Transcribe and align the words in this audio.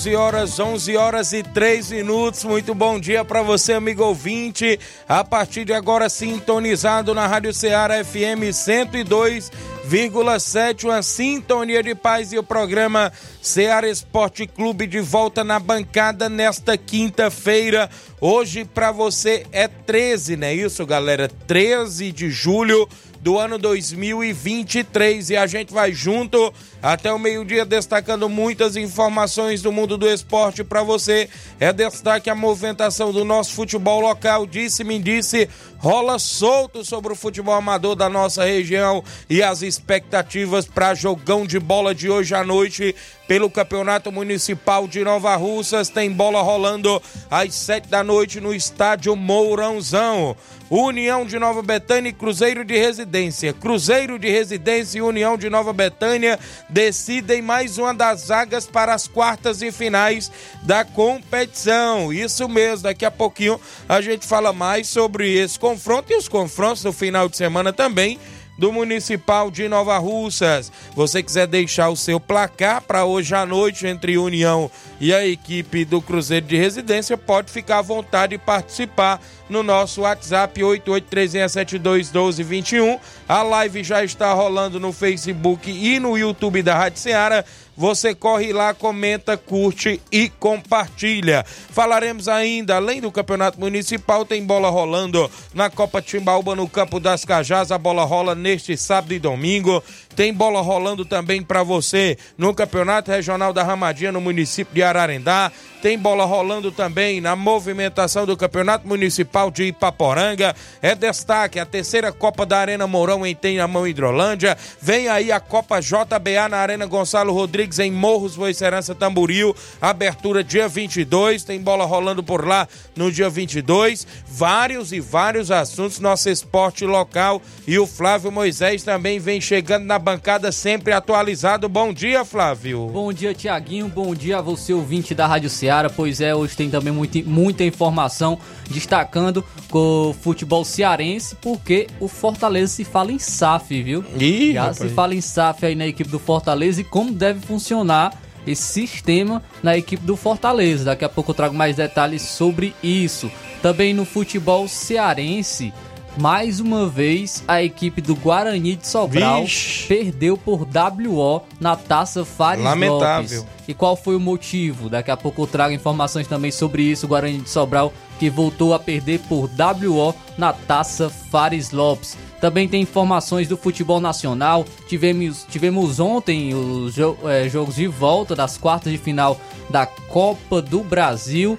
11 0.00 0.16
horas, 0.16 0.58
11 0.58 0.96
horas 0.96 1.34
e 1.34 1.42
3 1.42 1.90
minutos. 1.90 2.42
Muito 2.44 2.74
bom 2.74 2.98
dia 2.98 3.22
para 3.22 3.42
você, 3.42 3.74
amigo 3.74 4.02
ouvinte. 4.02 4.80
A 5.06 5.22
partir 5.22 5.66
de 5.66 5.74
agora, 5.74 6.08
sintonizado 6.08 7.14
na 7.14 7.26
Rádio 7.26 7.52
Ceará 7.52 8.02
FM 8.02 8.48
102,7, 8.50 10.84
uma 10.84 11.02
sintonia 11.02 11.82
de 11.82 11.94
paz 11.94 12.32
e 12.32 12.38
o 12.38 12.42
programa 12.42 13.12
Ceará 13.42 13.90
Esporte 13.90 14.46
Clube 14.46 14.86
de 14.86 15.00
volta 15.00 15.44
na 15.44 15.58
bancada 15.58 16.30
nesta 16.30 16.78
quinta-feira. 16.78 17.90
Hoje 18.18 18.64
para 18.64 18.90
você 18.92 19.44
é 19.52 19.68
13, 19.68 20.34
não 20.34 20.46
é 20.46 20.54
isso, 20.54 20.86
galera? 20.86 21.28
13 21.46 22.10
de 22.10 22.30
julho 22.30 22.88
do 23.20 23.38
ano 23.38 23.58
2023 23.58 25.30
e 25.30 25.36
a 25.36 25.46
gente 25.46 25.74
vai 25.74 25.92
junto 25.92 26.52
até 26.82 27.12
o 27.12 27.18
meio-dia 27.18 27.64
destacando 27.64 28.28
muitas 28.28 28.76
informações 28.76 29.62
do 29.62 29.72
mundo 29.72 29.98
do 29.98 30.08
esporte 30.08 30.64
para 30.64 30.82
você. 30.82 31.28
É 31.58 31.72
destaque 31.72 32.30
a 32.30 32.34
movimentação 32.34 33.12
do 33.12 33.24
nosso 33.24 33.52
futebol 33.52 34.00
local, 34.00 34.46
disse-me 34.46 34.98
disse, 34.98 35.48
rola 35.78 36.18
solto 36.18 36.84
sobre 36.84 37.12
o 37.12 37.16
futebol 37.16 37.54
amador 37.54 37.94
da 37.94 38.08
nossa 38.08 38.44
região 38.44 39.02
e 39.28 39.42
as 39.42 39.62
expectativas 39.62 40.66
para 40.66 40.94
jogão 40.94 41.46
de 41.46 41.58
bola 41.58 41.94
de 41.94 42.10
hoje 42.10 42.34
à 42.34 42.44
noite 42.44 42.94
pelo 43.26 43.50
Campeonato 43.50 44.10
Municipal 44.10 44.88
de 44.88 45.04
Nova 45.04 45.36
Russas. 45.36 45.88
Tem 45.88 46.10
bola 46.10 46.42
rolando 46.42 47.00
às 47.30 47.54
sete 47.54 47.88
da 47.88 48.02
noite 48.02 48.40
no 48.40 48.54
estádio 48.54 49.14
Mourãozão. 49.14 50.36
União 50.70 51.26
de 51.26 51.36
Nova 51.36 51.62
Betânia 51.62 52.10
e 52.10 52.12
Cruzeiro 52.12 52.64
de 52.64 52.78
Residência. 52.78 53.52
Cruzeiro 53.52 54.18
de 54.20 54.30
Residência 54.30 54.98
e 54.98 55.02
União 55.02 55.36
de 55.36 55.50
Nova 55.50 55.72
Betânia 55.72 56.38
decidem 56.70 57.42
mais 57.42 57.78
uma 57.78 57.92
das 57.92 58.28
vagas 58.28 58.66
para 58.66 58.94
as 58.94 59.06
quartas 59.06 59.60
e 59.62 59.70
finais 59.72 60.30
da 60.62 60.84
competição. 60.84 62.12
Isso 62.12 62.48
mesmo, 62.48 62.84
daqui 62.84 63.04
a 63.04 63.10
pouquinho 63.10 63.60
a 63.88 64.00
gente 64.00 64.26
fala 64.26 64.52
mais 64.52 64.88
sobre 64.88 65.32
esse 65.32 65.58
confronto 65.58 66.12
e 66.12 66.16
os 66.16 66.28
confrontos 66.28 66.82
do 66.82 66.92
final 66.92 67.28
de 67.28 67.36
semana 67.36 67.72
também 67.72 68.18
do 68.60 68.70
Municipal 68.70 69.50
de 69.50 69.66
Nova 69.68 69.96
Russas. 69.96 70.70
Você 70.94 71.22
quiser 71.22 71.46
deixar 71.46 71.88
o 71.88 71.96
seu 71.96 72.20
placar 72.20 72.82
para 72.82 73.06
hoje 73.06 73.34
à 73.34 73.46
noite 73.46 73.86
entre 73.86 74.18
União 74.18 74.70
e 75.00 75.14
a 75.14 75.26
equipe 75.26 75.86
do 75.86 76.02
Cruzeiro 76.02 76.44
de 76.44 76.58
Residência, 76.58 77.16
pode 77.16 77.50
ficar 77.50 77.78
à 77.78 77.82
vontade 77.82 78.34
e 78.34 78.38
participar 78.38 79.18
no 79.48 79.62
nosso 79.62 80.02
WhatsApp 80.02 80.60
8836721221. 80.60 83.00
A 83.26 83.42
live 83.42 83.82
já 83.82 84.04
está 84.04 84.30
rolando 84.34 84.78
no 84.78 84.92
Facebook 84.92 85.70
e 85.70 85.98
no 85.98 86.18
YouTube 86.18 86.62
da 86.62 86.76
Rádio 86.76 87.00
Ceará. 87.00 87.42
Você 87.80 88.14
corre 88.14 88.52
lá, 88.52 88.74
comenta, 88.74 89.38
curte 89.38 90.02
e 90.12 90.28
compartilha. 90.28 91.46
Falaremos 91.46 92.28
ainda, 92.28 92.76
além 92.76 93.00
do 93.00 93.10
Campeonato 93.10 93.58
Municipal, 93.58 94.22
tem 94.26 94.44
bola 94.44 94.68
rolando 94.68 95.30
na 95.54 95.70
Copa 95.70 96.02
Timbaúba 96.02 96.54
no 96.54 96.68
Campo 96.68 97.00
das 97.00 97.24
Cajás. 97.24 97.72
A 97.72 97.78
bola 97.78 98.04
rola 98.04 98.34
neste 98.34 98.76
sábado 98.76 99.14
e 99.14 99.18
domingo. 99.18 99.82
Tem 100.16 100.34
bola 100.34 100.60
rolando 100.60 101.04
também 101.04 101.42
para 101.42 101.62
você 101.62 102.18
no 102.36 102.52
Campeonato 102.54 103.10
Regional 103.10 103.52
da 103.52 103.62
Ramadinha 103.62 104.12
no 104.12 104.20
município 104.20 104.74
de 104.74 104.82
Ararendá. 104.82 105.50
Tem 105.80 105.98
bola 105.98 106.26
rolando 106.26 106.70
também 106.70 107.22
na 107.22 107.34
movimentação 107.34 108.26
do 108.26 108.36
Campeonato 108.36 108.86
Municipal 108.86 109.50
de 109.50 109.64
Ipaporanga. 109.64 110.54
É 110.82 110.94
destaque 110.94 111.58
a 111.58 111.64
terceira 111.64 112.12
Copa 112.12 112.44
da 112.44 112.58
Arena 112.58 112.86
Mourão 112.86 113.26
em 113.26 113.34
Tenhamão 113.34 113.86
Hidrolândia. 113.86 114.58
Vem 114.80 115.08
aí 115.08 115.32
a 115.32 115.40
Copa 115.40 115.80
JBA 115.80 116.50
na 116.50 116.58
Arena 116.58 116.84
Gonçalo 116.84 117.32
Rodrigues 117.32 117.78
em 117.78 117.90
Morros, 117.90 118.36
Boicerança, 118.36 118.94
Tamboril. 118.94 119.56
Abertura 119.80 120.44
dia 120.44 120.68
22. 120.68 121.44
Tem 121.44 121.58
bola 121.58 121.86
rolando 121.86 122.22
por 122.22 122.46
lá 122.46 122.68
no 122.94 123.10
dia 123.10 123.30
22. 123.30 124.06
Vários 124.26 124.92
e 124.92 125.00
vários 125.00 125.50
assuntos. 125.50 125.98
Nosso 125.98 126.28
esporte 126.28 126.84
local 126.84 127.40
e 127.66 127.78
o 127.78 127.86
Flávio 127.86 128.30
Moisés 128.30 128.82
também 128.82 129.18
vem 129.18 129.40
chegando 129.40 129.86
na 129.86 129.98
bancada 130.10 130.50
sempre 130.50 130.92
atualizado. 130.92 131.68
Bom 131.68 131.92
dia, 131.92 132.24
Flávio. 132.24 132.88
Bom 132.88 133.12
dia, 133.12 133.32
Tiaguinho. 133.32 133.86
Bom 133.86 134.12
dia 134.12 134.38
a 134.38 134.40
você, 134.40 134.72
ouvinte 134.72 135.14
da 135.14 135.24
Rádio 135.24 135.48
Ceará. 135.48 135.88
Pois 135.88 136.20
é, 136.20 136.34
hoje 136.34 136.56
tem 136.56 136.68
também 136.68 136.92
muito, 136.92 137.18
muita 137.28 137.62
informação 137.62 138.36
destacando 138.68 139.44
com 139.68 140.10
o 140.10 140.12
futebol 140.12 140.64
cearense, 140.64 141.36
porque 141.36 141.86
o 142.00 142.08
Fortaleza 142.08 142.72
se 142.72 142.84
fala 142.84 143.12
em 143.12 143.20
SAF, 143.20 143.82
viu? 143.82 144.04
Ih, 144.18 144.54
Já 144.54 144.62
rapaz. 144.62 144.78
se 144.78 144.88
fala 144.88 145.14
em 145.14 145.20
SAF 145.20 145.64
aí 145.64 145.76
na 145.76 145.86
equipe 145.86 146.10
do 146.10 146.18
Fortaleza 146.18 146.80
e 146.80 146.84
como 146.84 147.12
deve 147.12 147.38
funcionar 147.46 148.12
esse 148.44 148.62
sistema 148.62 149.40
na 149.62 149.76
equipe 149.76 150.04
do 150.04 150.16
Fortaleza. 150.16 150.86
Daqui 150.86 151.04
a 151.04 151.08
pouco 151.08 151.30
eu 151.30 151.34
trago 151.36 151.54
mais 151.54 151.76
detalhes 151.76 152.22
sobre 152.22 152.74
isso. 152.82 153.30
Também 153.62 153.94
no 153.94 154.04
futebol 154.04 154.66
cearense, 154.66 155.72
mais 156.16 156.60
uma 156.60 156.86
vez 156.88 157.42
a 157.46 157.62
equipe 157.62 158.00
do 158.00 158.14
Guarani 158.14 158.76
de 158.76 158.86
Sobral 158.86 159.42
Vixe. 159.42 159.86
perdeu 159.86 160.36
por 160.36 160.62
WO 160.66 161.42
na 161.60 161.76
Taça 161.76 162.24
Fares 162.24 162.64
Lamentável. 162.64 163.40
Lopes. 163.40 163.60
E 163.68 163.72
qual 163.74 163.96
foi 163.96 164.16
o 164.16 164.20
motivo? 164.20 164.88
Daqui 164.90 165.10
a 165.10 165.16
pouco 165.16 165.42
eu 165.42 165.46
trago 165.46 165.72
informações 165.72 166.26
também 166.26 166.50
sobre 166.50 166.82
isso. 166.82 167.06
O 167.06 167.08
Guarani 167.08 167.38
de 167.38 167.48
Sobral 167.48 167.92
que 168.18 168.28
voltou 168.28 168.74
a 168.74 168.78
perder 168.78 169.20
por 169.20 169.48
WO 169.48 170.14
na 170.36 170.52
Taça 170.52 171.08
Fares 171.08 171.70
Lopes. 171.70 172.16
Também 172.40 172.66
tem 172.68 172.82
informações 172.82 173.46
do 173.48 173.56
futebol 173.56 174.00
nacional. 174.00 174.64
Tivemos, 174.88 175.46
tivemos 175.48 176.00
ontem 176.00 176.52
os 176.54 176.94
jo- 176.94 177.16
eh, 177.24 177.48
jogos 177.48 177.76
de 177.76 177.86
volta 177.86 178.34
das 178.34 178.58
quartas 178.58 178.90
de 178.92 178.98
final 178.98 179.40
da 179.70 179.86
Copa 179.86 180.60
do 180.60 180.80
Brasil. 180.82 181.58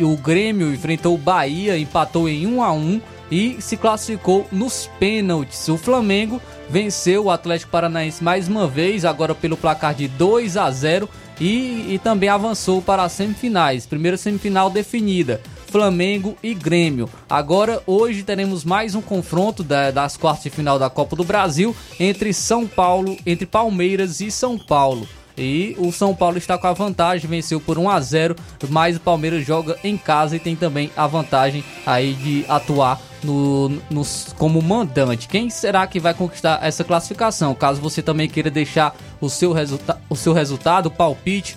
O 0.00 0.16
Grêmio 0.16 0.72
enfrentou 0.74 1.14
o 1.14 1.18
Bahia, 1.18 1.78
empatou 1.78 2.28
em 2.28 2.46
1 2.46 2.62
a 2.62 2.72
1 2.72 3.00
e 3.30 3.56
se 3.60 3.76
classificou 3.76 4.46
nos 4.50 4.88
pênaltis. 4.98 5.68
O 5.68 5.76
Flamengo 5.76 6.40
venceu 6.68 7.24
o 7.24 7.30
Atlético 7.30 7.70
Paranaense 7.70 8.22
mais 8.22 8.48
uma 8.48 8.66
vez, 8.66 9.04
agora 9.04 9.34
pelo 9.34 9.56
placar 9.56 9.94
de 9.94 10.08
2 10.08 10.56
a 10.56 10.70
0 10.70 11.08
e, 11.40 11.94
e 11.94 12.00
também 12.02 12.28
avançou 12.28 12.82
para 12.82 13.02
as 13.04 13.12
semifinais. 13.12 13.86
Primeira 13.86 14.16
semifinal 14.16 14.68
definida. 14.70 15.40
Flamengo 15.70 16.34
e 16.42 16.54
Grêmio. 16.54 17.10
Agora, 17.28 17.82
hoje, 17.86 18.22
teremos 18.22 18.64
mais 18.64 18.94
um 18.94 19.02
confronto 19.02 19.62
da- 19.62 19.90
das 19.90 20.16
quartas 20.16 20.44
de 20.44 20.50
final 20.50 20.78
da 20.78 20.88
Copa 20.88 21.14
do 21.14 21.22
Brasil 21.24 21.76
entre 22.00 22.32
São 22.32 22.66
Paulo, 22.66 23.14
entre 23.26 23.44
Palmeiras 23.44 24.22
e 24.22 24.30
São 24.30 24.58
Paulo. 24.58 25.06
E 25.38 25.74
o 25.78 25.92
São 25.92 26.14
Paulo 26.14 26.36
está 26.36 26.58
com 26.58 26.66
a 26.66 26.72
vantagem, 26.72 27.30
venceu 27.30 27.60
por 27.60 27.78
1 27.78 27.88
a 27.88 28.00
0 28.00 28.36
mas 28.68 28.96
o 28.96 29.00
Palmeiras 29.00 29.46
joga 29.46 29.78
em 29.84 29.96
casa 29.96 30.36
e 30.36 30.38
tem 30.40 30.56
também 30.56 30.90
a 30.96 31.06
vantagem 31.06 31.62
aí 31.86 32.12
de 32.14 32.44
atuar 32.48 33.00
no, 33.22 33.68
nos- 33.90 34.34
como 34.36 34.60
mandante. 34.60 35.28
Quem 35.28 35.48
será 35.48 35.86
que 35.86 36.00
vai 36.00 36.12
conquistar 36.14 36.58
essa 36.62 36.82
classificação? 36.84 37.54
Caso 37.54 37.80
você 37.80 38.02
também 38.02 38.28
queira 38.28 38.50
deixar 38.50 38.94
o 39.20 39.28
seu, 39.30 39.52
resulta 39.52 40.00
o 40.10 40.16
seu 40.16 40.32
resultado, 40.32 40.86
o 40.86 40.90
palpite 40.90 41.56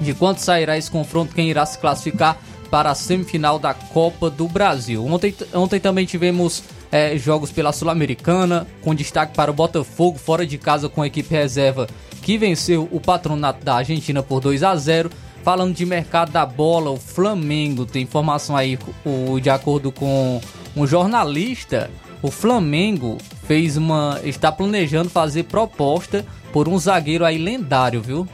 de 0.00 0.14
quanto 0.14 0.38
sairá 0.40 0.76
esse 0.76 0.90
confronto, 0.90 1.34
quem 1.34 1.50
irá 1.50 1.64
se 1.66 1.78
classificar 1.78 2.38
para 2.70 2.90
a 2.90 2.94
semifinal 2.94 3.58
da 3.58 3.72
Copa 3.74 4.28
do 4.28 4.48
Brasil. 4.48 5.06
Ontem, 5.06 5.32
ontem 5.54 5.78
também 5.78 6.04
tivemos 6.06 6.62
é, 6.90 7.16
jogos 7.18 7.50
pela 7.50 7.72
Sul-Americana, 7.72 8.66
com 8.82 8.94
destaque 8.94 9.34
para 9.34 9.50
o 9.50 9.54
Botafogo, 9.54 10.18
fora 10.18 10.46
de 10.46 10.58
casa 10.58 10.88
com 10.88 11.02
a 11.02 11.06
equipe 11.06 11.34
reserva, 11.34 11.86
que 12.22 12.38
venceu 12.38 12.88
o 12.90 13.00
patronato 13.00 13.64
da 13.64 13.76
Argentina 13.76 14.22
por 14.22 14.40
2 14.40 14.62
a 14.62 14.74
0 14.76 15.10
Falando 15.44 15.74
de 15.74 15.84
mercado 15.84 16.32
da 16.32 16.46
bola, 16.46 16.88
o 16.90 16.96
Flamengo 16.96 17.84
tem 17.84 18.04
informação 18.04 18.56
aí, 18.56 18.78
o, 19.04 19.38
de 19.38 19.50
acordo 19.50 19.92
com 19.92 20.40
um 20.74 20.86
jornalista, 20.86 21.90
o 22.22 22.30
Flamengo 22.30 23.18
fez 23.46 23.76
uma. 23.76 24.18
está 24.24 24.50
planejando 24.50 25.10
fazer 25.10 25.42
proposta 25.42 26.24
por 26.50 26.66
um 26.66 26.78
zagueiro 26.78 27.26
aí 27.26 27.36
lendário, 27.36 28.00
viu? 28.00 28.26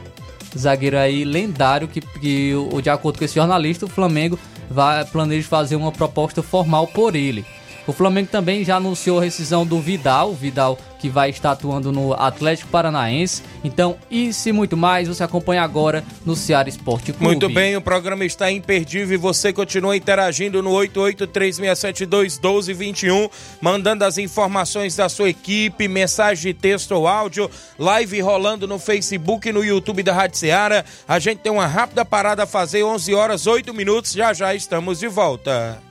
Zagueiro 0.57 0.97
aí 0.97 1.25
lendário 1.25 1.85
que, 1.89 1.99
que 1.99 2.53
de 2.81 2.89
acordo 2.89 3.19
com 3.19 3.25
esse 3.25 3.35
jornalista, 3.35 3.85
o 3.85 3.89
Flamengo 3.89 4.39
vai 4.69 5.03
planeja 5.03 5.45
fazer 5.49 5.75
uma 5.75 5.91
proposta 5.91 6.41
formal 6.41 6.87
por 6.87 7.13
ele. 7.13 7.45
O 7.91 7.93
Flamengo 7.93 8.29
também 8.31 8.63
já 8.63 8.77
anunciou 8.77 9.19
a 9.19 9.21
rescisão 9.21 9.65
do 9.65 9.81
Vidal, 9.81 10.33
Vidal 10.33 10.79
que 10.97 11.09
vai 11.09 11.29
estar 11.29 11.51
atuando 11.51 11.91
no 11.91 12.13
Atlético 12.13 12.69
Paranaense. 12.69 13.43
Então, 13.63 13.97
isso 14.09 14.47
e 14.47 14.53
muito 14.53 14.77
mais, 14.77 15.09
você 15.09 15.23
acompanha 15.23 15.63
agora 15.63 16.05
no 16.23 16.35
Ceará 16.35 16.69
Esporte 16.69 17.11
Clube. 17.11 17.25
Muito 17.25 17.49
bem, 17.49 17.75
o 17.75 17.81
programa 17.81 18.23
está 18.23 18.49
imperdível 18.49 19.15
e 19.15 19.17
você 19.17 19.51
continua 19.51 19.97
interagindo 19.97 20.61
no 20.61 20.69
8836721221, 20.69 23.29
mandando 23.59 24.05
as 24.05 24.17
informações 24.17 24.95
da 24.95 25.09
sua 25.09 25.27
equipe, 25.29 25.85
mensagem 25.87 26.53
de 26.53 26.59
texto 26.59 26.91
ou 26.91 27.07
áudio, 27.07 27.51
live 27.77 28.21
rolando 28.21 28.65
no 28.65 28.79
Facebook 28.79 29.49
e 29.49 29.51
no 29.51 29.65
YouTube 29.65 30.01
da 30.03 30.13
Rádio 30.13 30.37
Ceará. 30.37 30.85
A 31.05 31.19
gente 31.19 31.39
tem 31.39 31.51
uma 31.51 31.67
rápida 31.67 32.05
parada 32.05 32.43
a 32.43 32.47
fazer, 32.47 32.83
11 32.83 33.13
horas 33.13 33.47
8 33.47 33.73
minutos, 33.73 34.13
já 34.13 34.33
já 34.33 34.55
estamos 34.55 34.99
de 34.99 35.09
volta. 35.09 35.90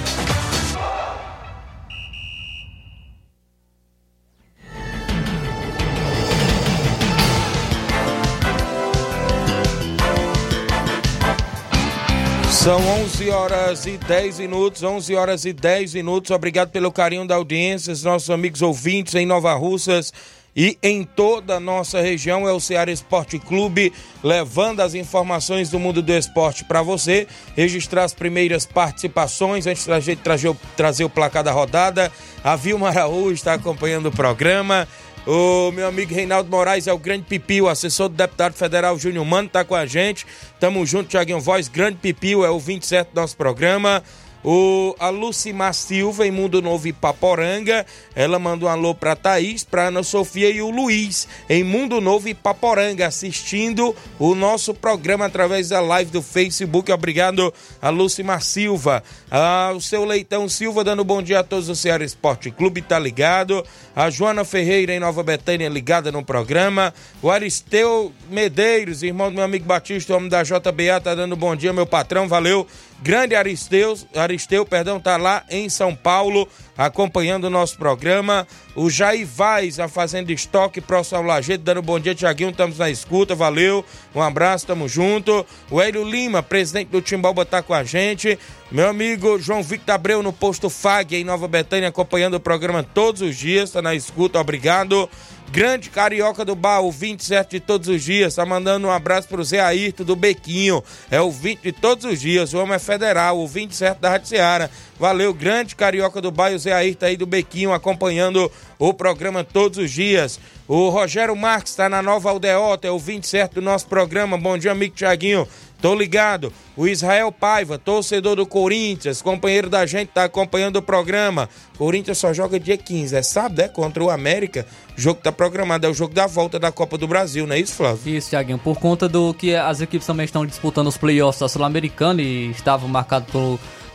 São 12.60 12.86
11 13.04 13.30
horas 13.30 13.86
e 13.86 13.98
10 13.98 14.40
minutos, 14.40 14.84
11 14.84 15.16
horas 15.16 15.46
e 15.46 15.54
10 15.54 15.94
minutos. 15.94 16.30
Obrigado 16.30 16.70
pelo 16.72 16.92
carinho 16.92 17.26
da 17.26 17.36
audiência, 17.36 17.94
os 17.94 18.04
nossos 18.04 18.30
amigos 18.30 18.62
ouvintes 18.62 19.16
em 19.16 19.26
Nova 19.26 19.54
Russas 19.54 20.12
e 20.54 20.78
em 20.84 21.06
toda 21.06 21.56
a 21.56 21.60
nossa 21.60 22.02
região. 22.02 22.46
É 22.50 22.52
o 22.52 22.60
Ceará 22.60 22.92
Esporte 22.92 23.40
Clube 23.40 23.94
levando 24.22 24.82
as 24.82 24.94
informações 24.94 25.70
do 25.70 25.80
mundo 25.80 26.02
do 26.02 26.12
esporte 26.12 26.66
para 26.66 26.82
você. 26.82 27.28
Registrar 27.56 28.04
as 28.04 28.14
primeiras 28.14 28.66
participações 28.66 29.66
antes 29.66 29.88
da 29.88 30.02
gente 30.02 30.20
trazer, 30.20 30.58
trazer 30.76 31.06
o 31.06 31.10
placar 31.10 31.46
da 31.46 31.54
rodada. 31.54 32.12
A 32.44 32.58
Vilma 32.58 32.90
Araújo 32.90 33.36
está 33.36 33.54
acompanhando 33.54 34.08
o 34.08 34.12
programa. 34.12 34.86
O 35.28 35.72
meu 35.72 35.88
amigo 35.88 36.14
Reinaldo 36.14 36.50
Moraes 36.50 36.88
é 36.88 36.94
o 36.94 36.98
grande 36.98 37.26
Pipio, 37.26 37.68
assessor 37.68 38.10
do 38.10 38.16
deputado 38.16 38.54
federal 38.54 38.98
Júnior 38.98 39.26
Mano, 39.26 39.50
tá 39.50 39.64
com 39.64 39.76
a 39.76 39.86
gente. 39.86 40.26
Tamo 40.60 40.86
junto, 40.86 41.10
Tiaguinho 41.10 41.40
Voz, 41.40 41.68
grande 41.68 41.98
Pipio, 41.98 42.44
é 42.44 42.50
o 42.50 42.60
27 42.60 43.10
do 43.14 43.22
nosso 43.22 43.36
programa. 43.36 44.04
O, 44.44 44.96
a 45.00 45.10
Lucimar 45.10 45.74
Silva, 45.74 46.26
em 46.26 46.32
Mundo 46.32 46.62
Novo 46.62 46.88
Ipaporanga, 46.88 47.86
ela 48.16 48.40
mandou 48.40 48.70
um 48.70 48.72
alô 48.72 48.96
pra 48.96 49.16
Thaís, 49.16 49.64
pra 49.64 49.88
Ana 49.88 50.02
Sofia 50.02 50.50
e 50.50 50.62
o 50.62 50.70
Luiz, 50.70 51.28
em 51.50 51.64
Mundo 51.64 52.00
Novo 52.00 52.30
Ipaporanga, 52.30 53.08
assistindo 53.08 53.96
o 54.18 54.34
nosso 54.34 54.74
programa 54.74 55.26
através 55.26 55.70
da 55.70 55.82
live 55.82 56.12
do 56.12 56.22
Facebook. 56.22 56.92
Obrigado 56.92 57.54
a 57.82 57.90
Lucimar 57.90 58.42
Silva. 58.42 59.04
Ah, 59.30 59.74
o 59.76 59.82
seu 59.82 60.06
Leitão 60.06 60.48
Silva 60.48 60.84
dando 60.84 61.04
bom 61.04 61.22
dia 61.22 61.40
a 61.40 61.44
todos 61.44 61.68
do 61.68 61.76
Ceará 61.76 62.04
Esporte 62.04 62.50
Clube, 62.50 62.82
tá 62.82 62.98
ligado? 62.98 63.66
A 63.96 64.10
Joana 64.10 64.46
Ferreira 64.46 64.94
em 64.94 65.00
Nova 65.00 65.22
Betânia 65.22 65.68
ligada 65.68 66.12
no 66.12 66.24
programa. 66.24 66.94
O 67.22 67.30
Aristeu 67.30 68.14
Medeiros, 68.30 69.04
irmão 69.04 69.30
do 69.30 69.36
meu 69.36 69.44
amigo 69.44 69.66
Batista, 69.66 70.16
homem 70.16 70.30
da 70.30 70.44
JBA, 70.44 71.02
tá 71.04 71.14
dando 71.14 71.36
bom 71.36 71.56
dia, 71.56 71.74
meu 71.74 71.86
patrão, 71.86 72.28
valeu. 72.28 72.66
Grande 73.02 73.34
Aristeu, 73.34 73.98
Aristeu, 74.14 74.66
perdão, 74.66 75.00
tá 75.00 75.16
lá 75.16 75.44
em 75.50 75.70
São 75.70 75.96
Paulo 75.96 76.48
acompanhando 76.78 77.46
o 77.46 77.50
nosso 77.50 77.78
programa. 77.78 78.48
O 78.74 78.90
Jair 78.90 79.28
Vaz, 79.28 79.80
a 79.80 79.90
Fazenda 79.90 80.32
Estoque, 80.32 80.80
próximo 80.80 81.18
ao 81.18 81.24
Lajeito, 81.24 81.64
dando 81.64 81.82
bom 81.82 82.00
dia, 82.00 82.16
Tiaguinho, 82.16 82.52
estamos 82.52 82.78
na 82.78 82.90
escuta, 82.90 83.36
valeu, 83.36 83.84
um 84.16 84.22
abraço, 84.22 84.68
tamo 84.68 84.88
junto. 84.88 85.46
O 85.70 85.82
Hélio 85.82 86.04
Lima, 86.04 86.42
presidente 86.42 86.90
do 86.90 87.02
Timbalba, 87.02 87.46
tá 87.46 87.62
com 87.62 87.74
a 87.74 87.84
gente. 87.84 88.40
Meu 88.72 88.88
amigo 88.88 89.40
João 89.40 89.64
Victor 89.64 89.96
Abreu, 89.96 90.24
no 90.24 90.32
posto 90.32 90.70
FAG, 90.70 91.16
em 91.16 91.24
Nova 91.24 91.48
Betânia, 91.48 91.90
acompanhando 91.90 92.36
o 92.36 92.40
programa 92.40 92.82
todos 92.82 93.22
os 93.22 93.36
dias, 93.36 93.72
tá 93.72 93.82
na 93.82 93.96
escuta, 93.96 94.40
obrigado. 94.40 95.10
Grande 95.52 95.90
Carioca 95.90 96.46
do 96.46 96.54
Bar, 96.54 96.82
o 96.82 96.92
27 96.92 97.50
de 97.50 97.60
todos 97.60 97.88
os 97.88 98.04
dias. 98.04 98.36
Tá 98.36 98.46
mandando 98.46 98.88
um 98.88 98.92
abraço 98.92 99.28
pro 99.28 99.44
Zé 99.44 99.60
Ayrton 99.60 100.04
do 100.04 100.16
Bequinho. 100.16 100.84
É 101.10 101.20
o 101.20 101.32
20 101.32 101.62
de 101.62 101.72
todos 101.72 102.06
os 102.06 102.22
dias. 102.22 102.54
O 102.54 102.60
homem 102.60 102.76
é 102.76 102.80
federal, 102.80 103.40
o 103.40 103.48
27 103.48 104.00
da 104.00 104.12
Rádio 104.12 104.28
Seara. 104.28 104.70
Valeu, 105.00 105.34
grande 105.34 105.76
Carioca 105.76 106.22
do 106.22 106.30
Bar, 106.30 106.54
o 106.54 106.60
Zé 106.60 106.72
Ayrton 106.72 107.06
aí 107.08 107.18
do 107.18 107.26
Bequinho, 107.26 107.74
acompanhando 107.74 108.52
o 108.78 108.94
programa 108.94 109.44
todos 109.44 109.80
os 109.80 109.90
dias. 109.90 110.40
O 110.68 110.90
Rogério 110.90 111.36
Marques 111.36 111.74
está 111.74 111.90
na 111.90 112.00
Nova 112.00 112.30
Aldeota, 112.30 112.88
é 112.88 112.92
o 112.92 113.00
27 113.00 113.56
do 113.56 113.62
nosso 113.62 113.88
programa. 113.88 114.38
Bom 114.38 114.56
dia, 114.56 114.72
amigo 114.72 114.94
Tiaguinho. 114.94 115.48
Tô 115.82 115.96
ligado. 115.96 116.52
O 116.76 116.88
Israel 116.88 117.32
Paiva, 117.32 117.78
torcedor 117.78 118.36
do 118.36 118.46
Corinthians, 118.46 119.22
companheiro 119.22 119.70
da 119.70 119.86
gente, 119.86 120.10
tá 120.10 120.26
acompanhando 120.26 120.78
o 120.78 120.82
programa. 120.82 121.50
Corinthians 121.78 122.18
só 122.18 122.34
joga 122.34 122.60
dia 122.60 122.78
15, 122.78 123.16
é 123.16 123.22
sábado, 123.22 123.62
é? 123.62 123.68
Contra 123.68 124.04
o 124.04 124.10
América. 124.10 124.66
O 124.98 125.00
jogo 125.00 125.22
tá 125.22 125.32
programado, 125.32 125.86
é 125.86 125.90
o 125.90 125.94
jogo 125.94 126.14
da 126.14 126.28
volta 126.28 126.60
da 126.60 126.72
Copa 126.72 126.98
do 126.98 127.08
Brasil, 127.08 127.48
não 127.48 127.56
é 127.56 127.60
isso, 127.60 127.74
Flávio? 127.74 128.16
Isso, 128.18 128.30
Thiaguinho. 128.30 128.60
Por 128.60 128.78
conta 128.78 129.08
do 129.08 129.34
que 129.34 129.56
as 129.56 129.80
equipes 129.80 130.06
também 130.06 130.26
estão 130.26 130.46
disputando 130.46 130.88
os 130.88 130.98
playoffs 130.98 131.40
da 131.40 131.48
Sul-Americana 131.48 132.22
e 132.22 132.52
estavam 132.52 132.90
marcados 132.90 133.30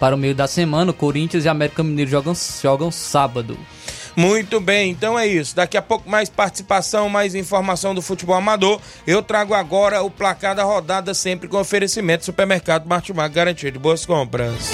para 0.00 0.14
o 0.14 0.19
meio 0.19 0.35
da 0.35 0.47
semana, 0.47 0.93
Corinthians 0.93 1.45
e 1.45 1.49
América 1.49 1.83
Mineiro 1.83 2.11
jogam, 2.11 2.35
jogam 2.62 2.91
sábado. 2.91 3.59
Muito 4.16 4.61
bem, 4.61 4.90
então 4.90 5.18
é 5.18 5.26
isso. 5.26 5.56
Daqui 5.56 5.76
a 5.76 5.83
pouco 5.83 6.09
mais 6.09 6.28
participação, 6.28 7.09
mais 7.09 7.35
informação 7.35 7.94
do 7.94 8.00
futebol 8.02 8.37
amador. 8.37 8.80
Eu 9.06 9.23
trago 9.23 9.54
agora 9.54 10.02
o 10.02 10.11
placar 10.11 10.54
da 10.54 10.62
rodada, 10.62 11.12
sempre 11.14 11.49
com 11.49 11.59
oferecimento 11.59 12.25
Supermercado 12.25 12.87
Martimag, 12.87 13.33
garantia 13.33 13.73
de 13.73 13.78
boas 13.78 14.06
compras. 14.06 14.71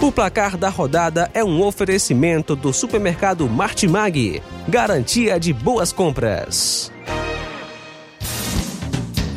O 0.00 0.12
placar 0.12 0.56
da 0.56 0.68
rodada 0.68 1.28
é 1.34 1.42
um 1.44 1.60
oferecimento 1.60 2.54
do 2.54 2.72
supermercado 2.72 3.48
Martimag, 3.48 4.40
garantia 4.68 5.40
de 5.40 5.52
boas 5.52 5.92
compras. 5.92 6.92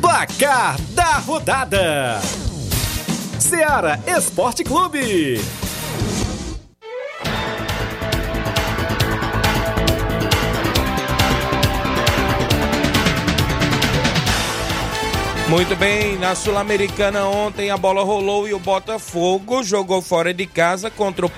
Placar 0.00 0.80
da 0.92 1.18
rodada: 1.18 2.20
Seara 3.42 3.98
Esporte 4.06 4.62
Clube. 4.62 5.40
Muito 15.48 15.76
bem, 15.76 16.16
na 16.18 16.36
Sul-Americana 16.36 17.26
ontem 17.26 17.70
a 17.70 17.76
bola 17.76 18.04
rolou 18.04 18.46
e 18.46 18.54
o 18.54 18.60
Botafogo 18.60 19.64
jogou 19.64 20.00
fora 20.00 20.32
de 20.32 20.46
casa 20.46 20.88
contra 20.88 21.26
o 21.26 21.32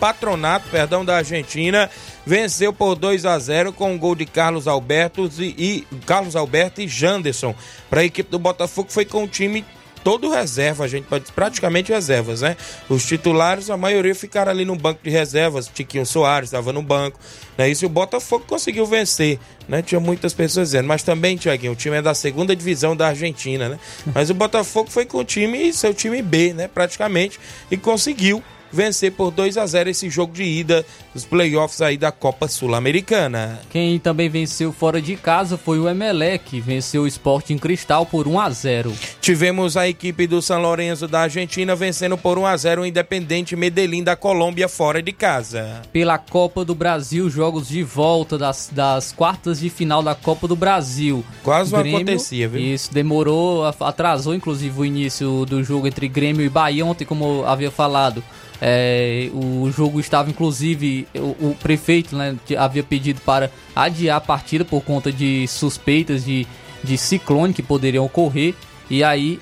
Patronato, 0.00 0.68
perdão, 0.70 1.04
da 1.04 1.18
Argentina, 1.18 1.90
venceu 2.24 2.72
por 2.72 2.96
2 2.96 3.26
a 3.26 3.38
0 3.38 3.72
com 3.74 3.92
um 3.92 3.98
gol 3.98 4.14
de 4.14 4.24
Carlos 4.24 4.66
Alberto 4.66 5.30
e, 5.38 5.84
e 5.90 5.96
Carlos 6.06 6.34
Alberto 6.34 6.80
e 6.80 6.88
Janderson. 6.88 7.54
Para 7.90 8.00
a 8.00 8.04
equipe 8.04 8.30
do 8.30 8.38
Botafogo 8.38 8.90
foi 8.90 9.04
com 9.04 9.24
o 9.24 9.28
time 9.28 9.62
todo 10.02 10.30
reserva, 10.30 10.84
a 10.84 10.88
gente 10.88 11.06
praticamente 11.34 11.92
reservas, 11.92 12.40
né? 12.40 12.56
Os 12.88 13.04
titulares, 13.04 13.70
a 13.70 13.76
maioria 13.76 14.14
ficaram 14.14 14.50
ali 14.50 14.64
no 14.64 14.76
banco 14.76 15.00
de 15.02 15.10
reservas. 15.10 15.68
Tiquinho 15.72 16.06
Soares 16.06 16.48
estava 16.48 16.72
no 16.72 16.82
banco, 16.82 17.18
né? 17.56 17.68
Isso 17.68 17.84
e 17.84 17.86
o 17.86 17.88
Botafogo 17.88 18.44
conseguiu 18.46 18.86
vencer, 18.86 19.38
né? 19.68 19.82
Tinha 19.82 20.00
muitas 20.00 20.32
pessoas 20.32 20.68
dizendo, 20.68 20.86
mas 20.86 21.02
também, 21.02 21.36
Tiaguinho, 21.36 21.72
o 21.72 21.76
time 21.76 21.96
é 21.96 22.02
da 22.02 22.14
segunda 22.14 22.54
divisão 22.54 22.96
da 22.96 23.08
Argentina, 23.08 23.68
né? 23.68 23.78
Mas 24.14 24.30
o 24.30 24.34
Botafogo 24.34 24.90
foi 24.90 25.04
com 25.04 25.18
o 25.18 25.24
time, 25.24 25.72
seu 25.72 25.94
time 25.94 26.22
B, 26.22 26.52
né? 26.52 26.68
Praticamente, 26.68 27.38
e 27.70 27.76
conseguiu 27.76 28.42
vencer 28.72 29.12
por 29.12 29.30
2 29.30 29.56
a 29.56 29.66
0 29.66 29.90
esse 29.90 30.08
jogo 30.08 30.32
de 30.32 30.44
ida 30.44 30.84
dos 31.12 31.24
playoffs 31.24 31.80
aí 31.82 31.96
da 31.96 32.12
Copa 32.12 32.48
Sul-Americana. 32.48 33.60
Quem 33.70 33.98
também 33.98 34.28
venceu 34.28 34.72
fora 34.72 35.00
de 35.00 35.16
casa 35.16 35.56
foi 35.56 35.78
o 35.78 35.88
Emelec, 35.88 36.60
venceu 36.60 37.02
o 37.02 37.06
Sport 37.06 37.50
em 37.50 37.58
Cristal 37.58 38.06
por 38.06 38.28
1 38.28 38.40
a 38.40 38.50
0. 38.50 38.92
Tivemos 39.20 39.76
a 39.76 39.88
equipe 39.88 40.26
do 40.26 40.40
São 40.40 40.60
Lourenço 40.60 41.08
da 41.08 41.20
Argentina 41.20 41.74
vencendo 41.74 42.16
por 42.16 42.38
1 42.38 42.46
a 42.46 42.56
0 42.56 42.82
o 42.82 42.86
Independente 42.86 43.56
Medellín 43.56 44.04
da 44.04 44.16
Colômbia 44.16 44.68
fora 44.68 45.02
de 45.02 45.12
casa. 45.12 45.82
Pela 45.92 46.18
Copa 46.18 46.64
do 46.64 46.74
Brasil, 46.74 47.28
jogos 47.28 47.68
de 47.68 47.82
volta 47.82 48.38
das, 48.38 48.70
das 48.72 49.12
quartas 49.12 49.60
de 49.60 49.68
final 49.68 50.02
da 50.02 50.14
Copa 50.14 50.46
do 50.46 50.56
Brasil. 50.56 51.24
Quase 51.42 51.72
não 51.72 51.80
acontecia, 51.80 52.48
viu? 52.48 52.60
Isso, 52.60 52.92
demorou, 52.92 53.64
atrasou 53.64 54.34
inclusive 54.34 54.80
o 54.80 54.84
início 54.84 55.44
do 55.46 55.62
jogo 55.62 55.86
entre 55.86 56.08
Grêmio 56.08 56.44
e 56.44 56.48
Bahia 56.48 56.84
ontem, 56.84 57.04
como 57.04 57.44
havia 57.44 57.70
falado. 57.70 58.22
É, 58.60 59.30
o 59.32 59.70
jogo 59.70 59.98
estava, 59.98 60.28
inclusive, 60.28 61.08
o, 61.14 61.48
o, 61.48 61.56
prefeito 61.60 62.14
né, 62.14 62.36
havia 62.58 62.82
pedido 62.82 63.20
para 63.22 63.50
adiar 63.74 64.18
a 64.18 64.20
partida 64.20 64.64
por 64.64 64.82
conta 64.82 65.10
de 65.10 65.46
suspeitas 65.48 66.24
de, 66.24 66.46
de 66.84 66.98
ciclone 66.98 67.54
que 67.54 67.62
poderiam 67.62 68.04
ocorrer. 68.04 68.54
E 68.90 69.02
aí, 69.02 69.40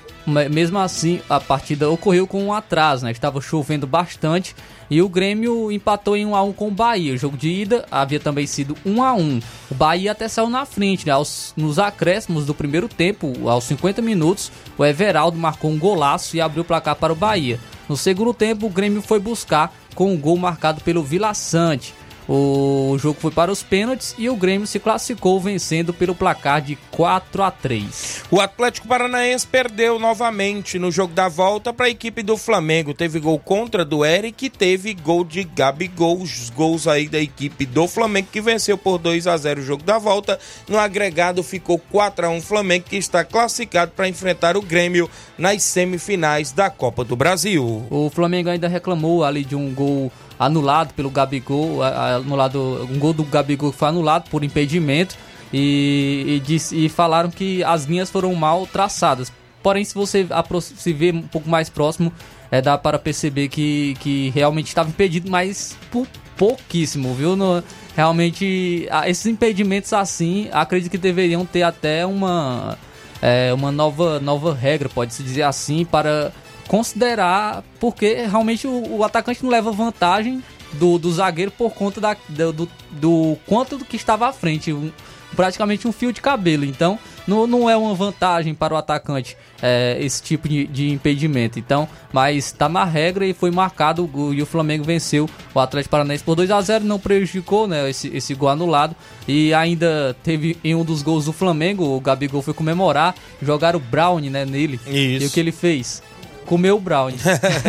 mesmo 0.49 0.77
assim, 0.77 1.19
a 1.29 1.39
partida 1.39 1.89
ocorreu 1.89 2.27
com 2.27 2.43
um 2.43 2.53
atraso, 2.53 3.03
né? 3.03 3.11
Estava 3.11 3.41
chovendo 3.41 3.87
bastante 3.87 4.55
e 4.89 5.01
o 5.01 5.09
Grêmio 5.09 5.71
empatou 5.71 6.15
em 6.15 6.25
1 6.25 6.35
a 6.35 6.43
1 6.43 6.53
com 6.53 6.67
o 6.67 6.71
Bahia. 6.71 7.13
O 7.13 7.17
jogo 7.17 7.35
de 7.35 7.49
ida 7.49 7.85
havia 7.89 8.19
também 8.19 8.45
sido 8.45 8.77
1 8.85 9.03
a 9.03 9.13
1. 9.13 9.39
O 9.71 9.75
Bahia 9.75 10.11
até 10.11 10.27
saiu 10.27 10.49
na 10.49 10.65
frente, 10.65 11.05
né? 11.05 11.11
Aos, 11.11 11.53
nos 11.57 11.79
acréscimos 11.79 12.45
do 12.45 12.53
primeiro 12.53 12.87
tempo, 12.87 13.49
aos 13.49 13.63
50 13.65 14.01
minutos, 14.01 14.51
o 14.77 14.85
Everaldo 14.85 15.37
marcou 15.37 15.71
um 15.71 15.79
golaço 15.79 16.37
e 16.37 16.41
abriu 16.41 16.61
o 16.61 16.65
placar 16.65 16.95
para 16.95 17.11
o 17.11 17.15
Bahia. 17.15 17.59
No 17.89 17.97
segundo 17.97 18.35
tempo, 18.35 18.67
o 18.67 18.69
Grêmio 18.69 19.01
foi 19.01 19.19
buscar 19.19 19.73
com 19.95 20.13
um 20.13 20.17
gol 20.17 20.37
marcado 20.37 20.81
pelo 20.81 21.03
Vila 21.03 21.33
Sante. 21.33 21.95
O 22.31 22.95
jogo 22.99 23.19
foi 23.19 23.31
para 23.31 23.51
os 23.51 23.63
pênaltis 23.63 24.13
e 24.15 24.29
o 24.29 24.35
Grêmio 24.35 24.67
se 24.67 24.79
classificou 24.79 25.39
vencendo 25.39 25.91
pelo 25.91 26.13
placar 26.13 26.61
de 26.61 26.75
4 26.91 27.41
a 27.41 27.49
3. 27.49 28.25
O 28.29 28.39
Atlético 28.39 28.87
Paranaense 28.87 29.47
perdeu 29.47 29.97
novamente 29.97 30.77
no 30.77 30.91
jogo 30.91 31.11
da 31.11 31.27
volta 31.27 31.73
para 31.73 31.87
a 31.87 31.89
equipe 31.89 32.21
do 32.21 32.37
Flamengo. 32.37 32.93
Teve 32.93 33.19
gol 33.19 33.39
contra 33.39 33.83
do 33.83 34.05
Eric 34.05 34.45
e 34.45 34.49
teve 34.49 34.93
gol 34.93 35.23
de 35.23 35.43
Gabigol. 35.43 36.21
Os 36.21 36.51
gols 36.51 36.85
aí 36.85 37.09
da 37.09 37.19
equipe 37.19 37.65
do 37.65 37.87
Flamengo 37.87 38.27
que 38.31 38.41
venceu 38.41 38.77
por 38.77 38.99
2 38.99 39.25
a 39.25 39.35
0 39.35 39.61
o 39.61 39.65
jogo 39.65 39.81
da 39.81 39.97
volta. 39.97 40.39
No 40.67 40.77
agregado 40.77 41.41
ficou 41.41 41.79
4 41.79 42.27
a 42.27 42.29
1 42.29 42.41
Flamengo 42.41 42.85
que 42.87 42.97
está 42.97 43.25
classificado 43.25 43.93
para 43.95 44.07
enfrentar 44.07 44.55
o 44.55 44.61
Grêmio 44.61 45.09
nas 45.35 45.63
semifinais 45.63 46.51
da 46.51 46.69
Copa 46.69 47.03
do 47.03 47.15
Brasil. 47.15 47.87
O 47.89 48.11
Flamengo 48.13 48.49
ainda 48.49 48.67
reclamou 48.67 49.23
ali 49.23 49.43
de 49.43 49.55
um 49.55 49.73
gol 49.73 50.11
anulado 50.39 50.93
pelo 50.93 51.09
Gabigol, 51.09 51.83
anulado, 51.83 52.87
um 52.89 52.97
gol 52.97 53.11
do 53.11 53.25
Gabigol 53.25 53.73
foi 53.73 53.89
anulado 53.89 54.29
por 54.29 54.43
impedimento 54.43 55.15
e, 55.51 56.41
e, 56.47 56.85
e 56.85 56.89
falaram 56.89 57.29
que 57.29 57.61
as 57.63 57.83
linhas 57.83 58.09
foram 58.09 58.33
mal 58.33 58.65
traçadas. 58.65 59.31
Porém, 59.61 59.83
se 59.83 59.93
você 59.93 60.25
se 60.61 60.93
vê 60.93 61.11
um 61.11 61.23
pouco 61.23 61.49
mais 61.49 61.69
próximo, 61.69 62.13
é, 62.49 62.61
dá 62.61 62.77
para 62.77 62.97
perceber 62.97 63.49
que, 63.49 63.95
que 63.99 64.31
realmente 64.33 64.67
estava 64.67 64.87
impedido, 64.89 65.29
mas 65.29 65.75
por 65.91 66.07
pouquíssimo, 66.37 67.13
viu? 67.13 67.35
No, 67.35 67.61
realmente, 67.93 68.87
esses 69.05 69.25
impedimentos 69.25 69.91
assim, 69.91 70.47
acredito 70.53 70.89
que 70.89 70.97
deveriam 70.97 71.45
ter 71.45 71.63
até 71.63 72.05
uma, 72.05 72.77
é, 73.21 73.53
uma 73.53 73.73
nova, 73.73 74.21
nova 74.21 74.55
regra, 74.55 74.87
pode-se 74.87 75.21
dizer 75.21 75.43
assim, 75.43 75.83
para 75.83 76.31
considerar, 76.69 77.63
porque 77.79 78.27
realmente 78.27 78.67
o, 78.67 78.97
o 78.97 79.03
atacante 79.03 79.43
não 79.43 79.49
leva 79.49 79.71
vantagem 79.71 80.41
do, 80.73 80.99
do 80.99 81.11
zagueiro 81.11 81.49
por 81.49 81.73
conta 81.73 81.99
da, 81.99 82.15
do, 82.29 82.53
do, 82.53 82.69
do 82.91 83.37
quanto 83.47 83.83
que 83.83 83.95
estava 83.95 84.29
à 84.29 84.31
frente. 84.31 84.71
Um, 84.71 84.91
praticamente 85.35 85.87
um 85.87 85.91
fio 85.91 86.13
de 86.13 86.21
cabelo. 86.21 86.63
Então, 86.63 86.99
não, 87.27 87.47
não 87.47 87.69
é 87.69 87.75
uma 87.75 87.93
vantagem 87.93 88.53
para 88.53 88.73
o 88.73 88.77
atacante 88.77 89.37
é, 89.61 89.97
esse 89.99 90.21
tipo 90.21 90.47
de, 90.47 90.67
de, 90.67 90.89
impedimento. 90.89 91.57
Então, 91.57 91.87
mas 92.11 92.45
está 92.45 92.67
na 92.69 92.83
regra 92.83 93.25
e 93.25 93.33
foi 93.33 93.51
marcado 93.51 94.09
o, 94.13 94.33
e 94.33 94.41
o 94.41 94.45
Flamengo 94.45 94.83
venceu 94.83 95.29
o 95.53 95.59
Atlético 95.59 95.91
Paranaense 95.91 96.23
por 96.23 96.35
2 96.35 96.51
a 96.51 96.61
0 96.61 96.85
não 96.85 96.99
prejudicou 96.99 97.67
né, 97.67 97.89
esse, 97.89 98.15
esse 98.15 98.33
gol 98.35 98.49
anulado. 98.49 98.95
E 99.27 99.53
ainda 99.53 100.15
teve 100.23 100.57
em 100.63 100.75
um 100.75 100.83
dos 100.83 101.01
gols 101.01 101.25
do 101.25 101.33
Flamengo, 101.33 101.83
o 101.85 101.99
Gabigol 101.99 102.41
foi 102.41 102.53
comemorar, 102.53 103.15
jogaram 103.41 103.79
o 103.79 103.81
Brown 103.81 104.19
né, 104.19 104.45
nele. 104.45 104.79
Isso. 104.85 105.23
E 105.23 105.27
o 105.27 105.29
que 105.29 105.39
ele 105.39 105.51
fez? 105.51 106.01
Comeu 106.49 106.77
o 106.77 106.79
brownie. 106.79 107.19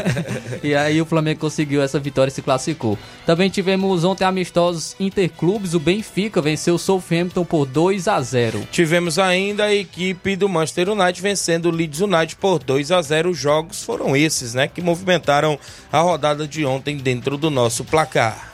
e 0.64 0.74
aí 0.74 1.02
o 1.02 1.04
Flamengo 1.04 1.40
conseguiu 1.40 1.82
essa 1.82 2.00
vitória 2.00 2.30
e 2.30 2.34
se 2.34 2.40
classificou. 2.40 2.98
Também 3.26 3.50
tivemos 3.50 4.04
ontem 4.04 4.24
amistosos 4.24 4.96
interclubes. 4.98 5.74
O 5.74 5.78
Benfica 5.78 6.40
venceu 6.40 6.76
o 6.76 6.78
Southampton 6.78 7.44
por 7.44 7.66
2 7.66 8.08
a 8.08 8.18
0. 8.22 8.66
Tivemos 8.72 9.18
ainda 9.18 9.64
a 9.64 9.74
equipe 9.74 10.34
do 10.34 10.48
Manchester 10.48 10.88
United 10.88 11.20
vencendo 11.20 11.66
o 11.66 11.70
Leeds 11.70 12.00
United 12.00 12.36
por 12.36 12.58
2 12.58 12.90
a 12.90 13.02
0. 13.02 13.28
Os 13.28 13.38
jogos 13.38 13.84
foram 13.84 14.16
esses, 14.16 14.54
né, 14.54 14.66
que 14.66 14.80
movimentaram 14.80 15.58
a 15.92 16.00
rodada 16.00 16.48
de 16.48 16.64
ontem 16.64 16.96
dentro 16.96 17.36
do 17.36 17.50
nosso 17.50 17.84
placar. 17.84 18.49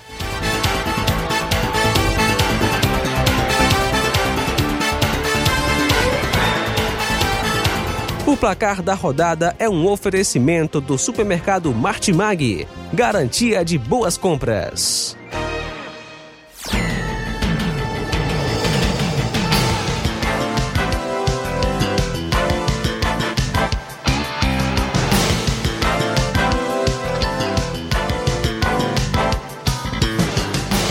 O 8.26 8.36
placar 8.36 8.82
da 8.82 8.92
rodada 8.92 9.54
é 9.56 9.68
um 9.68 9.86
oferecimento 9.86 10.80
do 10.80 10.98
supermercado 10.98 11.72
Martimag, 11.72 12.66
garantia 12.92 13.64
de 13.64 13.78
boas 13.78 14.18
compras. 14.18 15.16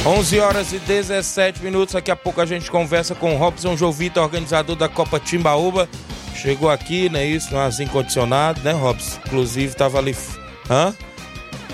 11 0.05 0.39
horas 0.39 0.71
e 0.71 0.79
17 0.79 1.61
minutos. 1.61 1.95
Daqui 1.95 2.09
a 2.09 2.15
pouco 2.15 2.39
a 2.39 2.45
gente 2.45 2.71
conversa 2.71 3.13
com 3.13 3.35
o 3.35 3.37
Robson 3.37 3.75
Jovita, 3.75 4.21
organizador 4.21 4.77
da 4.77 4.87
Copa 4.87 5.19
Timbaúba. 5.19 5.89
Chegou 6.35 6.69
aqui, 6.69 7.09
né? 7.09 7.25
Isso, 7.25 7.51
no 7.51 7.59
arzinho 7.59 7.89
condicionado, 7.89 8.61
né, 8.61 8.71
Robson? 8.71 9.19
Inclusive, 9.25 9.75
tava 9.75 9.97
ali. 9.97 10.15
Hã? 10.69 10.93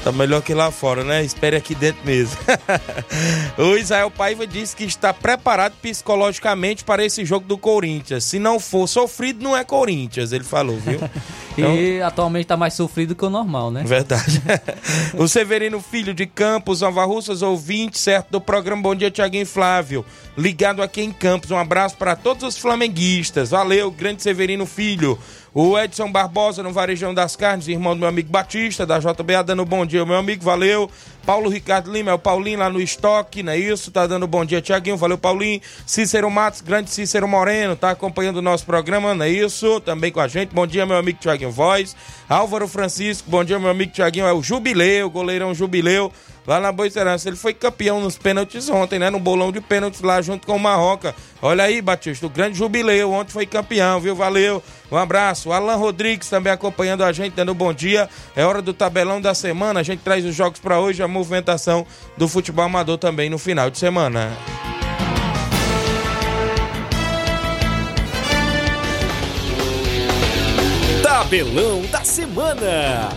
Tá 0.03 0.11
melhor 0.11 0.41
que 0.41 0.53
lá 0.53 0.71
fora, 0.71 1.03
né? 1.03 1.23
Espere 1.23 1.55
aqui 1.55 1.75
dentro 1.75 2.03
mesmo. 2.03 2.35
o 3.57 3.77
Israel 3.77 4.09
Paiva 4.09 4.47
disse 4.47 4.75
que 4.75 4.83
está 4.83 5.13
preparado 5.13 5.73
psicologicamente 5.79 6.83
para 6.83 7.05
esse 7.05 7.23
jogo 7.23 7.45
do 7.45 7.55
Corinthians. 7.55 8.23
Se 8.23 8.39
não 8.39 8.59
for 8.59 8.87
sofrido, 8.87 9.43
não 9.43 9.55
é 9.55 9.63
Corinthians, 9.63 10.31
ele 10.31 10.43
falou, 10.43 10.77
viu? 10.79 10.99
Então... 11.57 11.75
E 11.75 12.01
atualmente 12.01 12.45
tá 12.45 12.57
mais 12.57 12.73
sofrido 12.73 13.15
que 13.15 13.25
o 13.25 13.29
normal, 13.29 13.71
né? 13.71 13.83
Verdade. 13.85 14.41
o 15.17 15.27
Severino 15.27 15.81
Filho 15.81 16.13
de 16.13 16.25
Campos, 16.25 16.81
Nova 16.81 17.03
Russas, 17.05 17.41
ouvinte, 17.41 17.97
certo, 17.99 18.31
do 18.31 18.41
programa 18.41 18.81
Bom 18.81 18.95
Dia 18.95 19.11
Tiaguinho 19.11 19.45
Flávio. 19.45 20.05
Ligado 20.37 20.81
aqui 20.81 21.01
em 21.01 21.11
Campos. 21.11 21.51
Um 21.51 21.57
abraço 21.57 21.97
para 21.97 22.15
todos 22.15 22.43
os 22.43 22.57
flamenguistas. 22.57 23.49
Valeu, 23.49 23.91
grande 23.91 24.23
Severino 24.23 24.65
Filho. 24.65 25.19
O 25.53 25.77
Edson 25.77 26.09
Barbosa 26.09 26.63
no 26.63 26.71
Varejão 26.71 27.13
das 27.13 27.35
Carnes, 27.35 27.67
irmão 27.67 27.93
do 27.93 27.99
meu 27.99 28.07
amigo 28.07 28.31
Batista, 28.31 28.85
da 28.85 28.99
JBA, 28.99 29.43
dando 29.43 29.65
bom 29.65 29.85
dia, 29.85 30.05
meu 30.05 30.15
amigo, 30.15 30.45
valeu. 30.45 30.89
Paulo 31.25 31.49
Ricardo 31.49 31.91
Lima, 31.91 32.11
é 32.11 32.13
o 32.13 32.19
Paulinho 32.19 32.59
lá 32.59 32.69
no 32.69 32.81
estoque, 32.81 33.43
não 33.43 33.53
é 33.53 33.57
isso? 33.57 33.91
Tá 33.91 34.07
dando 34.07 34.27
bom 34.27 34.43
dia, 34.43 34.61
Tiaguinho, 34.61 34.97
valeu, 34.97 35.17
Paulinho. 35.17 35.61
Cícero 35.85 36.29
Matos, 36.29 36.61
grande 36.61 36.89
Cícero 36.89 37.27
Moreno, 37.27 37.75
tá 37.75 37.91
acompanhando 37.91 38.37
o 38.37 38.41
nosso 38.41 38.65
programa, 38.65 39.13
não 39.13 39.25
é 39.25 39.29
isso? 39.29 39.79
Também 39.81 40.11
com 40.11 40.19
a 40.19 40.27
gente, 40.27 40.53
bom 40.53 40.65
dia, 40.65 40.85
meu 40.85 40.97
amigo 40.97 41.19
Tiaguinho 41.19 41.51
Voz. 41.51 41.95
Álvaro 42.27 42.67
Francisco, 42.67 43.29
bom 43.29 43.43
dia, 43.43 43.59
meu 43.59 43.69
amigo 43.69 43.91
Tiaguinho, 43.91 44.25
é 44.25 44.33
o 44.33 44.41
Jubileu, 44.41 45.09
goleirão 45.09 45.53
Jubileu 45.53 46.11
lá 46.45 46.59
na 46.59 46.71
Boa 46.71 46.87
Esperança. 46.87 47.29
Ele 47.29 47.37
foi 47.37 47.53
campeão 47.53 47.99
nos 47.99 48.17
pênaltis 48.17 48.69
ontem, 48.69 48.99
né? 48.99 49.09
No 49.09 49.19
bolão 49.19 49.51
de 49.51 49.61
pênaltis 49.61 50.01
lá 50.01 50.21
junto 50.21 50.45
com 50.45 50.55
o 50.55 50.59
Marroca. 50.59 51.15
Olha 51.41 51.63
aí, 51.63 51.81
Batista, 51.81 52.25
o 52.25 52.29
grande 52.29 52.57
jubileu. 52.57 53.11
Ontem 53.11 53.31
foi 53.31 53.45
campeão, 53.45 53.99
viu? 53.99 54.15
Valeu. 54.15 54.63
Um 54.91 54.97
abraço. 54.97 55.51
Alan 55.51 55.75
Rodrigues 55.75 56.29
também 56.29 56.51
acompanhando 56.51 57.03
a 57.03 57.11
gente, 57.11 57.33
dando 57.33 57.51
um 57.51 57.55
bom 57.55 57.73
dia. 57.73 58.09
É 58.35 58.45
hora 58.45 58.61
do 58.61 58.73
tabelão 58.73 59.21
da 59.21 59.33
semana. 59.33 59.79
A 59.79 59.83
gente 59.83 60.01
traz 60.01 60.25
os 60.25 60.35
jogos 60.35 60.59
para 60.59 60.79
hoje, 60.79 61.01
a 61.01 61.07
movimentação 61.07 61.85
do 62.17 62.27
futebol 62.27 62.65
amador 62.65 62.97
também 62.97 63.29
no 63.29 63.37
final 63.37 63.69
de 63.69 63.77
semana. 63.77 64.31
Tabelão 71.01 71.81
da 71.91 72.03
semana. 72.03 73.09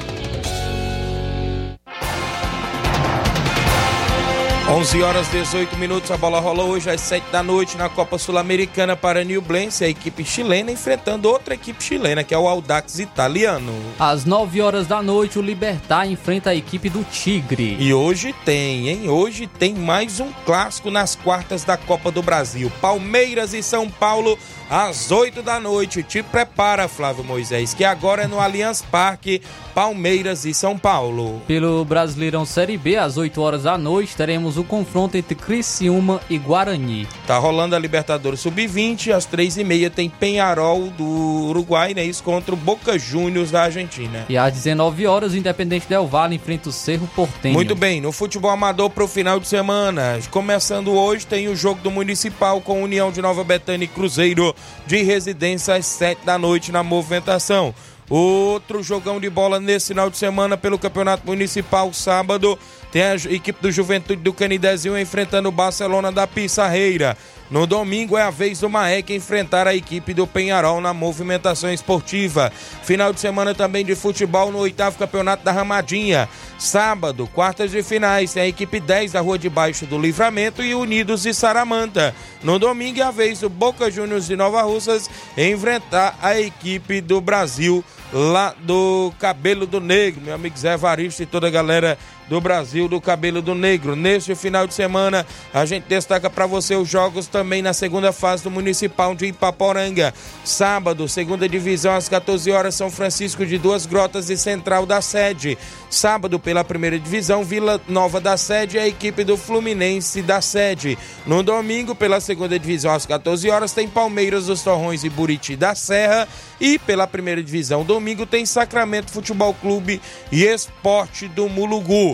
11 4.67 5.03
horas 5.03 5.29
18 5.29 5.77
minutos, 5.77 6.11
a 6.11 6.17
bola 6.17 6.41
rola 6.41 6.65
hoje 6.65 6.89
às 6.89 7.03
7 7.03 7.31
da 7.31 7.43
noite 7.43 7.77
na 7.77 7.91
Copa 7.91 8.17
Sul-Americana 8.17 8.97
para 8.97 9.23
Newblense, 9.23 9.85
a 9.85 9.89
equipe 9.89 10.25
chilena 10.25 10.71
enfrentando 10.71 11.29
outra 11.29 11.53
equipe 11.53 11.85
chilena, 11.85 12.25
que 12.25 12.33
é 12.33 12.39
o 12.39 12.49
Audax 12.49 12.99
italiano. 12.99 13.75
Às 13.99 14.25
9 14.25 14.63
horas 14.63 14.87
da 14.87 15.03
noite, 15.03 15.39
o 15.39 15.43
Libertar 15.43 16.07
enfrenta 16.07 16.51
a 16.51 16.55
equipe 16.55 16.89
do 16.89 17.05
Tigre. 17.05 17.77
E 17.79 17.93
hoje 17.93 18.35
tem, 18.45 18.89
hein? 18.89 19.09
Hoje 19.09 19.47
tem 19.47 19.75
mais 19.75 20.19
um 20.19 20.33
clássico 20.47 20.91
nas 20.91 21.15
quartas 21.15 21.63
da 21.63 21.77
Copa 21.77 22.11
do 22.11 22.23
Brasil. 22.23 22.73
Palmeiras 22.81 23.53
e 23.53 23.63
São 23.63 23.91
Paulo 23.91 24.39
às 24.71 25.13
8 25.13 25.43
da 25.43 25.61
noite. 25.61 26.03
Te 26.03 26.23
prepara, 26.23 26.89
Flávio 26.89 27.23
Moisés, 27.23 27.75
que 27.75 27.85
agora 27.85 28.23
é 28.23 28.27
no 28.27 28.41
Allianz 28.41 28.81
Parque, 28.81 29.43
Palmeiras 29.75 30.47
e 30.47 30.55
São 30.55 30.79
Paulo. 30.79 31.43
Pelo 31.47 31.85
Brasileirão 31.85 32.47
Série 32.47 32.79
B, 32.79 32.97
às 32.97 33.19
8 33.19 33.41
horas 33.43 33.63
da 33.65 33.77
noite, 33.77 34.17
teremos 34.17 34.54
o 34.57 34.65
confronto 34.65 35.17
entre 35.17 35.35
Criciúma 35.35 36.21
e 36.29 36.39
Guarani. 36.39 37.07
Tá 37.27 37.39
rolando 37.39 37.75
a 37.75 37.79
Libertadores 37.79 38.41
Sub-20, 38.41 39.13
às 39.13 39.27
3h30 39.27 39.91
tem 39.91 40.09
Penharol 40.09 40.91
do 40.91 41.05
Uruguai, 41.05 41.95
né? 41.95 42.05
Isso 42.05 42.23
contra 42.23 42.55
o 42.55 42.57
Boca 42.57 42.99
Juniors 42.99 43.51
da 43.51 43.63
Argentina. 43.63 44.25
E 44.29 44.37
às 44.37 44.53
19 44.53 45.07
horas, 45.07 45.33
o 45.33 45.37
Independente 45.37 45.89
Del 45.89 46.07
Valle 46.07 46.37
enfrenta 46.37 46.69
o 46.69 46.73
Cerro 46.73 47.09
Portenho. 47.15 47.55
Muito 47.55 47.75
bem, 47.75 48.01
no 48.01 48.13
futebol 48.13 48.51
amador 48.51 48.91
pro 48.91 49.09
final 49.09 49.39
de 49.41 49.49
semana. 49.49 50.19
Começando 50.31 50.93
hoje, 50.93 51.27
tem 51.27 51.49
o 51.49 51.57
jogo 51.57 51.81
do 51.81 51.91
Municipal 51.91 52.61
com 52.61 52.83
União 52.83 53.11
de 53.11 53.21
Nova 53.23 53.45
Betânia 53.45 53.85
e 53.85 53.89
Cruzeiro 53.89 54.55
de 54.87 55.03
residência 55.03 55.75
às 55.75 55.87
7 55.87 56.25
da 56.25 56.39
noite 56.39 56.73
na 56.73 56.83
movimentação. 56.83 57.75
Outro 58.09 58.83
jogão 58.83 59.19
de 59.19 59.31
bola 59.31 59.59
nesse 59.59 59.89
final 59.89 60.11
de 60.11 60.19
semana 60.19 60.57
pelo 60.57 60.79
Campeonato 60.79 61.27
Municipal, 61.27 61.93
sábado, 61.93 62.59
tem 62.95 63.03
a 63.03 63.17
equipe 63.17 63.61
do 63.61 63.73
Juventude 63.73 64.23
do 64.23 64.33
Canidezinho 64.33 64.97
enfrentando 64.97 65.49
o 65.49 65.53
Barcelona 65.53 66.13
da 66.13 66.29
Pissarreira. 66.29 67.17
No 67.51 67.67
domingo 67.67 68.17
é 68.17 68.23
a 68.23 68.31
vez 68.31 68.61
do 68.61 68.71
Maek 68.71 69.13
enfrentar 69.13 69.67
a 69.67 69.75
equipe 69.75 70.15
do 70.15 70.29
Penharol 70.29 70.81
na 70.81 70.95
movimentação 70.95 71.73
esportiva. 71.73 72.53
Final 72.85 73.13
de 73.13 73.19
semana 73.19 73.53
também 73.53 73.85
de 73.85 73.97
futebol 73.97 74.53
no 74.53 74.59
oitavo 74.59 74.97
campeonato 74.97 75.45
da 75.45 75.51
Ramadinha. 75.51 76.29
Sábado, 76.57 77.29
quartas 77.35 77.73
de 77.73 77.83
finais, 77.83 78.33
tem 78.33 78.45
a 78.45 78.47
equipe 78.47 78.79
10 78.79 79.11
da 79.11 79.21
Rua 79.21 79.39
de 79.41 79.51
Baixo 79.51 79.87
do 79.87 79.99
Livramento 79.99 80.63
e 80.63 80.73
Unidos 80.73 81.23
de 81.23 81.35
Saramanta. 81.35 82.15
No 82.45 82.61
domingo 82.61 83.01
é 83.01 83.03
a 83.03 83.11
vez 83.11 83.41
do 83.41 83.49
Boca 83.49 83.91
Juniors 83.91 84.27
de 84.27 84.37
Nova 84.37 84.63
Russas 84.63 85.11
enfrentar 85.37 86.17
a 86.23 86.39
equipe 86.41 87.01
do 87.01 87.21
Brasil 87.21 87.85
lá 88.13 88.55
do 88.61 89.13
Cabelo 89.19 89.67
do 89.67 89.81
Negro. 89.81 90.23
Meu 90.23 90.35
amigo 90.35 90.57
Zé 90.57 90.77
Varisto 90.77 91.25
e 91.25 91.27
toda 91.27 91.49
a 91.49 91.51
galera 91.51 91.99
do 92.29 92.41
Brasil 92.41 92.89
do 92.89 93.01
Cabelo 93.01 93.43
do 93.43 93.55
Negro. 93.55 93.95
Neste 93.97 94.35
final 94.35 94.67
de 94.67 94.75
semana, 94.75 95.27
a 95.53 95.65
gente 95.65 95.85
destaca 95.85 96.31
para 96.31 96.47
você 96.47 96.75
os 96.75 96.89
jogos 96.89 97.27
também 97.27 97.63
na 97.63 97.73
segunda 97.73 98.13
fase 98.13 98.43
do 98.43 98.51
Municipal 98.51 99.15
de 99.15 99.27
Ipaporanga. 99.27 100.15
Sábado, 100.45 101.09
segunda 101.09 101.49
divisão, 101.49 101.95
às 101.95 102.09
14 102.09 102.51
horas, 102.51 102.75
São 102.75 102.91
Francisco 102.91 103.45
de 103.45 103.59
Duas 103.59 103.87
Grotas 103.87 104.31
e 104.31 104.37
Central 104.37 104.87
da 104.87 105.01
Sede. 105.01 105.59
Sábado, 105.91 106.39
pela 106.39 106.65
primeira 106.65 106.99
divisão, 106.99 107.45
Vila 107.45 107.81
Nova 107.89 108.21
da 108.21 108.37
Sede 108.37 108.77
e 108.77 108.81
a 108.81 108.89
equipe 108.89 109.23
do 109.25 109.37
Fluminense 109.37 110.23
da 110.23 110.41
Sede. 110.41 110.99
No 111.27 111.43
domingo, 111.43 111.95
pela 111.95 112.21
segunda 112.21 112.59
divisão, 112.59 112.93
às 112.93 113.07
14 113.07 113.49
horas, 113.51 113.73
tem 113.73 113.89
Palmeiras 113.89 114.47
dos 114.47 114.63
Torrões 114.63 115.05
e 115.05 115.09
Buriti 115.09 115.57
da 115.57 115.75
Serra. 115.75 116.27
E 116.61 116.79
pela 116.79 117.07
primeira 117.07 117.43
divisão, 117.43 117.85
domingo, 117.85 118.25
tem 118.25 118.47
Sacramento 118.47 119.11
Futebol 119.11 119.55
Clube 119.55 120.01
e 120.33 120.45
Esporte 120.45 121.29
do 121.29 121.49
Mulugu 121.49 122.14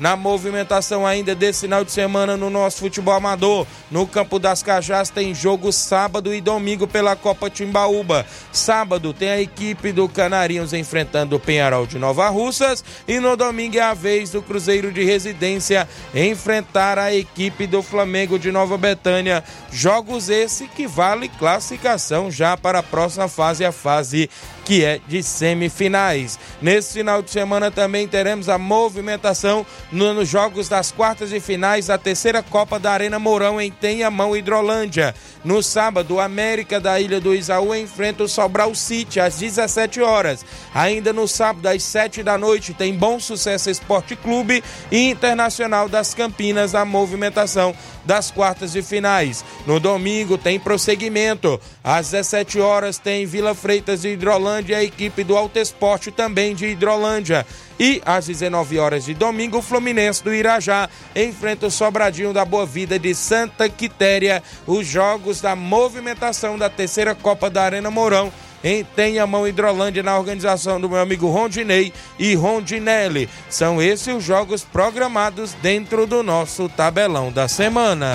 na 0.00 0.16
movimentação 0.16 1.06
ainda 1.06 1.34
desse 1.34 1.60
final 1.60 1.84
de 1.84 1.92
semana 1.92 2.36
no 2.36 2.48
nosso 2.48 2.78
futebol 2.78 3.14
amador. 3.14 3.66
No 3.90 4.06
Campo 4.06 4.38
das 4.38 4.62
Cajás 4.62 5.10
tem 5.10 5.34
jogo 5.34 5.70
sábado 5.70 6.34
e 6.34 6.40
domingo 6.40 6.88
pela 6.88 7.14
Copa 7.14 7.50
Timbaúba. 7.50 8.26
Sábado 8.50 9.12
tem 9.12 9.28
a 9.28 9.40
equipe 9.40 9.92
do 9.92 10.08
Canarinhos 10.08 10.72
enfrentando 10.72 11.36
o 11.36 11.40
Penharol 11.40 11.86
de 11.86 11.98
Nova 11.98 12.28
Russas 12.30 12.82
e 13.06 13.20
no 13.20 13.36
domingo 13.36 13.76
é 13.76 13.82
a 13.82 13.92
vez 13.92 14.30
do 14.30 14.40
Cruzeiro 14.40 14.90
de 14.90 15.04
Residência 15.04 15.86
enfrentar 16.14 16.98
a 16.98 17.14
equipe 17.14 17.66
do 17.66 17.82
Flamengo 17.82 18.38
de 18.38 18.50
Nova 18.50 18.78
Betânia. 18.78 19.44
Jogos 19.70 20.30
esse 20.30 20.66
que 20.66 20.86
vale 20.86 21.28
classificação 21.28 22.30
já 22.30 22.56
para 22.56 22.78
a 22.78 22.82
próxima 22.82 23.28
fase, 23.28 23.64
a 23.64 23.72
fase 23.72 24.30
que 24.64 24.84
é 24.84 25.00
de 25.08 25.22
semifinais. 25.22 26.38
Nesse 26.62 26.92
final 26.94 27.20
de 27.22 27.30
semana 27.30 27.70
também 27.70 28.06
teremos 28.06 28.48
a 28.48 28.56
movimentação 28.56 29.66
nos 29.92 30.28
jogos 30.28 30.68
das 30.68 30.92
quartas 30.92 31.30
de 31.30 31.40
finais 31.40 31.86
da 31.86 31.98
terceira 31.98 32.42
Copa 32.42 32.78
da 32.78 32.92
Arena 32.92 33.18
Mourão 33.18 33.60
em 33.60 33.70
Tenhamão, 33.70 34.36
Hidrolândia. 34.36 35.14
No 35.44 35.62
sábado, 35.62 36.14
o 36.14 36.20
América 36.20 36.78
da 36.78 37.00
Ilha 37.00 37.20
do 37.20 37.34
Isaú 37.34 37.74
enfrenta 37.74 38.22
o 38.22 38.28
Sobral 38.28 38.74
City 38.74 39.18
às 39.18 39.38
17 39.38 40.00
horas. 40.00 40.44
Ainda 40.74 41.12
no 41.12 41.26
sábado, 41.26 41.66
às 41.66 41.82
7 41.82 42.22
da 42.22 42.38
noite, 42.38 42.72
tem 42.72 42.94
Bom 42.94 43.18
Sucesso 43.18 43.70
Esporte 43.70 44.14
Clube 44.14 44.62
e 44.92 45.10
Internacional 45.10 45.88
das 45.88 46.14
Campinas 46.14 46.74
a 46.74 46.84
movimentação 46.84 47.74
das 48.04 48.30
quartas 48.30 48.72
de 48.72 48.82
finais. 48.82 49.44
No 49.66 49.80
domingo 49.80 50.38
tem 50.38 50.60
prosseguimento. 50.60 51.60
Às 51.82 52.10
17 52.10 52.60
horas 52.60 52.98
tem 52.98 53.26
Vila 53.26 53.54
Freitas 53.54 54.02
de 54.02 54.10
Hidrolândia 54.10 54.74
e 54.74 54.76
a 54.76 54.84
equipe 54.84 55.24
do 55.24 55.36
Alto 55.36 55.58
Esporte 55.58 56.10
também 56.10 56.54
de 56.54 56.66
Hidrolândia. 56.66 57.46
E 57.80 58.02
às 58.04 58.26
19 58.26 58.78
horas 58.78 59.06
de 59.06 59.14
domingo, 59.14 59.56
o 59.56 59.62
Fluminense 59.62 60.22
do 60.22 60.34
Irajá 60.34 60.86
enfrenta 61.16 61.66
o 61.66 61.70
Sobradinho 61.70 62.30
da 62.30 62.44
Boa 62.44 62.66
Vida 62.66 62.98
de 62.98 63.14
Santa 63.14 63.70
Quitéria. 63.70 64.42
Os 64.66 64.86
jogos 64.86 65.40
da 65.40 65.56
movimentação 65.56 66.58
da 66.58 66.68
terceira 66.68 67.14
Copa 67.14 67.48
da 67.48 67.62
Arena 67.62 67.90
Mourão 67.90 68.30
em 68.62 68.84
Tenhamão 68.84 69.48
Hidrolândia 69.48 70.02
na 70.02 70.18
organização 70.18 70.78
do 70.78 70.90
meu 70.90 70.98
amigo 70.98 71.28
Rondinei 71.28 71.90
e 72.18 72.34
Rondinelli. 72.34 73.30
São 73.48 73.80
esses 73.80 74.14
os 74.14 74.22
jogos 74.22 74.62
programados 74.62 75.54
dentro 75.62 76.06
do 76.06 76.22
nosso 76.22 76.68
tabelão 76.68 77.32
da 77.32 77.48
semana. 77.48 78.14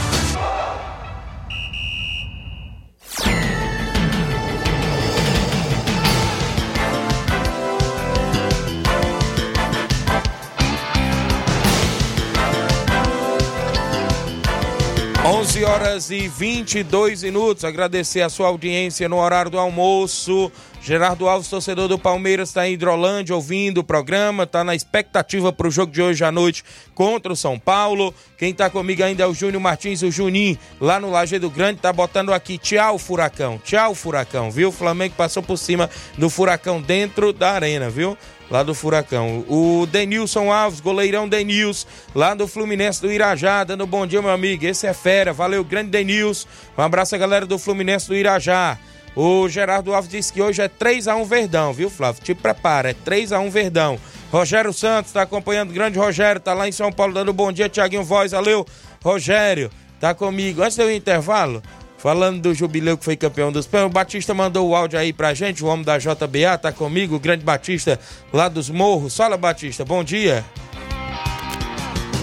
Horas 15.81 16.11
e 16.11 16.27
22 16.27 17.23
minutos. 17.23 17.65
Agradecer 17.65 18.21
a 18.21 18.29
sua 18.29 18.47
audiência 18.47 19.09
no 19.09 19.17
horário 19.17 19.49
do 19.49 19.57
almoço. 19.57 20.51
Gerardo 20.79 21.27
Alves, 21.27 21.49
torcedor 21.49 21.87
do 21.87 21.97
Palmeiras, 21.97 22.49
está 22.49 22.67
em 22.67 22.73
Hidrolândia 22.73 23.35
ouvindo 23.35 23.79
o 23.79 23.83
programa, 23.83 24.43
está 24.43 24.63
na 24.63 24.75
expectativa 24.75 25.51
para 25.51 25.67
o 25.67 25.71
jogo 25.71 25.91
de 25.91 26.01
hoje 26.01 26.23
à 26.23 26.31
noite 26.31 26.63
contra 26.93 27.33
o 27.33 27.35
São 27.35 27.57
Paulo. 27.57 28.13
Quem 28.37 28.51
está 28.51 28.69
comigo 28.69 29.03
ainda 29.03 29.23
é 29.23 29.27
o 29.27 29.33
Júnior 29.33 29.61
Martins, 29.61 30.03
o 30.03 30.11
Juninho, 30.11 30.57
lá 30.79 30.99
no 30.99 31.09
Lajeado 31.09 31.49
Grande, 31.49 31.79
tá 31.79 31.91
botando 31.91 32.31
aqui 32.31 32.59
tchau, 32.59 32.99
Furacão, 32.99 33.59
tchau, 33.63 33.95
Furacão, 33.95 34.51
viu? 34.51 34.69
O 34.69 34.71
Flamengo 34.71 35.15
passou 35.15 35.41
por 35.41 35.57
cima 35.57 35.89
do 36.15 36.29
Furacão 36.29 36.79
dentro 36.79 37.33
da 37.33 37.51
arena, 37.51 37.89
viu? 37.89 38.15
Lá 38.51 38.61
do 38.61 38.75
Furacão. 38.75 39.45
O 39.47 39.87
Denilson 39.87 40.51
Alves, 40.51 40.81
goleirão 40.81 41.27
Denilson, 41.27 41.87
lá 42.13 42.33
do 42.33 42.47
Fluminense 42.47 43.01
do 43.01 43.09
Irajá, 43.09 43.63
dando 43.63 43.87
bom 43.87 44.05
dia, 44.05 44.21
meu 44.21 44.29
amigo. 44.29 44.65
Esse 44.65 44.85
é 44.85 44.93
fera, 44.93 45.31
valeu, 45.31 45.63
grande 45.63 45.89
Denilson. 45.89 46.47
Um 46.77 46.81
abraço 46.81 47.15
a 47.15 47.17
galera 47.17 47.45
do 47.45 47.57
Fluminense 47.57 48.09
do 48.09 48.15
Irajá. 48.15 48.77
O 49.15 49.47
Gerardo 49.49 49.93
Alves 49.93 50.11
disse 50.11 50.31
que 50.31 50.41
hoje 50.41 50.61
é 50.61 50.69
3x1 50.69 51.25
Verdão, 51.25 51.73
viu, 51.73 51.89
Flávio? 51.89 52.21
Te 52.21 52.35
prepara, 52.35 52.91
é 52.91 52.93
3x1 52.93 53.49
Verdão. 53.49 53.99
Rogério 54.31 54.71
Santos 54.71 55.11
tá 55.11 55.21
acompanhando, 55.21 55.73
grande 55.73 55.97
Rogério, 55.97 56.39
tá 56.39 56.53
lá 56.53 56.67
em 56.67 56.71
São 56.71 56.91
Paulo 56.91 57.13
dando 57.13 57.33
bom 57.33 57.51
dia, 57.51 57.67
Tiaguinho 57.67 58.03
Voz, 58.03 58.31
valeu. 58.31 58.65
Rogério, 59.03 59.69
tá 59.99 60.13
comigo. 60.13 60.61
Antes 60.61 60.77
do 60.77 60.89
intervalo, 60.89 61.61
Falando 62.01 62.41
do 62.41 62.53
jubileu 62.55 62.97
que 62.97 63.05
foi 63.05 63.15
campeão 63.15 63.51
dos 63.51 63.67
pães, 63.67 63.85
o 63.85 63.89
Batista 63.89 64.33
mandou 64.33 64.67
o 64.67 64.75
áudio 64.75 64.97
aí 64.97 65.13
pra 65.13 65.35
gente, 65.35 65.63
o 65.63 65.67
homem 65.67 65.85
da 65.85 65.99
JBA, 65.99 66.57
tá 66.59 66.71
comigo, 66.71 67.15
o 67.15 67.19
grande 67.19 67.45
Batista 67.45 67.99
lá 68.33 68.49
dos 68.49 68.71
Morros. 68.71 69.15
Fala, 69.15 69.37
Batista, 69.37 69.85
bom 69.85 70.03
dia. 70.03 70.43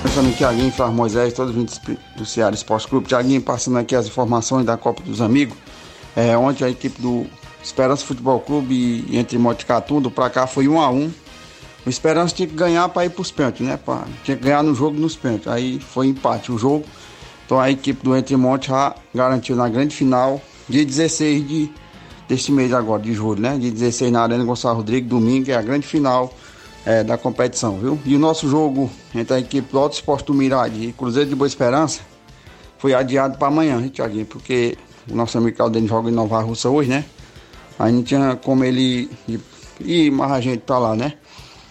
Pensando 0.02 0.30
aqui, 0.30 0.38
Tiaguinho, 0.38 0.72
Flávio 0.72 0.96
Moisés, 0.96 1.32
todos 1.32 1.54
os 1.56 1.80
do 2.16 2.26
Ceará 2.26 2.52
Esporte 2.52 2.88
Clube. 2.88 3.06
Tiaguinho 3.06 3.40
passando 3.40 3.78
aqui 3.78 3.94
as 3.94 4.08
informações 4.08 4.66
da 4.66 4.76
Copa 4.76 5.00
dos 5.04 5.20
Amigos. 5.20 5.56
É, 6.16 6.36
ontem 6.36 6.64
a 6.64 6.68
equipe 6.68 7.00
do 7.00 7.24
Esperança 7.62 8.04
Futebol 8.04 8.40
Clube 8.40 9.06
entre 9.12 9.38
Monte 9.38 9.64
Catundo 9.64 10.10
pra 10.10 10.28
cá 10.28 10.48
foi 10.48 10.66
1 10.66 10.80
a 10.80 10.90
1 10.90 11.12
O 11.86 11.88
Esperança 11.88 12.34
tinha 12.34 12.48
que 12.48 12.54
ganhar 12.54 12.88
para 12.88 13.06
ir 13.06 13.10
pros 13.10 13.30
pênaltis, 13.30 13.64
né? 13.64 13.76
Pra, 13.76 14.02
tinha 14.24 14.36
que 14.36 14.42
ganhar 14.42 14.64
no 14.64 14.74
jogo 14.74 14.98
nos 14.98 15.14
pênaltis. 15.14 15.46
Aí 15.46 15.78
foi 15.78 16.08
empate 16.08 16.50
o 16.50 16.58
jogo. 16.58 16.84
Então 17.48 17.58
a 17.58 17.70
equipe 17.70 18.04
do 18.04 18.14
Entremonte 18.14 18.68
já 18.68 18.94
garantiu 19.14 19.56
na 19.56 19.70
grande 19.70 19.96
final, 19.96 20.38
dia 20.68 20.84
16 20.84 21.48
de, 21.48 21.72
deste 22.28 22.52
mês 22.52 22.74
agora, 22.74 23.00
de 23.00 23.14
julho, 23.14 23.40
né? 23.40 23.56
Dia 23.56 23.70
16 23.70 24.12
na 24.12 24.20
Arena 24.20 24.44
Gonçalo 24.44 24.76
Rodrigues, 24.76 25.08
domingo, 25.08 25.50
é 25.50 25.54
a 25.54 25.62
grande 25.62 25.86
final 25.86 26.30
é, 26.84 27.02
da 27.02 27.16
competição, 27.16 27.78
viu? 27.78 27.98
E 28.04 28.14
o 28.14 28.18
nosso 28.18 28.50
jogo 28.50 28.90
entre 29.14 29.34
a 29.34 29.38
equipe 29.38 29.72
do 29.72 29.78
Alto 29.78 29.94
Esporte 29.94 30.26
do 30.26 30.34
Mirade 30.34 30.88
e 30.88 30.92
Cruzeiro 30.92 31.30
de 31.30 31.34
Boa 31.34 31.48
Esperança 31.48 32.02
foi 32.76 32.92
adiado 32.92 33.38
para 33.38 33.48
amanhã, 33.48 33.80
hein, 33.80 33.88
Thiaguinho? 33.88 34.26
Porque 34.26 34.76
o 35.10 35.16
nosso 35.16 35.38
amigo 35.38 35.56
Claudênio 35.56 35.88
joga 35.88 36.10
em 36.10 36.12
Nova 36.12 36.42
Russa 36.42 36.68
hoje, 36.68 36.90
né? 36.90 37.06
Aí 37.78 37.90
não 37.90 38.02
tinha 38.02 38.36
como 38.36 38.62
ele 38.62 39.10
ir 39.80 40.10
mais 40.10 40.32
a 40.32 40.40
gente 40.42 40.60
para 40.60 40.78
lá, 40.78 40.94
né? 40.94 41.14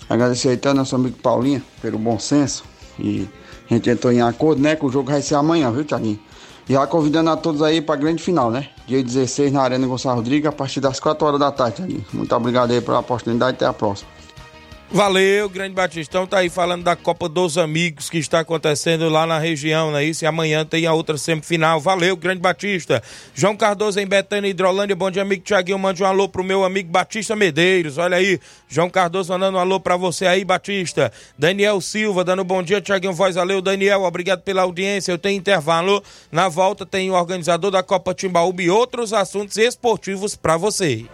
Agradecer 0.10 0.50
aí 0.50 0.60
ao 0.66 0.74
nosso 0.74 0.96
amigo 0.96 1.20
Paulinho 1.20 1.62
pelo 1.84 2.00
bom 2.00 2.18
senso 2.18 2.64
e 3.00 3.30
a 3.70 3.74
gente 3.74 3.90
entrou 3.90 4.12
em 4.12 4.22
acordo, 4.22 4.62
né? 4.62 4.76
Que 4.76 4.86
o 4.86 4.90
jogo 4.90 5.12
vai 5.12 5.22
ser 5.22 5.36
amanhã, 5.36 5.72
viu, 5.72 5.84
Thiaguinho? 5.84 6.20
Já 6.70 6.86
convidando 6.86 7.30
a 7.30 7.38
todos 7.38 7.62
aí 7.62 7.82
para 7.82 7.96
a 7.96 7.98
grande 7.98 8.22
final, 8.22 8.52
né? 8.52 8.68
Dia 8.86 9.02
16 9.02 9.54
na 9.54 9.62
Arena 9.62 9.88
Gonçalo 9.88 10.18
Rodrigues, 10.18 10.48
a 10.48 10.52
partir 10.52 10.80
das 10.82 11.00
4 11.00 11.26
horas 11.26 11.40
da 11.40 11.52
tarde, 11.52 11.78
Thiaguinho. 11.78 12.06
Muito 12.14 12.36
obrigado 12.36 12.72
aí 12.72 12.82
pela 12.82 13.00
oportunidade 13.00 13.54
e 13.54 13.56
até 13.56 13.66
a 13.66 13.74
próxima. 13.74 14.17
Valeu, 14.90 15.50
grande 15.50 15.76
Batistão. 15.76 16.26
Tá 16.26 16.40
aí 16.40 16.50
falando 16.50 16.84
da 16.84 16.96
Copa 16.96 17.28
dos 17.28 17.58
Amigos 17.58 18.10
que 18.10 18.18
está 18.18 18.40
acontecendo 18.40 19.10
lá 19.10 19.26
na 19.26 19.38
região, 19.38 19.92
não 19.92 19.98
é 19.98 20.06
isso? 20.06 20.24
E 20.24 20.28
amanhã 20.28 20.64
tem 20.64 20.86
a 20.86 20.94
outra 20.94 21.18
semifinal. 21.18 21.82
Valeu, 21.82 22.16
grande 22.16 22.40
Batista. 22.40 23.04
João 23.36 23.58
Cardoso 23.58 24.00
em 24.00 24.08
Betânia, 24.08 24.50
Hidrolândia. 24.50 24.96
Bom 24.96 25.12
dia, 25.12 25.24
amigo 25.24 25.44
Tiaguinho. 25.44 25.78
Mande 25.78 26.02
um 26.02 26.06
alô 26.06 26.30
pro 26.30 26.42
meu 26.42 26.64
amigo 26.64 26.90
Batista 26.90 27.36
Medeiros. 27.36 27.98
Olha 27.98 28.16
aí, 28.16 28.40
João 28.70 28.90
Cardoso 28.90 29.34
mandando 29.34 29.58
um 29.58 29.62
alô 29.62 29.78
pra 29.78 29.98
você 29.98 30.26
aí, 30.26 30.46
Batista. 30.46 31.12
Daniel 31.38 31.82
Silva 31.82 32.24
dando 32.24 32.46
bom 32.46 32.64
dia, 32.64 32.80
Tiaguinho 32.80 33.14
Voz. 33.14 33.36
Valeu, 33.36 33.62
Daniel. 33.62 34.04
Obrigado 34.04 34.42
pela 34.42 34.62
audiência. 34.62 35.12
Eu 35.12 35.18
tenho 35.18 35.38
intervalo. 35.38 36.02
Na 36.32 36.48
volta 36.48 36.86
tem 36.86 37.12
o 37.12 37.14
organizador 37.14 37.72
da 37.72 37.84
Copa 37.84 38.14
Timbaúba 38.14 38.62
e 38.62 38.70
outros 38.70 39.12
assuntos 39.12 39.58
esportivos 39.58 40.34
para 40.34 40.56
você. 40.56 41.06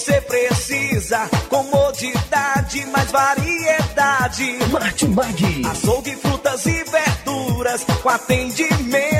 Você 0.00 0.20
precisa. 0.22 1.28
Comodidade, 1.48 2.86
mais 2.86 3.10
variedade. 3.10 4.58
Martimag. 4.70 5.62
Açougue, 5.70 6.16
frutas 6.16 6.66
e 6.66 6.84
verduras. 6.84 7.84
Com 8.02 8.08
atendimento 8.08 9.19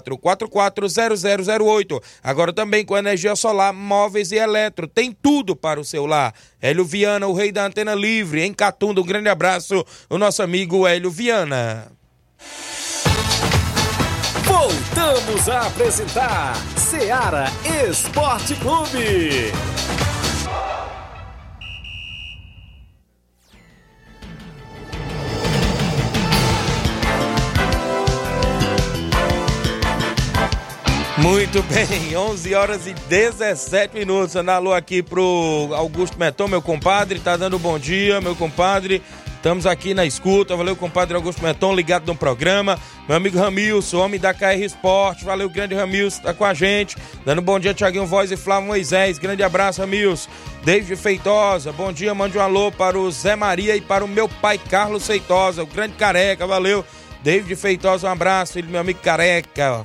994-440008. 0.00 2.02
Agora 2.22 2.52
também 2.52 2.84
com 2.84 2.96
energia 2.96 3.34
solar, 3.36 3.72
móveis 3.72 4.32
e 4.32 4.36
eletro. 4.36 4.86
Tem 4.86 5.12
tudo 5.12 5.56
para 5.56 5.80
o 5.80 5.84
seu 5.84 6.06
lar. 6.06 6.34
Hélio 6.60 6.84
Viana, 6.84 7.26
o 7.26 7.32
rei 7.32 7.52
da 7.52 7.66
antena 7.66 7.94
livre, 7.94 8.42
em 8.42 8.52
Catunda. 8.52 9.00
Um 9.00 9.04
grande 9.04 9.28
abraço, 9.28 9.84
o 10.08 10.18
nosso 10.18 10.42
amigo 10.42 10.86
Hélio 10.86 11.10
Viana. 11.10 11.90
Voltamos 14.44 15.48
a 15.48 15.66
apresentar 15.66 16.54
Seara 16.76 17.46
Esporte 17.88 18.54
Clube. 18.56 19.52
Muito 31.22 31.62
bem, 31.62 32.16
11 32.16 32.52
horas 32.52 32.86
e 32.88 32.92
17 32.92 33.96
minutos. 33.96 34.34
Andar 34.34 34.56
alô 34.56 34.74
aqui 34.74 35.04
pro 35.04 35.70
Augusto 35.72 36.18
Meton, 36.18 36.48
meu 36.48 36.60
compadre. 36.60 37.20
Tá 37.20 37.36
dando 37.36 37.60
bom 37.60 37.78
dia, 37.78 38.20
meu 38.20 38.34
compadre. 38.34 39.00
Estamos 39.36 39.64
aqui 39.64 39.94
na 39.94 40.04
escuta. 40.04 40.56
Valeu, 40.56 40.74
compadre 40.74 41.14
Augusto 41.14 41.40
Meton, 41.40 41.76
ligado 41.76 42.08
no 42.08 42.16
programa. 42.16 42.76
Meu 43.06 43.16
amigo 43.16 43.38
Ramilson, 43.38 43.98
homem 43.98 44.18
da 44.18 44.34
KR 44.34 44.64
Esporte. 44.64 45.24
Valeu, 45.24 45.48
grande 45.48 45.76
Ramilson, 45.76 46.22
tá 46.22 46.34
com 46.34 46.44
a 46.44 46.52
gente. 46.52 46.96
Dando 47.24 47.40
bom 47.40 47.60
dia, 47.60 47.72
Tiaguinho 47.72 48.04
Voz 48.04 48.32
e 48.32 48.36
Flávio 48.36 48.66
Moisés. 48.66 49.16
Grande 49.20 49.44
abraço, 49.44 49.80
Ramilson. 49.80 50.28
David 50.64 50.96
Feitosa, 51.00 51.70
bom 51.70 51.92
dia. 51.92 52.12
Mande 52.16 52.36
um 52.36 52.40
alô 52.40 52.72
para 52.72 52.98
o 52.98 53.08
Zé 53.12 53.36
Maria 53.36 53.76
e 53.76 53.80
para 53.80 54.04
o 54.04 54.08
meu 54.08 54.28
pai 54.28 54.58
Carlos 54.58 55.06
Feitosa, 55.06 55.62
o 55.62 55.66
grande 55.66 55.94
careca. 55.94 56.48
Valeu. 56.48 56.84
David 57.22 57.54
Feitosa, 57.54 58.08
um 58.08 58.10
abraço, 58.10 58.54
filho 58.54 58.66
do 58.66 58.72
meu 58.72 58.80
amigo 58.80 58.98
careca. 58.98 59.84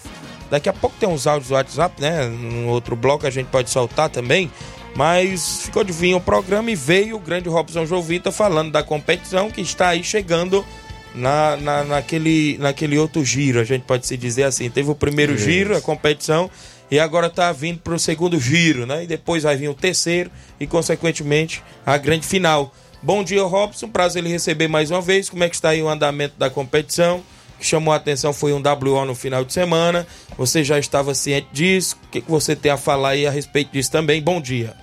Daqui 0.49 0.69
a 0.69 0.73
pouco 0.73 0.95
tem 0.99 1.07
uns 1.07 1.27
áudios 1.27 1.49
do 1.49 1.55
WhatsApp, 1.55 2.01
né? 2.01 2.25
No 2.25 2.67
outro 2.69 2.95
bloco 2.95 3.27
a 3.27 3.29
gente 3.29 3.47
pode 3.47 3.69
soltar 3.69 4.09
também. 4.09 4.51
Mas 4.95 5.63
ficou 5.65 5.83
de 5.83 5.91
vir 5.91 6.15
o 6.15 6.19
programa 6.19 6.71
e 6.71 6.75
veio 6.75 7.17
o 7.17 7.19
grande 7.19 7.47
Robson 7.49 7.85
Jovita 7.85 8.31
falando 8.31 8.71
da 8.71 8.81
competição 8.81 9.51
que 9.51 9.61
está 9.61 9.89
aí 9.89 10.03
chegando 10.03 10.65
na, 11.13 11.57
na, 11.57 11.83
naquele, 11.83 12.57
naquele 12.59 12.97
outro 12.97 13.23
giro, 13.23 13.59
a 13.59 13.63
gente 13.63 13.83
pode 13.83 14.05
se 14.05 14.15
dizer 14.15 14.43
assim. 14.43 14.69
Teve 14.69 14.91
o 14.91 14.95
primeiro 14.95 15.33
Isso. 15.33 15.45
giro, 15.45 15.75
a 15.75 15.81
competição, 15.81 16.49
e 16.89 16.99
agora 16.99 17.27
está 17.27 17.51
vindo 17.51 17.79
para 17.79 17.93
o 17.93 17.99
segundo 17.99 18.39
giro, 18.39 18.85
né? 18.85 19.03
E 19.03 19.07
depois 19.07 19.43
vai 19.43 19.55
vir 19.57 19.67
o 19.67 19.73
terceiro 19.73 20.31
e, 20.59 20.65
consequentemente, 20.65 21.61
a 21.85 21.97
grande 21.97 22.25
final. 22.25 22.73
Bom 23.01 23.23
dia, 23.23 23.43
Robson. 23.43 23.89
Prazer 23.89 24.23
ele 24.23 24.31
receber 24.31 24.67
mais 24.67 24.89
uma 24.89 25.01
vez. 25.01 25.29
Como 25.29 25.43
é 25.43 25.49
que 25.49 25.55
está 25.55 25.69
aí 25.69 25.81
o 25.81 25.89
andamento 25.89 26.35
da 26.37 26.49
competição? 26.49 27.21
Que 27.59 27.65
chamou 27.65 27.93
a 27.93 27.97
atenção 27.97 28.31
foi 28.33 28.53
um 28.53 28.61
WO 28.61 29.05
no 29.05 29.15
final 29.15 29.43
de 29.43 29.53
semana. 29.53 30.05
Você 30.37 30.63
já 30.63 30.77
estava 30.77 31.13
ciente 31.13 31.47
disso? 31.51 31.97
O 32.03 32.09
que, 32.09 32.21
que 32.21 32.29
você 32.29 32.55
tem 32.55 32.71
a 32.71 32.77
falar 32.77 33.09
aí 33.09 33.25
a 33.25 33.31
respeito 33.31 33.71
disso 33.71 33.91
também? 33.91 34.21
Bom 34.21 34.39
dia. 34.39 34.75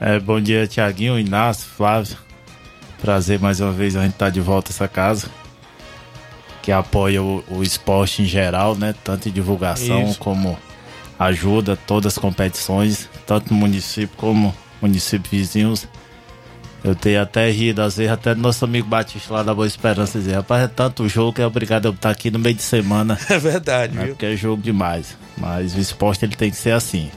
É, 0.00 0.18
bom 0.18 0.40
dia, 0.40 0.66
Tiaguinho, 0.66 1.18
Inácio, 1.18 1.66
Flávio. 1.66 2.16
Prazer 3.00 3.38
mais 3.38 3.60
uma 3.60 3.72
vez 3.72 3.96
a 3.96 4.02
gente 4.02 4.12
estar 4.12 4.30
de 4.30 4.40
volta 4.40 4.70
a 4.70 4.72
essa 4.72 4.88
casa. 4.88 5.28
Que 6.62 6.72
apoia 6.72 7.22
o, 7.22 7.44
o 7.50 7.62
esporte 7.62 8.22
em 8.22 8.26
geral, 8.26 8.74
né? 8.74 8.94
Tanto 9.04 9.28
em 9.28 9.32
divulgação 9.32 10.04
Isso. 10.04 10.18
como 10.18 10.58
ajuda 11.18 11.76
todas 11.76 12.14
as 12.14 12.18
competições, 12.18 13.08
tanto 13.26 13.52
no 13.52 13.60
município 13.60 14.16
como 14.16 14.54
municípios 14.80 15.30
vizinhos. 15.30 15.86
Eu 16.84 16.94
tenho 16.94 17.22
até 17.22 17.50
rido, 17.50 17.80
às 17.80 17.96
vezes, 17.96 18.12
até 18.12 18.34
do 18.34 18.42
nosso 18.42 18.62
amigo 18.62 18.86
Batista 18.86 19.32
lá 19.32 19.42
da 19.42 19.54
Boa 19.54 19.66
Esperança 19.66 20.18
dizer, 20.18 20.34
rapaz, 20.34 20.64
é 20.64 20.68
tanto 20.68 21.08
jogo 21.08 21.32
que 21.32 21.40
é 21.40 21.46
obrigado 21.46 21.86
a 21.86 21.88
eu 21.88 21.94
estar 21.94 22.10
aqui 22.10 22.30
no 22.30 22.38
meio 22.38 22.54
de 22.54 22.62
semana. 22.62 23.18
É 23.30 23.38
verdade, 23.38 23.94
né? 23.94 24.04
viu? 24.04 24.14
Porque 24.14 24.26
é 24.26 24.36
jogo 24.36 24.62
demais. 24.62 25.16
Mas 25.38 25.74
o 25.74 25.80
esporte 25.80 26.26
ele 26.26 26.36
tem 26.36 26.50
que 26.50 26.56
ser 26.56 26.72
assim. 26.72 27.10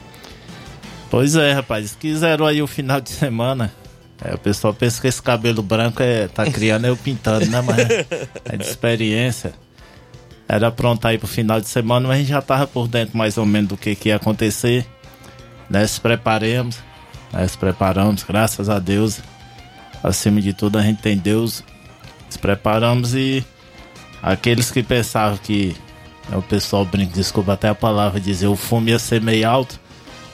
Pois 1.10 1.36
é, 1.36 1.52
rapaz, 1.52 1.98
quiseram 2.00 2.46
aí 2.46 2.62
o 2.62 2.68
final 2.68 3.02
de 3.02 3.10
semana. 3.10 3.70
É, 4.24 4.34
o 4.34 4.38
pessoal 4.38 4.74
pensa 4.74 5.02
que 5.02 5.08
esse 5.08 5.22
cabelo 5.22 5.62
branco 5.62 6.02
é, 6.02 6.30
tá 6.30 6.50
criando 6.50 6.86
eu 6.86 6.96
pintando, 6.96 7.46
né? 7.48 7.62
Mas 7.62 7.78
é 8.46 8.58
de 8.58 8.64
experiência. 8.64 9.54
Era 10.48 10.72
pronto 10.72 11.06
aí 11.06 11.18
pro 11.18 11.28
final 11.28 11.60
de 11.60 11.68
semana, 11.68 12.08
mas 12.08 12.16
a 12.16 12.20
gente 12.20 12.30
já 12.30 12.42
tava 12.42 12.66
por 12.66 12.88
dentro 12.88 13.18
mais 13.18 13.38
ou 13.38 13.46
menos 13.46 13.68
do 13.70 13.78
que, 13.78 13.96
que 13.96 14.10
ia 14.10 14.16
acontecer. 14.16 14.88
Né? 15.70 15.86
Se 15.86 16.00
preparemos, 16.00 16.80
né? 17.34 17.46
se 17.46 17.58
preparamos, 17.58 18.24
graças 18.24 18.70
a 18.70 18.80
Deus. 18.80 19.20
Acima 20.04 20.42
de 20.42 20.54
tudo 20.54 20.78
a 20.78 20.82
gente 20.82 21.02
tem 21.02 21.18
Deus. 21.18 21.64
Se 22.30 22.38
preparamos 22.38 23.16
e 23.16 23.46
aqueles 24.22 24.72
que 24.72 24.84
pensavam 24.84 25.38
que 25.38 25.76
né, 26.30 26.38
o 26.38 26.42
pessoal 26.42 26.86
brinca, 26.86 27.14
desculpa 27.14 27.54
até 27.54 27.70
a 27.70 27.76
palavra, 27.76 28.20
dizer 28.20 28.48
o 28.48 28.56
fumo 28.56 28.90
ia 28.90 29.00
ser 29.00 29.22
meio 29.22 29.48
alto. 29.48 29.80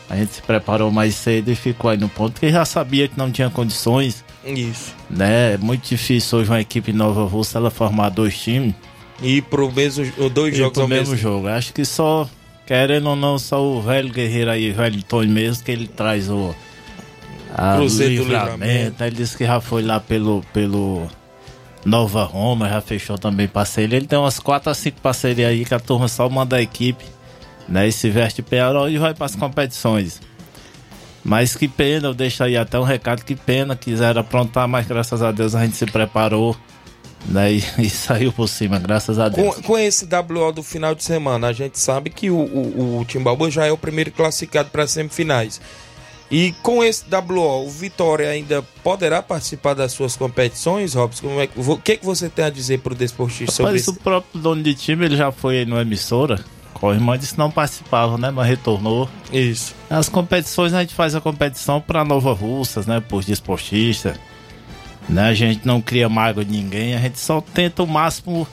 A 0.09 0.15
gente 0.15 0.33
se 0.33 0.41
preparou 0.41 0.91
mais 0.91 1.15
cedo 1.15 1.49
e 1.49 1.55
ficou 1.55 1.89
aí 1.89 1.97
no 1.97 2.09
ponto, 2.09 2.33
porque 2.33 2.49
já 2.49 2.65
sabia 2.65 3.07
que 3.07 3.17
não 3.17 3.31
tinha 3.31 3.49
condições. 3.49 4.23
Isso. 4.45 4.93
Né? 5.09 5.53
É 5.53 5.57
muito 5.57 5.87
difícil 5.87 6.39
hoje 6.39 6.49
uma 6.49 6.61
equipe 6.61 6.91
nova 6.91 7.23
russa 7.23 7.57
ela 7.57 7.71
formar 7.71 8.09
dois 8.09 8.37
times. 8.37 8.75
E 9.21 9.41
pro 9.41 9.71
mesmo 9.71 10.05
dois 10.29 10.53
E 10.53 10.57
jogos 10.57 10.73
pro 10.73 10.81
ao 10.83 10.87
mesmo 10.87 11.11
mesmo 11.11 11.17
jogo. 11.17 11.47
Acho 11.47 11.73
que 11.73 11.85
só, 11.85 12.29
querendo 12.65 13.09
ou 13.09 13.15
não, 13.15 13.39
só 13.39 13.63
o 13.63 13.81
velho 13.81 14.11
guerreiro 14.11 14.51
aí, 14.51 14.71
o 14.71 14.75
velho 14.75 15.01
Tony 15.03 15.31
mesmo, 15.31 15.63
que 15.63 15.71
ele 15.71 15.87
traz 15.87 16.29
o. 16.29 16.53
A 17.55 17.75
Cruzeiro 17.75 18.15
do 18.15 18.23
livramento. 18.23 18.65
Livramento. 18.65 19.03
Ele 19.03 19.15
disse 19.15 19.37
que 19.37 19.45
já 19.45 19.61
foi 19.61 19.83
lá 19.83 19.99
pelo, 19.99 20.43
pelo 20.51 21.07
Nova 21.85 22.23
Roma, 22.23 22.67
já 22.67 22.81
fechou 22.81 23.17
também 23.17 23.47
parceria. 23.47 23.97
Ele 23.97 24.07
tem 24.07 24.17
umas 24.17 24.39
4 24.39 24.71
a 24.71 24.73
5 24.73 25.01
parcerias 25.01 25.49
aí 25.49 25.65
que 25.65 25.73
a 25.73 25.79
turma 25.79 26.07
só 26.07 26.27
manda 26.29 26.55
a 26.55 26.61
equipe, 26.61 27.05
né? 27.67 27.87
E 27.87 27.91
se 27.91 28.09
veste 28.09 28.41
Penharol 28.41 28.89
e 28.89 28.97
vai 28.97 29.13
para 29.13 29.25
as 29.25 29.35
competições. 29.35 30.19
Mas 31.23 31.55
que 31.55 31.67
pena, 31.67 32.09
eu 32.09 32.13
deixo 32.13 32.43
aí 32.43 32.57
até 32.57 32.77
um 32.77 32.83
recado, 32.83 33.23
que 33.23 33.35
pena, 33.35 33.75
quiseram 33.75 34.21
aprontar, 34.21 34.67
mas 34.67 34.85
graças 34.85 35.21
a 35.21 35.31
Deus 35.31 35.55
a 35.55 35.63
gente 35.63 35.77
se 35.77 35.85
preparou, 35.85 36.55
né? 37.27 37.53
E, 37.53 37.63
e 37.79 37.89
saiu 37.89 38.33
por 38.33 38.49
cima, 38.49 38.79
graças 38.79 39.19
a 39.19 39.29
Deus. 39.29 39.55
Com, 39.55 39.61
com 39.61 39.77
esse 39.77 40.05
WO 40.05 40.51
do 40.51 40.63
final 40.63 40.95
de 40.95 41.03
semana, 41.03 41.47
a 41.47 41.53
gente 41.53 41.79
sabe 41.79 42.09
que 42.09 42.29
o, 42.29 42.37
o, 42.37 42.99
o 42.99 43.05
Timbaúba 43.05 43.49
já 43.51 43.65
é 43.65 43.71
o 43.71 43.77
primeiro 43.77 44.11
classificado 44.11 44.69
para 44.69 44.83
as 44.83 44.91
semifinais. 44.91 45.61
E 46.33 46.51
com 46.63 46.83
esse 46.83 47.03
WO, 47.11 47.67
o 47.67 47.69
Vitória 47.69 48.27
ainda 48.29 48.63
poderá 48.83 49.21
participar 49.21 49.75
das 49.75 49.91
suas 49.91 50.15
competições, 50.15 50.95
Robson? 50.95 51.27
Como 51.27 51.39
é 51.39 51.45
que- 51.45 51.59
O 51.59 51.77
que, 51.77 51.97
que 51.97 52.05
você 52.05 52.27
tem 52.27 52.45
a 52.45 52.49
dizer 52.49 52.79
para 52.79 52.93
o 52.93 52.95
desportista 52.95 53.51
sobre 53.55 53.71
Mas 53.73 53.81
isso? 53.81 53.91
o 53.91 53.95
próprio 53.95 54.41
dono 54.41 54.63
de 54.63 54.73
time, 54.73 55.05
ele 55.05 55.15
já 55.15 55.31
foi 55.31 55.63
numa 55.63 55.81
emissora, 55.83 56.43
irmã 56.91 57.17
disse 57.17 57.33
que 57.33 57.39
não 57.39 57.49
participava, 57.51 58.17
né? 58.17 58.29
Mas 58.31 58.47
retornou. 58.47 59.07
Isso. 59.31 59.73
As 59.89 60.09
competições, 60.09 60.73
a 60.73 60.81
gente 60.81 60.93
faz 60.93 61.15
a 61.15 61.21
competição 61.21 61.79
para 61.79 62.03
Nova 62.03 62.33
Russas, 62.33 62.85
né? 62.85 62.99
Por 62.99 63.23
desportista. 63.23 64.19
Né? 65.07 65.21
A 65.29 65.33
gente 65.33 65.65
não 65.65 65.81
cria 65.81 66.09
mágoa 66.09 66.43
de 66.43 66.51
ninguém, 66.51 66.95
a 66.95 66.97
gente 66.99 67.19
só 67.19 67.39
tenta 67.41 67.83
o 67.83 67.87
máximo 67.87 68.47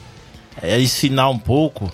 é, 0.60 0.80
ensinar 0.80 1.28
um 1.30 1.38
pouco, 1.38 1.90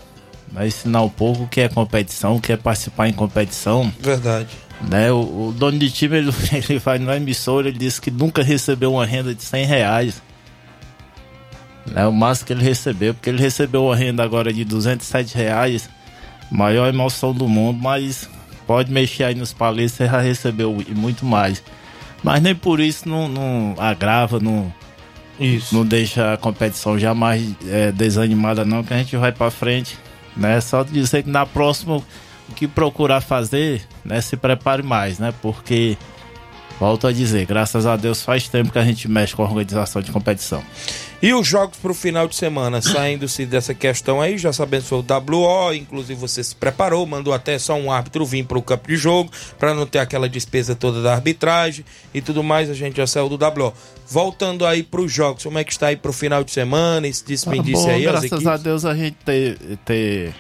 né? 0.53 0.67
ensinar 0.67 1.03
um 1.03 1.09
pouco 1.09 1.45
o 1.45 1.49
que 1.49 1.61
é 1.61 1.69
competição, 1.69 2.37
o 2.37 2.41
que 2.41 2.53
é 2.53 2.57
participar 2.57 3.09
em 3.09 3.13
competição. 3.13 3.93
Verdade. 4.01 4.49
Né? 4.81 5.11
O, 5.11 5.49
o 5.49 5.55
dono 5.57 5.79
de 5.79 5.91
time, 5.91 6.19
ele, 6.19 6.33
ele 6.53 6.79
vai 6.79 6.99
numa 6.99 7.17
emissora, 7.17 7.69
ele 7.69 7.79
disse 7.79 8.01
que 8.01 8.11
nunca 8.11 8.43
recebeu 8.43 8.93
uma 8.93 9.07
renda 9.07 9.35
de 9.35 9.43
100 9.43 9.67
reais. 9.67 10.23
Né? 11.87 12.07
O 12.07 12.13
máximo 12.13 12.47
que 12.47 12.53
ele 12.53 12.65
recebeu, 12.65 13.15
porque 13.15 13.31
ele 13.31 13.41
recebeu 13.41 13.85
uma 13.85 13.97
renda 13.97 14.23
agora 14.23 14.53
de 14.53 14.65
207 14.65 15.35
reais, 15.37 15.89
maior 16.51 16.89
emoção 16.89 17.33
do 17.33 17.49
mundo, 17.49 17.79
mas 17.81 18.29
pode 18.67 18.91
mexer 18.91 19.25
aí 19.25 19.35
nos 19.35 19.53
paletes, 19.53 19.95
você 19.95 20.07
já 20.07 20.21
recebeu 20.21 20.83
e 20.87 20.95
muito 20.95 21.25
mais. 21.25 21.63
Mas 22.23 22.43
nem 22.43 22.55
por 22.55 22.81
isso 22.81 23.09
não, 23.09 23.29
não 23.29 23.75
agrava, 23.79 24.41
não, 24.41 24.73
Isso. 25.39 25.75
não 25.75 25.85
deixa 25.85 26.33
a 26.33 26.37
competição 26.37 26.99
jamais 26.99 27.55
é, 27.69 27.93
desanimada 27.93 28.65
não, 28.65 28.83
que 28.83 28.93
a 28.93 28.99
gente 28.99 29.17
vai 29.17 29.31
pra 29.31 29.51
frente. 29.51 29.97
Né? 30.37 30.61
Só 30.61 30.83
dizer 30.83 31.22
que 31.22 31.31
na 31.31 31.46
próxima 31.46 31.96
o 31.96 32.53
que 32.55 32.66
procurar 32.68 33.20
fazer, 33.20 33.83
né, 34.05 34.20
se 34.20 34.37
prepare 34.37 34.83
mais, 34.83 35.18
né? 35.18 35.35
Porque 35.42 35.96
volto 36.79 37.07
a 37.07 37.12
dizer, 37.12 37.46
graças 37.46 37.87
a 37.87 37.96
Deus 37.96 38.22
faz 38.22 38.49
tempo 38.49 38.70
que 38.70 38.79
a 38.79 38.85
gente 38.85 39.09
mexe 39.09 39.35
com 39.35 39.42
a 39.42 39.46
organização 39.46 40.01
de 40.01 40.12
competição. 40.12 40.62
E 41.27 41.35
os 41.35 41.45
jogos 41.45 41.77
para 41.79 41.91
o 41.91 41.95
final 41.95 42.29
de 42.29 42.37
semana, 42.37 42.81
saindo-se 42.81 43.45
dessa 43.45 43.75
questão 43.75 44.21
aí, 44.21 44.39
já 44.39 44.53
sabendo 44.53 44.83
que 44.83 44.89
foi 44.91 44.99
o 44.99 45.05
WO, 45.05 45.75
inclusive 45.75 46.15
você 46.15 46.41
se 46.41 46.55
preparou, 46.55 47.05
mandou 47.05 47.35
até 47.35 47.59
só 47.59 47.75
um 47.75 47.91
árbitro 47.91 48.25
vir 48.25 48.45
para 48.45 48.57
o 48.57 48.62
campo 48.62 48.87
de 48.87 48.97
jogo, 48.97 49.29
para 49.59 49.75
não 49.75 49.85
ter 49.85 49.99
aquela 49.99 50.29
despesa 50.29 50.77
toda 50.77 51.03
da 51.03 51.15
arbitragem 51.15 51.85
e 52.15 52.21
tudo 52.21 52.45
mais, 52.45 52.71
a 52.71 52.75
gente 52.75 52.99
já 52.99 53.09
saiu 53.09 53.29
do 53.29 53.35
WO. 53.45 53.75
Voltando 54.07 54.65
aí 54.65 54.85
para 54.85 55.01
os 55.01 55.12
jogos, 55.12 55.43
como 55.43 55.59
é 55.59 55.65
que 55.65 55.73
está 55.73 55.89
aí 55.89 55.97
para 55.97 56.12
o 56.12 56.15
final 56.15 56.45
de 56.45 56.53
semana, 56.53 57.09
esse 57.09 57.27
desperdício 57.27 57.87
Tá 57.87 57.91
aí, 57.91 58.07
as 58.07 58.21
graças 58.21 58.47
a 58.47 58.57
Deus 58.57 58.85
a 58.85 58.95
gente 58.95 59.17
ter, 59.25 59.59
ter 59.85 60.33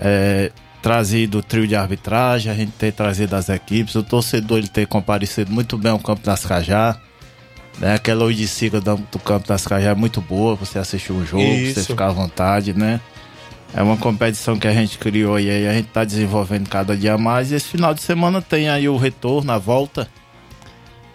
é, 0.00 0.52
trazido 0.80 1.38
o 1.38 1.42
trio 1.42 1.66
de 1.66 1.74
arbitragem, 1.74 2.52
a 2.52 2.54
gente 2.54 2.70
ter 2.70 2.92
trazido 2.92 3.34
as 3.34 3.48
equipes, 3.48 3.96
o 3.96 4.04
torcedor 4.04 4.58
ele 4.58 4.68
ter 4.68 4.86
comparecido 4.86 5.50
muito 5.50 5.76
bem 5.76 5.90
ao 5.90 5.98
campo 5.98 6.24
das 6.24 6.46
Cajá. 6.46 7.00
Né? 7.78 7.94
Aquela 7.94 8.24
oiticica 8.24 8.80
do, 8.80 8.96
do 8.96 9.18
campo 9.18 9.48
das 9.48 9.66
Cajá 9.66 9.90
é 9.90 9.94
muito 9.94 10.20
boa, 10.20 10.54
você 10.54 10.78
assistir 10.78 11.12
o 11.12 11.24
jogo, 11.24 11.42
Isso. 11.42 11.80
você 11.80 11.86
ficar 11.86 12.08
à 12.08 12.12
vontade, 12.12 12.72
né? 12.72 13.00
É 13.74 13.82
uma 13.82 13.96
competição 13.96 14.58
que 14.58 14.68
a 14.68 14.72
gente 14.72 14.98
criou 14.98 15.40
e 15.40 15.48
aí 15.48 15.66
a 15.66 15.72
gente 15.72 15.88
tá 15.88 16.04
desenvolvendo 16.04 16.68
cada 16.68 16.94
dia 16.94 17.16
mais. 17.16 17.50
E 17.50 17.54
esse 17.54 17.68
final 17.68 17.94
de 17.94 18.02
semana 18.02 18.42
tem 18.42 18.68
aí 18.68 18.86
o 18.88 18.98
retorno, 18.98 19.50
a 19.50 19.58
volta, 19.58 20.08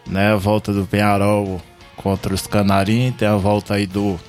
né? 0.07 0.33
A 0.33 0.35
volta 0.35 0.73
do 0.73 0.85
Penharol 0.85 1.61
contra 1.95 2.33
os 2.33 2.47
Canarim, 2.47 3.11
tem 3.11 3.27
a 3.27 3.35
volta 3.35 3.75
aí 3.75 3.85
do 3.85 4.19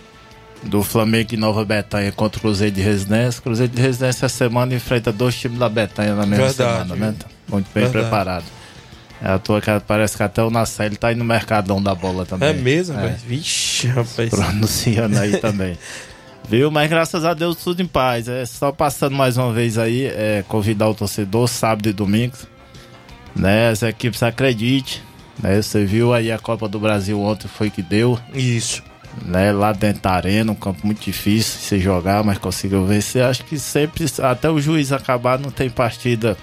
do 0.63 0.83
Flamengo 0.83 1.35
em 1.35 1.37
Nova 1.39 1.65
Betânia 1.65 2.11
contra 2.11 2.39
o 2.39 2.41
Cruzeiro 2.41 2.75
de 2.75 2.83
Residência. 2.83 3.41
Cruzeiro 3.41 3.73
de 3.73 3.81
Residência 3.81 4.27
essa 4.27 4.29
semana 4.29 4.75
enfrenta 4.75 5.13
dois 5.13 5.37
times 5.39 5.59
da 5.59 5.69
Betânia 5.69 6.15
na 6.15 6.27
mesma 6.27 6.47
Verdade. 6.47 6.89
semana, 6.89 6.97
né? 6.97 7.15
Muito 7.49 7.67
bem 7.73 7.85
Verdade. 7.85 7.93
preparado. 7.93 8.45
É 9.23 9.31
à 9.33 9.39
toa 9.39 9.61
que 9.61 9.69
parece 9.87 10.17
que 10.17 10.23
até 10.23 10.43
o 10.43 10.51
Nacelli 10.51 10.97
tá 10.97 11.09
aí 11.09 11.15
no 11.17 11.25
mercadão 11.25 11.83
da 11.83 11.95
bola 11.95 12.25
também. 12.25 12.49
É 12.51 12.53
mesmo, 12.53 12.97
É. 12.99 13.03
velho? 13.03 13.17
Vixe, 13.27 13.89
rapaz. 13.89 14.31
pronunciando 14.31 15.19
aí 15.19 15.37
também. 15.39 15.77
Viu? 16.49 16.71
Mas 16.71 16.89
graças 16.89 17.25
a 17.25 17.35
Deus 17.35 17.57
tudo 17.57 17.83
em 17.83 17.87
paz. 17.87 18.29
É 18.29 18.47
só 18.47 18.73
passando 18.73 19.15
mais 19.17 19.37
uma 19.37 19.53
vez 19.53 19.77
aí, 19.77 20.07
é, 20.07 20.45
convidar 20.49 20.89
o 20.89 20.95
torcedor 20.95 21.47
sábado 21.49 21.89
e 21.89 21.93
domingo. 21.93 22.37
Né? 23.37 23.69
As 23.69 23.83
equipes 23.83 24.23
acredite. 24.23 25.03
Né? 25.43 25.61
Você 25.61 25.85
viu 25.85 26.15
aí 26.15 26.33
a 26.33 26.39
Copa 26.39 26.69
do 26.69 26.79
Brasil 26.79 27.21
ontem 27.21 27.49
foi 27.49 27.71
que 27.71 27.83
deu. 27.83 28.19
Isso. 28.33 28.83
Né? 29.25 29.53
Lá 29.53 29.73
dentro 29.73 30.03
da 30.03 30.13
arena, 30.13 30.53
um 30.53 30.55
campo 30.55 30.87
muito 30.87 31.03
difícil 31.03 31.59
de 31.59 31.65
se 31.65 31.79
jogar, 31.81 32.23
mas 32.25 32.39
conseguiu 32.39 32.85
vencer. 32.87 33.25
Acho 33.25 33.45
que 33.45 33.59
sempre, 33.59 34.07
até 34.23 34.49
o 34.49 34.61
juiz 34.61 34.91
acabar, 34.93 35.39
não 35.39 35.51
tem 35.51 35.69
partida 35.69 36.37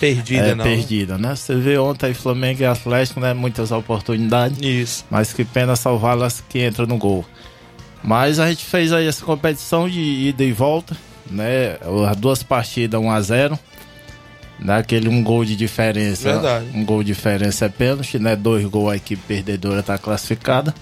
Perdida, 0.00 0.48
é, 0.48 0.54
não. 0.54 0.64
perdida, 0.64 1.18
né? 1.18 1.34
Você 1.34 1.54
vê 1.56 1.78
ontem 1.78 2.06
aí 2.06 2.14
Flamengo 2.14 2.62
e 2.62 2.66
Atlético, 2.66 3.20
né? 3.20 3.32
Muitas 3.32 3.70
oportunidades. 3.70 4.58
Isso. 4.60 5.04
Mas 5.10 5.32
que 5.32 5.44
pena 5.44 5.76
salvá-las 5.76 6.42
que 6.48 6.58
entra 6.60 6.86
no 6.86 6.98
gol. 6.98 7.24
Mas 8.02 8.38
a 8.38 8.48
gente 8.48 8.64
fez 8.64 8.92
aí 8.92 9.06
essa 9.06 9.24
competição 9.24 9.88
de 9.88 10.00
ida 10.00 10.44
e 10.44 10.52
volta, 10.52 10.96
né? 11.30 11.78
As 12.08 12.16
duas 12.16 12.42
partidas 12.42 13.00
1 13.00 13.10
a 13.10 13.20
0 13.20 13.58
Naquele 14.58 15.08
um 15.08 15.22
gol 15.22 15.44
de 15.44 15.56
diferença. 15.56 16.32
Verdade. 16.32 16.66
Um 16.74 16.84
gol 16.84 17.02
de 17.02 17.08
diferença 17.08 17.66
é 17.66 17.68
pênalti, 17.68 18.18
né? 18.18 18.36
Dois 18.36 18.64
gols 18.66 18.92
a 18.92 18.96
equipe 18.96 19.22
perdedora 19.26 19.82
tá 19.82 19.98
classificada. 19.98 20.74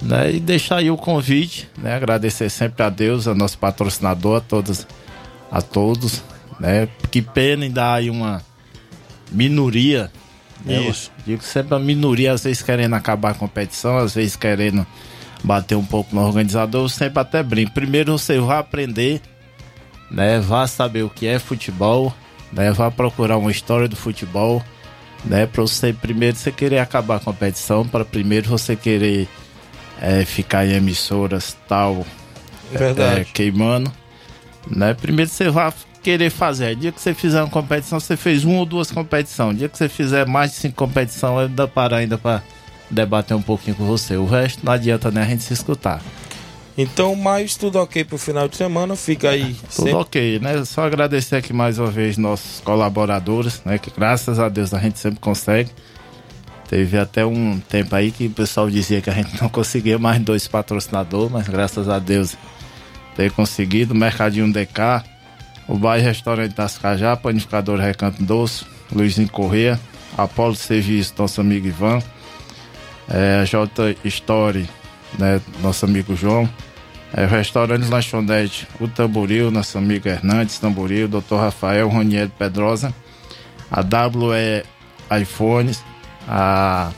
Né? 0.00 0.34
E 0.34 0.40
deixar 0.40 0.76
aí 0.76 0.90
o 0.90 0.96
convite, 0.96 1.68
né? 1.76 1.94
Agradecer 1.94 2.48
sempre 2.50 2.82
a 2.82 2.88
Deus, 2.88 3.26
a 3.26 3.34
nosso 3.34 3.58
patrocinador, 3.58 4.36
a 4.36 4.40
todos, 4.40 4.86
a 5.50 5.60
todos, 5.60 6.22
né? 6.58 6.88
Que 7.10 7.22
pena 7.22 7.64
em 7.64 7.70
dar 7.70 7.94
aí 7.94 8.10
uma 8.10 8.42
minoria. 9.30 10.10
né? 10.64 10.80
Isso. 10.82 11.10
Digo 11.26 11.42
sempre 11.42 11.74
a 11.74 11.78
minoria, 11.78 12.32
às 12.32 12.44
vezes 12.44 12.62
querendo 12.62 12.94
acabar 12.94 13.30
a 13.32 13.34
competição, 13.34 13.96
às 13.98 14.14
vezes 14.14 14.36
querendo 14.36 14.86
bater 15.44 15.76
um 15.76 15.84
pouco 15.84 16.14
no 16.14 16.22
organizador, 16.22 16.82
eu 16.84 16.88
sempre 16.88 17.20
até 17.20 17.42
brinco. 17.42 17.72
Primeiro 17.72 18.18
você 18.18 18.38
vai 18.40 18.58
aprender, 18.58 19.20
né? 20.10 20.40
Vá 20.40 20.66
saber 20.66 21.04
o 21.04 21.10
que 21.10 21.26
é 21.26 21.38
futebol, 21.38 22.12
né? 22.52 22.72
Vá 22.72 22.90
procurar 22.90 23.36
uma 23.36 23.50
história 23.50 23.86
do 23.88 23.94
futebol, 23.96 24.62
né? 25.24 25.46
Para 25.46 25.62
você 25.62 25.92
primeiro 25.92 26.36
você 26.36 26.50
querer 26.50 26.78
acabar 26.80 27.16
a 27.16 27.20
competição, 27.20 27.86
para 27.86 28.04
primeiro 28.04 28.48
você 28.48 28.74
querer 28.74 29.28
é, 30.00 30.24
ficar 30.24 30.66
em 30.66 30.72
emissoras 30.72 31.56
tal, 31.68 32.04
Verdade. 32.72 33.20
é, 33.20 33.24
queimando, 33.24 33.92
né? 34.68 34.94
Primeiro 34.94 35.30
você 35.30 35.50
vai 35.50 35.72
querer 36.08 36.30
fazer. 36.30 36.74
Dia 36.74 36.90
que 36.90 37.00
você 37.02 37.12
fizer 37.12 37.42
uma 37.42 37.50
competição, 37.50 38.00
você 38.00 38.16
fez 38.16 38.42
uma 38.42 38.60
ou 38.60 38.64
duas 38.64 38.90
competições. 38.90 39.58
Dia 39.58 39.68
que 39.68 39.76
você 39.76 39.90
fizer 39.90 40.26
mais 40.26 40.52
de 40.52 40.56
cinco 40.56 40.74
competições, 40.76 41.42
eu 41.42 41.48
dá 41.50 41.68
para 41.68 41.98
ainda 41.98 42.16
para 42.16 42.42
debater 42.90 43.36
um 43.36 43.42
pouquinho 43.42 43.76
com 43.76 43.84
você. 43.84 44.16
O 44.16 44.24
resto 44.24 44.64
não 44.64 44.72
adianta 44.72 45.10
nem 45.10 45.22
a 45.22 45.26
gente 45.26 45.42
se 45.42 45.52
escutar. 45.52 46.00
Então, 46.78 47.14
mais 47.14 47.56
tudo 47.56 47.76
ok 47.78 48.04
pro 48.04 48.16
final 48.16 48.48
de 48.48 48.56
semana. 48.56 48.96
Fica 48.96 49.28
aí. 49.30 49.52
Tudo 49.54 49.70
sempre- 49.70 49.92
ok, 49.94 50.38
né? 50.38 50.64
Só 50.64 50.86
agradecer 50.86 51.36
aqui 51.36 51.52
mais 51.52 51.78
uma 51.78 51.90
vez 51.90 52.16
nossos 52.16 52.60
colaboradores, 52.60 53.60
né? 53.66 53.76
Que 53.76 53.90
graças 53.90 54.38
a 54.38 54.48
Deus 54.48 54.72
a 54.72 54.78
gente 54.78 54.98
sempre 54.98 55.20
consegue. 55.20 55.68
Teve 56.70 56.96
até 56.96 57.26
um 57.26 57.60
tempo 57.60 57.94
aí 57.94 58.10
que 58.10 58.28
o 58.28 58.30
pessoal 58.30 58.70
dizia 58.70 59.02
que 59.02 59.10
a 59.10 59.12
gente 59.12 59.38
não 59.42 59.48
conseguia 59.50 59.98
mais 59.98 60.18
dois 60.22 60.48
patrocinadores, 60.48 61.30
mas 61.30 61.46
graças 61.48 61.86
a 61.86 61.98
Deus 61.98 62.34
ter 63.14 63.30
conseguido. 63.32 63.94
Mercadinho 63.94 64.50
DK, 64.50 65.02
o 65.68 65.76
Bairro 65.76 66.06
Restaurante 66.06 66.54
das 66.54 66.78
Cajá, 66.78 67.16
Panificador 67.16 67.78
Recanto 67.78 68.22
Doce, 68.22 68.64
Luizinho 68.90 69.28
Corrêa, 69.28 69.78
Apolo 70.16 70.54
Serviço, 70.54 71.14
nosso 71.18 71.40
amigo 71.40 71.66
Ivan, 71.66 72.00
é, 73.08 73.44
J 73.44 73.96
Story, 74.04 74.68
né? 75.18 75.40
Nosso 75.62 75.84
amigo 75.84 76.16
João. 76.16 76.48
É, 77.14 77.24
restaurante 77.24 77.88
Lanchonete, 77.88 78.68
o 78.78 78.86
Tamboril, 78.86 79.50
nosso 79.50 79.78
amigo 79.78 80.08
Hernandes 80.08 80.58
Tamboril, 80.58 81.08
Dr. 81.08 81.36
Rafael 81.36 81.88
Roniel 81.88 82.28
Pedrosa, 82.28 82.92
a 83.70 83.80
WE 83.80 84.64
iPhones, 85.22 85.82
a 86.28 86.90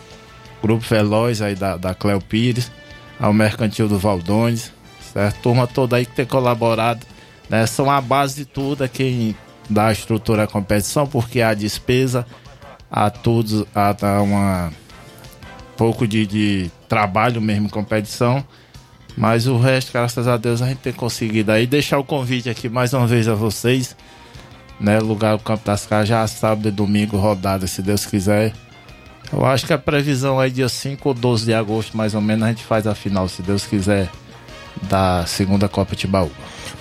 Grupo 0.61 0.85
Veloz 0.85 1.41
aí 1.41 1.55
da, 1.55 1.77
da 1.77 1.95
Cleo 1.95 2.21
Pires, 2.21 2.73
ao 3.21 3.33
Mercantil 3.33 3.87
do 3.87 3.99
Valdones, 3.99 4.73
certo? 5.13 5.43
Turma 5.43 5.69
toda 5.69 5.97
aí 5.97 6.05
que 6.05 6.17
tem 6.17 6.27
colaborado, 6.27 7.07
né? 7.51 7.67
São 7.67 7.91
a 7.91 8.01
base 8.01 8.37
de 8.37 8.45
tudo, 8.45 8.89
quem 8.89 9.37
dá 9.69 9.89
a 9.89 9.93
estrutura 9.93 10.45
à 10.45 10.47
competição, 10.47 11.07
porque 11.07 11.43
há 11.43 11.53
despesa, 11.53 12.25
há 12.91 13.11
tudo, 13.11 13.67
há, 13.75 14.23
uma 14.23 14.73
pouco 15.77 16.07
de, 16.07 16.27
de 16.27 16.71
trabalho 16.89 17.41
mesmo 17.41 17.69
competição. 17.69 18.45
Mas 19.17 19.47
o 19.47 19.59
resto, 19.59 19.93
graças 19.93 20.29
a 20.29 20.37
Deus, 20.37 20.63
a 20.63 20.69
gente 20.69 20.79
tem 20.79 20.93
conseguido 20.93 21.51
aí. 21.51 21.67
Deixar 21.67 21.99
o 21.99 22.05
convite 22.05 22.49
aqui 22.49 22.69
mais 22.69 22.95
uma 22.95 23.07
vez 23.07 23.27
a 23.29 23.35
vocês. 23.35 23.97
Né, 24.79 24.99
lugar 24.99 25.37
do 25.37 25.43
Campo 25.43 25.63
das 25.63 25.85
Cajás, 25.85 26.31
sábado 26.31 26.67
e 26.69 26.71
domingo, 26.71 27.19
rodada, 27.19 27.67
se 27.67 27.83
Deus 27.83 28.07
quiser. 28.07 28.55
Eu 29.31 29.45
acho 29.45 29.67
que 29.67 29.75
a 29.75 29.79
previsão 29.79 30.41
é 30.41 30.49
dia 30.49 30.71
5 30.71 31.07
ou 31.07 31.15
12 31.15 31.45
de 31.45 31.53
agosto, 31.53 31.95
mais 31.95 32.15
ou 32.15 32.21
menos, 32.23 32.45
a 32.45 32.49
gente 32.49 32.65
faz 32.65 32.87
a 32.87 32.95
final, 32.95 33.29
se 33.29 33.43
Deus 33.43 33.67
quiser, 33.67 34.11
da 34.83 35.25
segunda 35.27 35.69
Copa 35.69 35.95
Tibaú. 35.97 36.31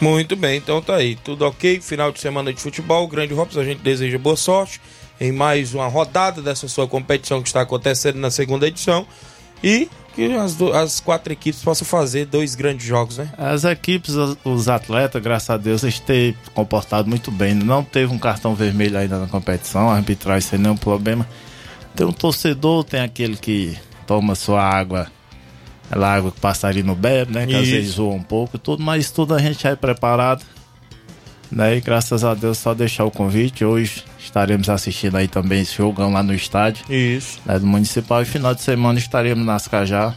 Muito 0.02 0.36
bem, 0.36 0.58
então 0.58 0.82
tá 0.82 0.96
aí. 0.96 1.16
Tudo 1.16 1.46
ok. 1.46 1.82
Final 1.82 2.12
de 2.12 2.20
semana 2.20 2.54
de 2.54 2.62
futebol. 2.62 3.08
Grande 3.08 3.34
Robson, 3.34 3.60
a 3.60 3.66
gente 3.66 3.80
deseja 3.82 4.18
boa 4.18 4.36
sorte 4.38 4.80
em 5.20 5.32
mais 5.32 5.74
uma 5.74 5.88
rodada 5.88 6.42
dessa 6.42 6.68
sua 6.70 6.88
competição 6.88 7.42
que 7.42 7.50
está 7.50 7.62
acontecendo 7.62 8.18
na 8.18 8.32
segunda 8.32 8.66
edição. 8.68 9.06
E 9.62 9.90
que 10.16 10.34
as, 10.34 10.60
as 10.62 11.00
quatro 11.02 11.34
equipes 11.34 11.62
possam 11.62 11.86
fazer 11.86 12.26
dois 12.26 12.56
grandes 12.56 12.86
jogos, 12.86 13.18
né? 13.18 13.30
As 13.38 13.66
equipes, 13.66 14.16
os- 14.16 14.38
os 14.46 14.70
atletas, 14.70 15.22
graças 15.22 15.50
a 15.50 15.58
Deus, 15.58 15.84
eles 15.84 16.00
têm 16.00 16.34
comportado 16.54 17.10
muito 17.10 17.30
bem. 17.30 17.54
Não 17.54 17.84
teve 17.84 18.12
um 18.14 18.18
cartão 18.18 18.56
vermelho 18.56 18.98
ainda 18.98 19.20
na 19.20 19.28
competição, 19.28 19.90
a 19.90 19.96
arbitragem 19.96 20.50
sem 20.50 20.60
nenhum 20.60 20.78
problema. 20.78 21.28
Tem 21.94 22.08
um 22.08 22.14
torcedor, 22.14 22.86
tem 22.86 23.02
aquele 23.02 23.36
que 23.36 23.78
toma 24.08 24.34
sua 24.34 24.64
água, 24.64 25.08
aquela 25.90 26.14
água 26.14 26.32
que 26.32 26.38
o 26.38 26.42
passarinho 26.42 26.94
bebe, 26.96 27.34
né? 27.34 27.46
Que 27.48 27.56
às 27.56 27.68
vezes 27.68 27.96
zoa 27.96 28.14
um 28.14 28.22
pouco 28.22 28.56
e 28.58 28.60
tudo, 28.60 28.84
mas 28.84 29.10
tudo 29.12 29.34
a 29.34 29.40
gente 29.40 29.64
já 29.64 29.72
é 29.72 29.76
preparado. 29.76 30.46
Né? 31.52 31.78
E 31.78 31.82
graças 31.82 32.24
a 32.24 32.36
Deus, 32.36 32.60
só 32.60 32.76
deixar 32.76 33.06
o 33.06 33.12
convite. 33.12 33.66
Hoje 33.66 34.04
estaremos 34.20 34.70
assistindo 34.70 35.18
aí 35.18 35.28
também 35.28 35.62
esse 35.62 35.76
jogão 35.76 36.14
lá 36.14 36.22
no 36.22 36.32
estádio 36.34 36.86
Isso. 36.88 37.40
né, 37.44 37.58
do 37.58 37.66
Municipal. 37.66 38.22
E 38.22 38.26
final 38.26 38.54
de 38.54 38.62
semana 38.62 39.00
estaremos 39.00 39.44
nas 39.44 39.68
Cajá. 39.68 40.14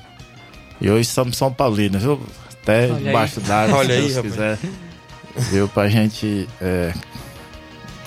E 0.78 0.90
hoje 0.90 1.08
somos 1.08 1.36
São 1.38 1.50
Paulino, 1.50 1.98
viu? 1.98 2.20
Até 2.62 2.84
Olha 2.84 2.96
aí. 2.96 3.04
debaixo 3.04 3.40
d'água, 3.40 3.78
Olha 3.78 3.86
se 3.86 3.92
aí, 3.92 4.00
Deus 4.00 4.14
rapaz. 4.16 4.32
quiser. 4.34 4.58
Viu? 5.50 5.68
Pra 5.68 5.88
gente 5.88 6.46
é, 6.60 6.92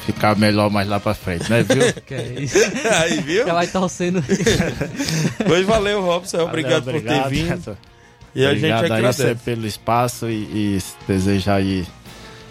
ficar 0.06 0.38
melhor 0.38 0.70
mais 0.70 0.88
lá 0.88 1.00
pra 1.00 1.14
frente, 1.14 1.50
né? 1.50 1.64
Viu? 1.64 1.94
Que 2.06 2.14
é 2.14 2.36
isso. 2.40 2.58
Aí, 3.02 3.22
viu? 3.22 3.46
Já 3.46 3.54
vai 3.54 3.68
torcendo. 3.68 4.24
Pois 5.48 5.66
valeu, 5.66 6.02
Robson. 6.02 6.40
Obrigado, 6.40 6.92
por 6.92 7.02
ter 7.02 7.30
vindo. 7.30 7.78
E 8.34 8.46
a 8.46 8.50
gente 8.54 8.58
Obrigado 8.66 8.84
aí 8.84 8.92
agradece. 8.92 9.36
pelo 9.46 9.66
espaço 9.66 10.30
e, 10.30 10.34
e 10.34 10.80
desejar 11.08 11.56
aí 11.56 11.86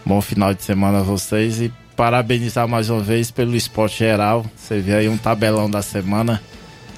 bom 0.04 0.20
final 0.20 0.54
de 0.54 0.62
semana 0.62 1.00
a 1.00 1.02
vocês 1.02 1.60
e 1.60 1.70
parabenizar 1.94 2.66
mais 2.66 2.88
uma 2.88 3.00
vez 3.00 3.30
pelo 3.30 3.54
esporte 3.54 3.98
geral. 3.98 4.46
Você 4.56 4.80
vê 4.80 4.94
aí 4.94 5.08
um 5.08 5.18
tabelão 5.18 5.68
da 5.70 5.82
semana. 5.82 6.40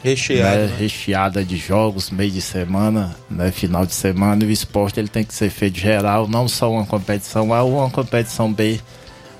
Recheado. 0.04 0.56
né, 0.56 0.66
né? 0.66 0.76
recheada 0.78 1.44
de 1.44 1.56
jogos, 1.56 2.10
meio 2.10 2.30
de 2.30 2.40
semana, 2.40 3.16
né, 3.28 3.50
final 3.50 3.84
de 3.84 3.92
semana, 3.92 4.44
e 4.44 4.46
o 4.46 4.50
esporte 4.52 5.00
ele 5.00 5.08
tem 5.08 5.24
que 5.24 5.34
ser 5.34 5.50
feito 5.50 5.80
geral, 5.80 6.28
não 6.28 6.46
só 6.46 6.70
uma 6.70 6.86
competição 6.86 7.52
A 7.52 7.62
ou 7.62 7.78
uma 7.78 7.90
competição 7.90 8.52
B, 8.52 8.78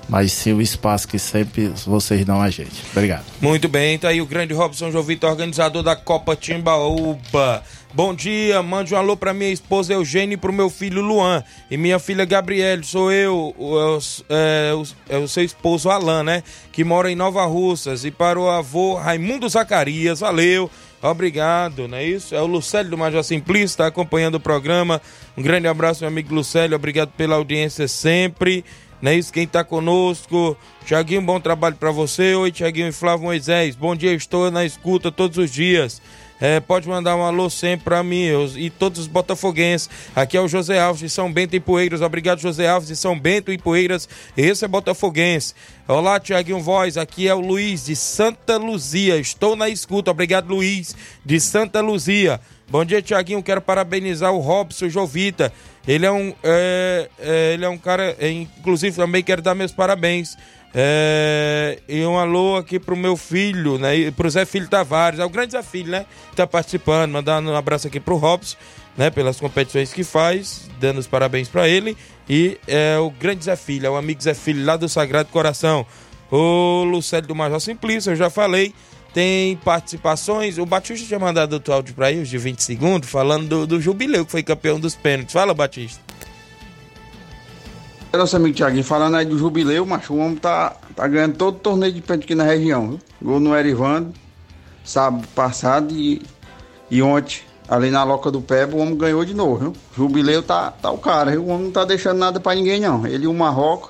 mas 0.09 0.31
sim 0.31 0.53
o 0.53 0.61
espaço 0.61 1.07
que 1.07 1.19
sempre 1.19 1.67
vocês 1.85 2.25
dão 2.25 2.41
a 2.41 2.49
gente. 2.49 2.81
Obrigado. 2.91 3.25
Muito 3.41 3.67
bem, 3.67 3.97
tá 3.97 4.09
aí 4.09 4.21
o 4.21 4.25
grande 4.25 4.53
Robson 4.53 4.89
João 4.91 5.03
Vitor, 5.03 5.29
organizador 5.31 5.83
da 5.83 5.95
Copa 5.95 6.35
Timbaúba. 6.35 7.63
Bom 7.93 8.13
dia, 8.13 8.61
mande 8.61 8.93
um 8.93 8.97
alô 8.97 9.17
pra 9.17 9.33
minha 9.33 9.49
esposa 9.51 9.93
Eugênia 9.93 10.35
e 10.35 10.37
pro 10.37 10.53
meu 10.53 10.69
filho 10.69 11.01
Luan. 11.01 11.43
E 11.71 11.77
minha 11.77 11.97
filha 11.99 12.25
Gabriele, 12.25 12.83
sou 12.83 13.11
eu, 13.11 13.55
é 13.57 13.63
o- 13.63 13.99
é, 14.29 14.73
o, 14.73 14.83
é 15.09 15.17
o 15.17 15.27
seu 15.27 15.43
esposo 15.43 15.89
Alan, 15.89 16.23
né? 16.23 16.43
Que 16.71 16.83
mora 16.83 17.11
em 17.11 17.15
Nova 17.15 17.43
Russas. 17.45 18.05
E 18.05 18.11
para 18.11 18.39
o 18.39 18.49
avô 18.49 18.95
Raimundo 18.95 19.47
Zacarias, 19.49 20.19
valeu. 20.19 20.69
Obrigado, 21.01 21.87
não 21.87 21.97
é 21.97 22.03
isso? 22.03 22.35
É 22.35 22.41
o 22.41 22.45
Lucélio 22.47 22.91
do 22.91 22.97
Major 22.97 23.23
Simplício, 23.23 23.77
tá 23.77 23.87
acompanhando 23.87 24.35
o 24.35 24.39
programa. 24.39 25.01
Um 25.37 25.41
grande 25.41 25.67
abraço, 25.67 26.01
meu 26.01 26.09
amigo 26.09 26.33
Lucélio. 26.35 26.75
Obrigado 26.75 27.09
pela 27.15 27.35
audiência 27.35 27.87
sempre. 27.87 28.65
Não 29.01 29.11
é 29.11 29.15
isso? 29.15 29.31
Quem 29.31 29.45
tá 29.47 29.63
conosco? 29.63 30.57
Tiaguinho, 30.85 31.21
bom 31.21 31.39
trabalho 31.39 31.75
pra 31.75 31.91
você. 31.91 32.33
Oi, 32.33 32.51
Tiaguinho 32.51 32.87
e 32.87 32.91
Flávio 32.91 33.25
Moisés. 33.25 33.75
Bom 33.75 33.95
dia, 33.95 34.13
estou 34.13 34.49
na 34.49 34.65
escuta 34.65 35.11
todos 35.11 35.37
os 35.37 35.51
dias. 35.51 36.01
É, 36.39 36.59
pode 36.59 36.87
mandar 36.87 37.15
um 37.15 37.23
alô 37.23 37.49
sempre 37.49 37.83
pra 37.85 38.03
mim 38.03 38.21
eu- 38.25 38.45
e 38.55 38.69
todos 38.69 38.99
os 38.99 39.07
botafoguenses. 39.07 39.89
Aqui 40.15 40.37
é 40.37 40.41
o 40.41 40.47
José 40.47 40.79
Alves 40.79 41.01
de 41.01 41.09
São 41.09 41.31
Bento 41.33 41.55
e 41.55 41.59
Poeiras. 41.59 42.01
Obrigado, 42.01 42.39
José 42.39 42.67
Alves 42.67 42.87
de 42.89 42.95
São 42.95 43.19
Bento 43.19 43.51
e 43.51 43.57
Poeiras. 43.57 44.07
Esse 44.35 44.63
é 44.63 44.67
botafoguense. 44.67 45.55
Olá, 45.87 46.19
Tiaguinho 46.19 46.59
Voz. 46.59 46.95
Aqui 46.95 47.27
é 47.27 47.33
o 47.33 47.39
Luiz 47.39 47.85
de 47.85 47.95
Santa 47.95 48.57
Luzia. 48.57 49.17
Estou 49.17 49.55
na 49.55 49.67
escuta. 49.67 50.11
Obrigado, 50.11 50.47
Luiz 50.49 50.95
de 51.25 51.39
Santa 51.39 51.81
Luzia. 51.81 52.39
Bom 52.69 52.83
dia, 52.83 53.01
Tiaguinho. 53.01 53.41
Quero 53.41 53.61
parabenizar 53.61 54.33
o 54.33 54.39
Robson 54.39 54.89
Jovita. 54.89 55.53
Ele 55.87 56.05
é 56.05 56.11
um, 56.11 56.33
é, 56.43 57.09
é, 57.17 57.53
ele 57.53 57.63
é 57.63 57.69
um 57.69 57.77
cara, 57.77 58.13
é, 58.19 58.29
inclusive 58.29 58.97
também 58.97 59.23
quero 59.23 59.41
dar 59.41 59.55
meus 59.55 59.71
parabéns. 59.71 60.37
É, 60.75 61.79
e 61.87 62.05
um 62.05 62.17
alô 62.17 62.57
aqui 62.57 62.77
pro 62.77 62.97
meu 62.97 63.15
filho, 63.15 63.77
né? 63.77 63.95
E 63.95 64.11
pro 64.11 64.29
Zé 64.29 64.43
Filho 64.45 64.67
Tavares, 64.67 65.17
é 65.17 65.23
o 65.23 65.29
grande 65.29 65.53
Zé 65.53 65.63
Filho, 65.63 65.91
né? 65.91 66.05
Tá 66.35 66.45
participando, 66.45 67.13
mandando 67.13 67.49
um 67.49 67.55
abraço 67.55 67.87
aqui 67.87 68.01
pro 68.01 68.17
Robson, 68.17 68.57
né? 68.97 69.09
Pelas 69.09 69.39
competições 69.39 69.93
que 69.93 70.03
faz, 70.03 70.69
dando 70.77 70.97
os 70.97 71.07
parabéns 71.07 71.47
pra 71.47 71.69
ele. 71.69 71.95
E 72.29 72.59
é 72.67 72.97
o 72.99 73.09
grande 73.09 73.45
Zé 73.45 73.55
Filho, 73.55 73.87
é 73.87 73.89
o 73.89 73.95
amigo 73.95 74.21
Zé 74.21 74.33
Filho 74.33 74.65
lá 74.65 74.75
do 74.75 74.89
Sagrado 74.89 75.29
Coração. 75.29 75.85
O 76.29 76.83
Lucélio 76.83 77.29
do 77.29 77.33
Major 77.33 77.61
Simplício, 77.61 78.11
eu 78.11 78.15
já 78.17 78.29
falei. 78.29 78.73
Tem 79.17 79.57
participações. 79.65 80.59
O 80.59 80.65
Batista 80.67 81.07
tinha 81.07 81.17
mandado 81.17 81.53
outro 81.53 81.73
áudio 81.73 81.95
pra 81.95 82.05
aí, 82.05 82.21
os 82.21 82.29
de 82.29 82.37
20 82.37 82.59
segundos, 82.59 83.09
falando 83.09 83.47
do, 83.47 83.65
do 83.65 83.81
Jubileu, 83.81 84.23
que 84.23 84.31
foi 84.31 84.43
campeão 84.43 84.79
dos 84.79 84.93
pênaltis. 84.93 85.33
Fala, 85.33 85.55
Batista. 85.55 85.99
Nosso 88.13 88.35
amigo 88.35 88.55
Thiaguinho, 88.55 88.83
falando 88.83 89.15
aí 89.15 89.25
do 89.25 89.35
jubileu, 89.35 89.87
o 90.09 90.17
homem 90.17 90.35
tá, 90.35 90.75
tá 90.95 91.07
ganhando 91.07 91.35
todo 91.35 91.55
o 91.55 91.59
torneio 91.59 91.93
de 91.93 92.01
pênalti 92.01 92.25
aqui 92.25 92.35
na 92.35 92.43
região, 92.43 92.89
viu? 92.89 92.99
Gol 93.19 93.39
no 93.39 93.55
Erivando, 93.55 94.13
sábado 94.85 95.27
passado 95.29 95.95
e, 95.95 96.21
e 96.89 97.01
ontem, 97.01 97.39
ali 97.67 97.89
na 97.89 98.03
Loca 98.03 98.29
do 98.29 98.39
Pebo, 98.39 98.77
o 98.77 98.81
homem 98.81 98.95
ganhou 98.95 99.25
de 99.25 99.33
novo, 99.33 99.57
viu? 99.57 99.73
Jubileu 99.95 100.43
tá, 100.43 100.69
tá 100.69 100.91
o 100.91 100.97
cara, 100.99 101.31
viu? 101.31 101.43
O 101.43 101.47
homem 101.47 101.65
não 101.65 101.71
tá 101.71 101.85
deixando 101.85 102.19
nada 102.19 102.39
pra 102.39 102.53
ninguém, 102.53 102.79
não. 102.79 103.07
Ele 103.07 103.23
e 103.23 103.27
o 103.27 103.33
Marrocos 103.33 103.89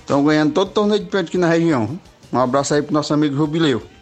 estão 0.00 0.24
ganhando 0.24 0.54
todo 0.54 0.68
o 0.68 0.72
torneio 0.72 1.00
de 1.00 1.06
pênalti 1.06 1.28
aqui 1.28 1.38
na 1.38 1.48
região, 1.48 1.86
viu? 1.86 1.98
Um 2.32 2.38
abraço 2.38 2.72
aí 2.72 2.80
pro 2.80 2.94
nosso 2.94 3.12
amigo 3.12 3.36
Jubileu. 3.36 3.97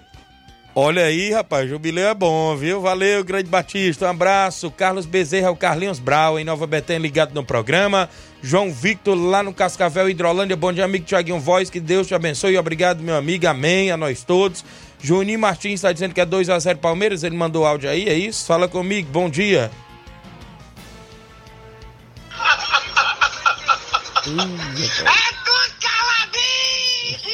Olha 0.79 1.05
aí, 1.05 1.33
rapaz, 1.33 1.71
jubileu 1.71 2.07
é 2.07 2.13
bom, 2.13 2.55
viu? 2.55 2.83
Valeu, 2.83 3.25
grande 3.25 3.49
Batista, 3.49 4.05
um 4.05 4.11
abraço. 4.11 4.71
Carlos 4.71 5.07
Bezerra, 5.07 5.51
o 5.51 5.57
Carlinhos 5.57 5.99
Brau, 5.99 6.39
em 6.39 6.45
Nova 6.45 6.67
Betânia, 6.67 7.01
ligado 7.01 7.33
no 7.33 7.43
programa. 7.43 8.11
João 8.43 8.71
Victor, 8.71 9.15
lá 9.17 9.43
no 9.43 9.55
Cascavel, 9.55 10.11
Hidrolândia. 10.11 10.55
Bom 10.55 10.71
dia, 10.75 10.85
amigo 10.85 11.07
Tiaguinho 11.07 11.41
Voz, 11.41 11.71
que 11.71 11.81
Deus 11.81 12.07
te 12.07 12.15
abençoe. 12.15 12.59
Obrigado, 12.59 13.03
meu 13.03 13.17
amigo, 13.17 13.47
amém, 13.47 13.91
a 13.91 13.97
nós 13.97 14.23
todos. 14.23 14.63
Juninho 15.01 15.39
Martins 15.39 15.77
está 15.77 15.91
dizendo 15.93 16.13
que 16.13 16.21
é 16.21 16.27
2x0 16.27 16.77
Palmeiras, 16.77 17.25
ele 17.25 17.39
mandou 17.39 17.65
áudio 17.65 17.89
aí, 17.89 18.07
é 18.07 18.13
isso? 18.13 18.45
Fala 18.45 18.69
comigo, 18.69 19.09
bom 19.11 19.31
dia. 19.31 19.71
É 24.27 25.33
tudo 25.45 25.73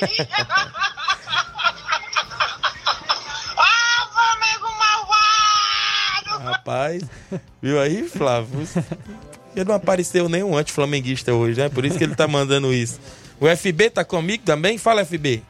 caladinho! 0.07 0.23
Rapaz, 6.53 7.03
viu 7.61 7.81
aí, 7.81 8.09
Flávio? 8.09 8.69
Ele 9.55 9.65
não 9.65 9.75
apareceu 9.75 10.29
nenhum 10.29 10.57
anti-flamenguista 10.57 11.33
hoje, 11.33 11.61
né? 11.61 11.69
Por 11.69 11.85
isso 11.85 11.99
que 11.99 12.05
ele 12.05 12.15
tá 12.15 12.29
mandando 12.29 12.73
isso. 12.73 13.01
O 13.41 13.47
FB 13.49 13.91
tá 13.91 14.05
comigo 14.05 14.43
também? 14.45 14.79
Fala, 14.79 15.05
FB. 15.05 15.43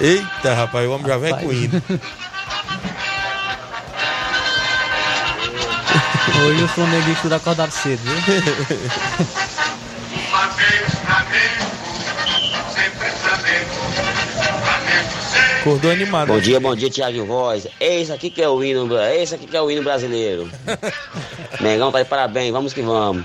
Eita, 0.00 0.54
rapaz, 0.54 0.88
o 0.88 0.92
homem 0.92 1.06
já 1.06 1.16
vem 1.16 1.36
com 1.36 1.52
hino. 1.52 1.82
Hoje 6.44 6.64
o 6.64 6.68
flamenguista 6.68 7.28
da 7.28 7.36
acordar 7.36 7.70
cedo, 7.70 8.00
viu? 8.02 9.42
Acordou 15.62 15.92
animado. 15.92 16.26
Bom 16.26 16.40
dia, 16.40 16.58
bom 16.58 16.74
dia, 16.74 16.90
Thiago 16.90 17.24
Voz. 17.24 17.68
Esse 17.78 18.10
aqui 18.10 18.30
que 18.30 18.42
é 18.42 18.48
o 18.48 18.64
hino, 18.64 18.88
esse 18.98 19.36
aqui 19.36 19.46
que 19.46 19.56
é 19.56 19.62
o 19.62 19.70
hino 19.70 19.80
brasileiro. 19.80 20.50
Mengão 21.62 21.92
tá 21.92 22.02
de 22.02 22.08
parabéns, 22.08 22.50
vamos 22.50 22.72
que 22.72 22.82
vamos. 22.82 23.24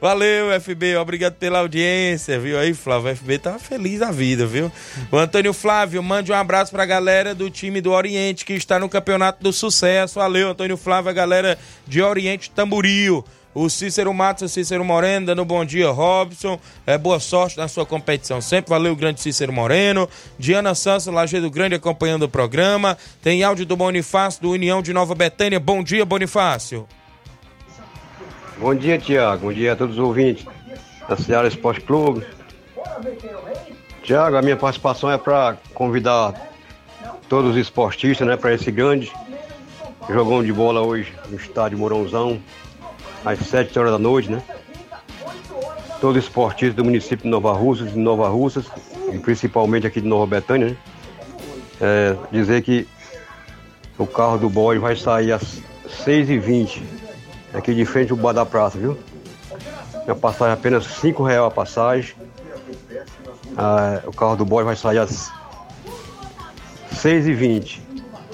Valeu, 0.00 0.58
FB, 0.58 0.96
obrigado 0.96 1.34
pela 1.34 1.58
audiência, 1.58 2.40
viu 2.40 2.58
aí, 2.58 2.72
Flávio? 2.72 3.12
O 3.12 3.16
FB 3.16 3.38
tá 3.38 3.58
feliz 3.58 3.98
da 3.98 4.10
vida, 4.10 4.46
viu? 4.46 4.72
O 5.12 5.18
Antônio 5.18 5.52
Flávio, 5.52 6.02
mande 6.02 6.32
um 6.32 6.34
abraço 6.34 6.72
pra 6.72 6.86
galera 6.86 7.34
do 7.34 7.50
time 7.50 7.82
do 7.82 7.92
Oriente 7.92 8.46
que 8.46 8.54
está 8.54 8.78
no 8.78 8.88
Campeonato 8.88 9.42
do 9.42 9.52
Sucesso. 9.52 10.18
Valeu, 10.18 10.48
Antônio 10.48 10.78
Flávio, 10.78 11.10
a 11.10 11.12
galera 11.12 11.58
de 11.86 12.00
Oriente 12.00 12.50
Tamboril. 12.50 13.22
O 13.54 13.68
Cícero 13.70 14.12
Matos, 14.12 14.42
o 14.42 14.48
Cícero 14.48 14.84
Moreno, 14.84 15.26
dando 15.26 15.44
bom 15.44 15.64
dia, 15.64 15.90
Robson. 15.90 16.60
É, 16.86 16.98
boa 16.98 17.18
sorte 17.18 17.56
na 17.56 17.66
sua 17.66 17.86
competição 17.86 18.40
sempre. 18.40 18.70
Valeu, 18.70 18.94
grande 18.94 19.20
Cícero 19.20 19.52
Moreno. 19.52 20.08
Diana 20.38 20.74
Santos, 20.74 21.06
Lajeado 21.06 21.50
Grande, 21.50 21.74
acompanhando 21.74 22.24
o 22.24 22.28
programa. 22.28 22.96
Tem 23.22 23.42
áudio 23.42 23.64
do 23.64 23.76
Bonifácio, 23.76 24.42
do 24.42 24.50
União 24.50 24.82
de 24.82 24.92
Nova 24.92 25.14
Betânia. 25.14 25.58
Bom 25.58 25.82
dia, 25.82 26.04
Bonifácio. 26.04 26.86
Bom 28.58 28.74
dia, 28.74 28.98
Tiago. 28.98 29.46
Bom 29.46 29.52
dia 29.52 29.72
a 29.72 29.76
todos 29.76 29.96
os 29.96 30.04
ouvintes 30.04 30.44
da 31.08 31.16
Seara 31.16 31.48
Esporte 31.48 31.80
Clube. 31.80 32.26
Tiago, 34.02 34.36
a 34.36 34.42
minha 34.42 34.56
participação 34.56 35.10
é 35.10 35.16
para 35.16 35.56
convidar 35.74 36.34
todos 37.28 37.52
os 37.52 37.56
esportistas 37.56 38.26
né, 38.26 38.36
para 38.36 38.54
esse 38.54 38.70
grande 38.70 39.12
jogão 40.08 40.42
de 40.42 40.52
bola 40.52 40.80
hoje 40.80 41.12
no 41.28 41.36
estádio 41.36 41.78
Mourãozão, 41.78 42.40
às 43.24 43.38
7 43.40 43.78
horas 43.78 43.92
da 43.92 43.98
noite, 43.98 44.30
né? 44.30 44.42
Todos 46.00 46.18
os 46.18 46.24
esportistas 46.24 46.74
do 46.74 46.84
município 46.84 47.24
de 47.24 47.28
Nova 47.28 47.52
Russas, 47.52 47.92
de 47.92 47.98
Nova 47.98 48.28
Russas, 48.28 48.66
e 49.12 49.18
principalmente 49.18 49.86
aqui 49.86 50.00
de 50.00 50.06
Nova 50.06 50.26
Betânia, 50.26 50.68
né? 50.68 50.76
É, 51.80 52.16
dizer 52.32 52.62
que 52.62 52.86
o 53.96 54.06
carro 54.06 54.38
do 54.38 54.48
bode 54.48 54.78
vai 54.78 54.96
sair 54.96 55.32
às 55.32 55.60
6h20 56.04 56.82
aqui 57.52 57.74
de 57.74 57.84
frente 57.84 58.12
ao 58.12 58.18
bar 58.18 58.32
da 58.32 58.44
praça, 58.44 58.78
viu? 58.78 58.96
A 60.06 60.14
passagem 60.14 60.52
é 60.52 60.54
apenas 60.54 60.86
5 60.86 61.22
reais 61.22 61.46
a 61.46 61.50
passagem. 61.50 62.14
Ah, 63.56 64.00
o 64.06 64.12
carro 64.12 64.36
do 64.36 64.44
boy 64.44 64.64
vai 64.64 64.76
sair 64.76 64.98
às 64.98 65.30
6h20, 66.94 67.80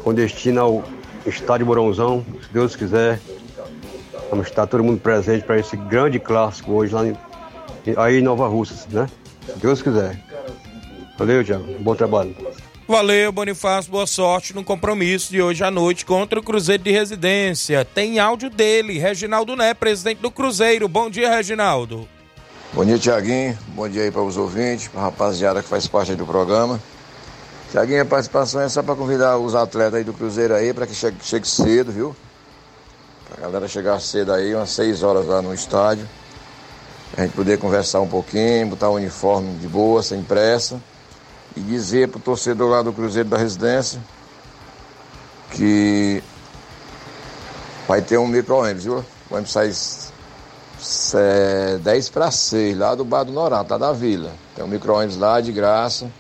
com 0.02 0.14
destino 0.14 0.60
ao 0.60 0.84
estádio 1.26 1.66
Morãozão, 1.66 2.24
se 2.42 2.52
Deus 2.52 2.76
quiser. 2.76 3.18
Vamos 4.30 4.48
estar 4.48 4.66
todo 4.66 4.82
mundo 4.82 5.00
presente 5.00 5.44
para 5.44 5.58
esse 5.58 5.76
grande 5.76 6.18
clássico 6.18 6.72
hoje 6.72 6.94
lá 6.94 7.06
em, 7.06 7.16
aí 7.96 8.18
em 8.18 8.22
Nova 8.22 8.48
Russas, 8.48 8.86
né? 8.86 9.08
Se 9.46 9.58
Deus 9.58 9.82
quiser. 9.82 10.18
Valeu, 11.18 11.44
Thiago. 11.44 11.64
Bom 11.80 11.94
trabalho. 11.94 12.34
Valeu, 12.86 13.32
Bonifácio, 13.32 13.90
boa 13.90 14.06
sorte 14.06 14.54
no 14.54 14.62
compromisso 14.62 15.30
de 15.30 15.40
hoje 15.40 15.64
à 15.64 15.70
noite 15.70 16.04
contra 16.04 16.38
o 16.38 16.42
Cruzeiro 16.42 16.82
de 16.82 16.90
Residência. 16.90 17.82
Tem 17.82 18.18
áudio 18.18 18.50
dele, 18.50 18.98
Reginaldo 18.98 19.56
Né, 19.56 19.72
presidente 19.72 20.18
do 20.18 20.30
Cruzeiro. 20.30 20.86
Bom 20.86 21.08
dia, 21.08 21.30
Reginaldo. 21.34 22.06
Bom 22.74 22.84
dia, 22.84 22.98
Tiaguinho. 22.98 23.56
Bom 23.68 23.88
dia 23.88 24.02
aí 24.02 24.10
para 24.10 24.22
os 24.22 24.36
ouvintes, 24.36 24.88
para 24.88 25.00
a 25.00 25.04
rapaziada 25.04 25.62
que 25.62 25.68
faz 25.68 25.86
parte 25.86 26.10
aí 26.10 26.16
do 26.16 26.26
programa. 26.26 26.78
Tiaguinho, 27.70 28.02
a 28.02 28.04
participação 28.04 28.60
é 28.60 28.68
só 28.68 28.82
para 28.82 28.94
convidar 28.94 29.38
os 29.38 29.54
atletas 29.54 29.94
aí 29.94 30.04
do 30.04 30.12
Cruzeiro 30.12 30.54
aí 30.54 30.74
para 30.74 30.86
que 30.86 30.94
chegue, 30.94 31.16
chegue 31.22 31.48
cedo, 31.48 31.90
viu? 31.90 32.14
Pra 33.34 33.46
galera 33.46 33.66
chegar 33.66 34.00
cedo 34.00 34.32
aí, 34.32 34.54
umas 34.54 34.70
6 34.70 35.02
horas 35.02 35.26
lá 35.26 35.42
no 35.42 35.52
estádio. 35.52 36.08
A 37.16 37.22
gente 37.22 37.32
poder 37.32 37.58
conversar 37.58 38.00
um 38.00 38.06
pouquinho, 38.06 38.68
botar 38.68 38.88
o 38.88 38.94
uniforme 38.94 39.58
de 39.58 39.66
boa, 39.66 40.02
sem 40.04 40.22
pressa. 40.22 40.80
E 41.56 41.60
dizer 41.60 42.08
pro 42.08 42.20
torcedor 42.20 42.70
lá 42.70 42.82
do 42.82 42.92
Cruzeiro 42.92 43.28
da 43.28 43.36
Residência 43.36 44.00
que 45.50 46.22
vai 47.88 48.02
ter 48.02 48.18
um 48.18 48.26
micro-ônibus, 48.26 48.84
viu? 48.84 49.04
O 49.30 49.34
ônibus 49.34 49.52
sai 49.52 49.72
é, 51.20 51.78
10 51.78 52.08
para 52.10 52.30
6, 52.30 52.76
lá 52.76 52.94
do 52.94 53.04
Bar 53.04 53.24
do 53.24 53.32
Norato, 53.32 53.72
lá 53.72 53.78
da 53.78 53.92
vila. 53.92 54.32
Tem 54.54 54.64
um 54.64 54.68
micro-ônibus 54.68 55.16
lá 55.16 55.40
de 55.40 55.52
graça, 55.52 56.10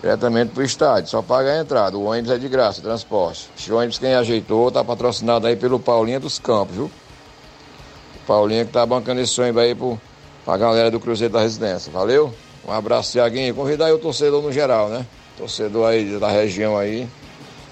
diretamente 0.00 0.52
pro 0.52 0.62
estádio. 0.62 1.10
Só 1.10 1.22
paga 1.22 1.52
a 1.52 1.60
entrada. 1.60 1.96
O 1.96 2.04
ônibus 2.04 2.30
é 2.30 2.38
de 2.38 2.48
graça, 2.48 2.80
o 2.80 2.82
transporte. 2.82 3.48
Esse 3.56 3.72
ônibus 3.72 3.98
quem 3.98 4.14
ajeitou 4.14 4.70
tá 4.70 4.82
patrocinado 4.82 5.46
aí 5.46 5.56
pelo 5.56 5.78
Paulinho 5.78 6.20
dos 6.20 6.38
Campos, 6.38 6.74
viu? 6.74 6.84
O 6.86 8.26
Paulinho 8.26 8.66
que 8.66 8.72
tá 8.72 8.84
bancando 8.84 9.20
esse 9.20 9.40
ônibus 9.40 9.62
aí 9.62 9.74
pro, 9.74 10.00
pra 10.44 10.56
galera 10.56 10.90
do 10.90 10.98
Cruzeiro 10.98 11.34
da 11.34 11.40
Residência. 11.40 11.92
Valeu? 11.92 12.34
Um 12.66 12.72
abraço, 12.72 13.12
Tiaguinho. 13.12 13.54
Convidar 13.54 13.86
aí 13.86 13.92
o 13.92 13.98
torcedor 13.98 14.42
no 14.42 14.52
geral, 14.52 14.88
né? 14.88 15.06
Torcedor 15.36 15.88
aí 15.88 16.18
da 16.18 16.30
região 16.30 16.76
aí. 16.76 17.08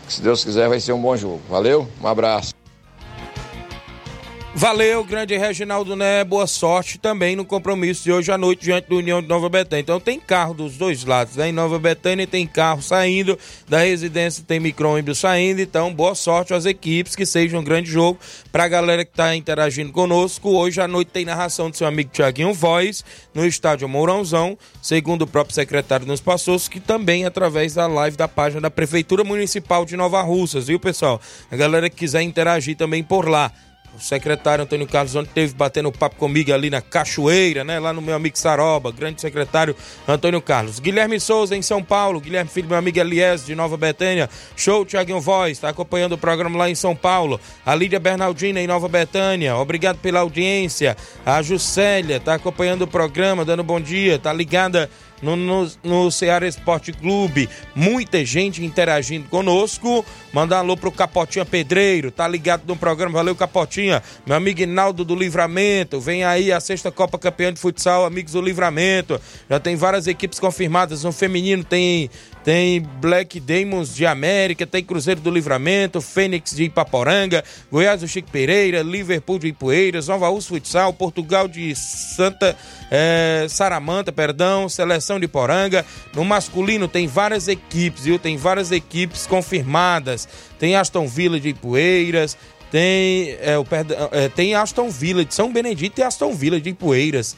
Que 0.07 0.13
se 0.15 0.23
Deus 0.23 0.45
quiser 0.45 0.69
vai 0.69 0.81
ser 0.81 0.93
um 0.93 1.01
bom 1.01 1.17
jogo. 1.17 1.41
Valeu? 1.49 1.87
Um 2.03 2.07
abraço. 2.07 2.55
Valeu, 4.59 5.05
grande 5.05 5.37
Reginaldo 5.37 5.95
Né, 5.95 6.25
boa 6.25 6.45
sorte 6.49 6.99
também 6.99 7.37
no 7.37 7.45
compromisso 7.45 8.03
de 8.03 8.11
hoje 8.11 8.33
à 8.33 8.37
noite 8.37 8.65
diante 8.65 8.89
do 8.89 8.97
União 8.97 9.23
de 9.23 9.29
Nova 9.29 9.49
Betânia. 9.49 9.83
Então 9.83 10.01
tem 10.01 10.19
carro 10.19 10.53
dos 10.53 10.77
dois 10.77 11.05
lados, 11.05 11.37
né? 11.37 11.51
Em 11.51 11.53
Nova 11.53 11.79
Betânia 11.79 12.27
tem 12.27 12.45
carro 12.45 12.83
saindo, 12.83 13.39
da 13.69 13.79
residência 13.79 14.43
tem 14.45 14.59
micro-ônibus 14.59 15.21
saindo, 15.21 15.61
então 15.61 15.95
boa 15.95 16.13
sorte 16.17 16.53
às 16.53 16.67
equipes, 16.67 17.15
que 17.15 17.25
seja 17.25 17.57
um 17.57 17.63
grande 17.63 17.89
jogo 17.89 18.19
pra 18.51 18.67
galera 18.67 19.05
que 19.05 19.13
tá 19.13 19.37
interagindo 19.37 19.93
conosco. 19.93 20.49
Hoje 20.49 20.81
à 20.81 20.89
noite 20.89 21.13
tem 21.13 21.25
narração 21.25 21.71
do 21.71 21.77
seu 21.77 21.87
amigo 21.87 22.11
Tiaguinho 22.13 22.53
Voz, 22.53 23.05
no 23.33 23.47
estádio 23.47 23.89
Mourãozão, 23.89 24.59
segundo 24.83 25.23
o 25.23 25.27
próprio 25.29 25.55
secretário 25.55 26.05
nos 26.05 26.21
passou, 26.21 26.59
que 26.69 26.81
também 26.81 27.25
através 27.25 27.75
da 27.75 27.87
live 27.87 28.17
da 28.17 28.27
página 28.27 28.63
da 28.63 28.71
Prefeitura 28.73 29.23
Municipal 29.23 29.85
de 29.85 29.97
Nova 29.97 30.21
Russas, 30.21 30.67
viu 30.67 30.81
pessoal? 30.81 31.21
A 31.49 31.55
galera 31.55 31.89
que 31.89 31.95
quiser 31.95 32.23
interagir 32.23 32.77
também 32.77 33.05
por 33.05 33.29
lá. 33.29 33.53
O 33.95 34.01
secretário 34.01 34.63
Antônio 34.63 34.87
Carlos 34.87 35.17
ontem 35.17 35.31
teve 35.35 35.55
batendo 35.55 35.91
papo 35.91 36.17
comigo 36.17 36.53
ali 36.53 36.71
na 36.71 36.81
Cachoeira, 36.81 37.65
né? 37.65 37.81
Lá 37.81 37.93
no 37.93 38.01
meu 38.01 38.15
amigo 38.15 38.39
Saroba, 38.39 38.93
grande 38.93 39.21
secretário 39.21 39.75
Antônio 40.07 40.41
Carlos. 40.41 40.79
Guilherme 40.79 41.19
Souza 41.19 41.57
em 41.57 41.63
São 41.63 41.83
Paulo, 41.83 42.21
Guilherme 42.21 42.49
Filho, 42.49 42.69
meu 42.69 42.79
amigo 42.79 42.99
Elias 42.99 43.45
de 43.45 43.55
Nova 43.55 43.77
Betânia. 43.77 44.31
Show, 44.57 44.85
Tiaguinho 44.85 45.21
Voz, 45.21 45.53
está 45.53 45.71
acompanhando 45.71 46.13
o 46.13 46.19
programa 46.19 46.57
lá 46.57 46.71
em 46.71 46.75
São 46.75 46.95
Paulo. 46.95 47.41
A 47.67 47.75
Lídia 47.75 47.99
Bernardina 47.99 48.61
em 48.61 48.67
Nova 48.67 48.89
Betânia, 48.89 49.57
obrigado 49.57 49.99
pela 49.99 50.21
audiência. 50.21 50.97
A 51.27 51.43
Juscelia 51.43 52.19
está 52.19 52.35
acompanhando 52.35 52.83
o 52.83 52.87
programa, 52.87 53.45
dando 53.45 53.65
bom 53.65 53.81
dia, 53.81 54.19
tá 54.19 54.33
ligada 54.33 54.89
no, 55.23 55.37
no, 55.37 55.71
no 55.83 56.11
Ceará 56.11 56.47
Esporte 56.47 56.93
Clube. 56.93 57.49
Muita 57.75 58.25
gente 58.25 58.65
interagindo 58.65 59.29
conosco. 59.29 60.05
Mandar 60.33 60.57
um 60.57 60.59
alô 60.61 60.77
pro 60.77 60.93
Capotinha 60.93 61.45
Pedreiro, 61.45 62.11
tá 62.11 62.29
ligado 62.29 62.63
no 62.67 62.77
programa. 62.77 63.15
Valeu, 63.15 63.35
Capotinha. 63.35 64.03
Meu 64.27 64.37
amigo 64.37 64.61
Inaldo 64.61 65.05
do 65.05 65.15
Livramento. 65.15 66.01
Vem 66.01 66.25
aí 66.25 66.53
a 66.53 66.61
sexta 66.61 66.91
Copa 66.91 67.19
Campeã 67.19 67.53
de 67.53 67.61
Futsal, 67.61 68.05
Amigos 68.05 68.33
do 68.33 68.41
Livramento. 68.41 69.21
Já 69.49 69.59
tem 69.59 69.77
várias 69.77 70.07
equipes 70.07 70.39
confirmadas. 70.39 71.05
No 71.05 71.13
feminino 71.13 71.65
tem 71.65 72.11
tem 72.49 72.81
Black 72.81 73.39
Demons 73.41 73.95
de 73.95 74.07
América, 74.07 74.67
tem 74.67 74.83
Cruzeiro 74.83 75.21
do 75.21 75.31
Livramento, 75.31 76.01
Fênix 76.01 76.57
de 76.57 76.65
Ipaporanga, 76.65 77.45
Goiás 77.71 78.01
do 78.01 78.09
Chico 78.09 78.31
Pereira, 78.31 78.81
Liverpool 78.81 79.39
de 79.39 79.49
Ipueiras, 79.49 80.09
Nova 80.09 80.31
Rússia 80.31 80.57
Futsal, 80.57 80.95
Portugal 80.95 81.47
de 81.47 81.77
Santa 81.77 82.57
eh, 82.91 83.45
Saramanta, 83.51 84.11
perdão, 84.11 84.67
Seleção 84.67 85.21
de 85.21 85.29
Poranga. 85.29 85.85
No 86.15 86.25
masculino 86.25 86.89
tem 86.89 87.07
várias 87.07 87.49
equipes, 87.49 88.05
viu? 88.05 88.19
Tem 88.19 88.39
várias 88.39 88.73
equipes 88.73 89.27
confirmadas. 89.27 90.27
Tem 90.59 90.75
Aston 90.75 91.07
Villa 91.07 91.39
de 91.39 91.51
Ipueiras, 91.51 92.35
tem, 92.71 93.37
é, 93.43 93.59
o, 93.59 93.67
é, 94.11 94.31
tem 94.31 94.55
Aston 94.55 94.89
Villa 94.89 95.23
de 95.23 95.35
São 95.35 95.53
Benedito 95.53 96.01
e 96.01 96.03
Aston 96.03 96.33
Villa 96.33 96.59
de 96.59 96.71
Ipueiras. 96.71 97.37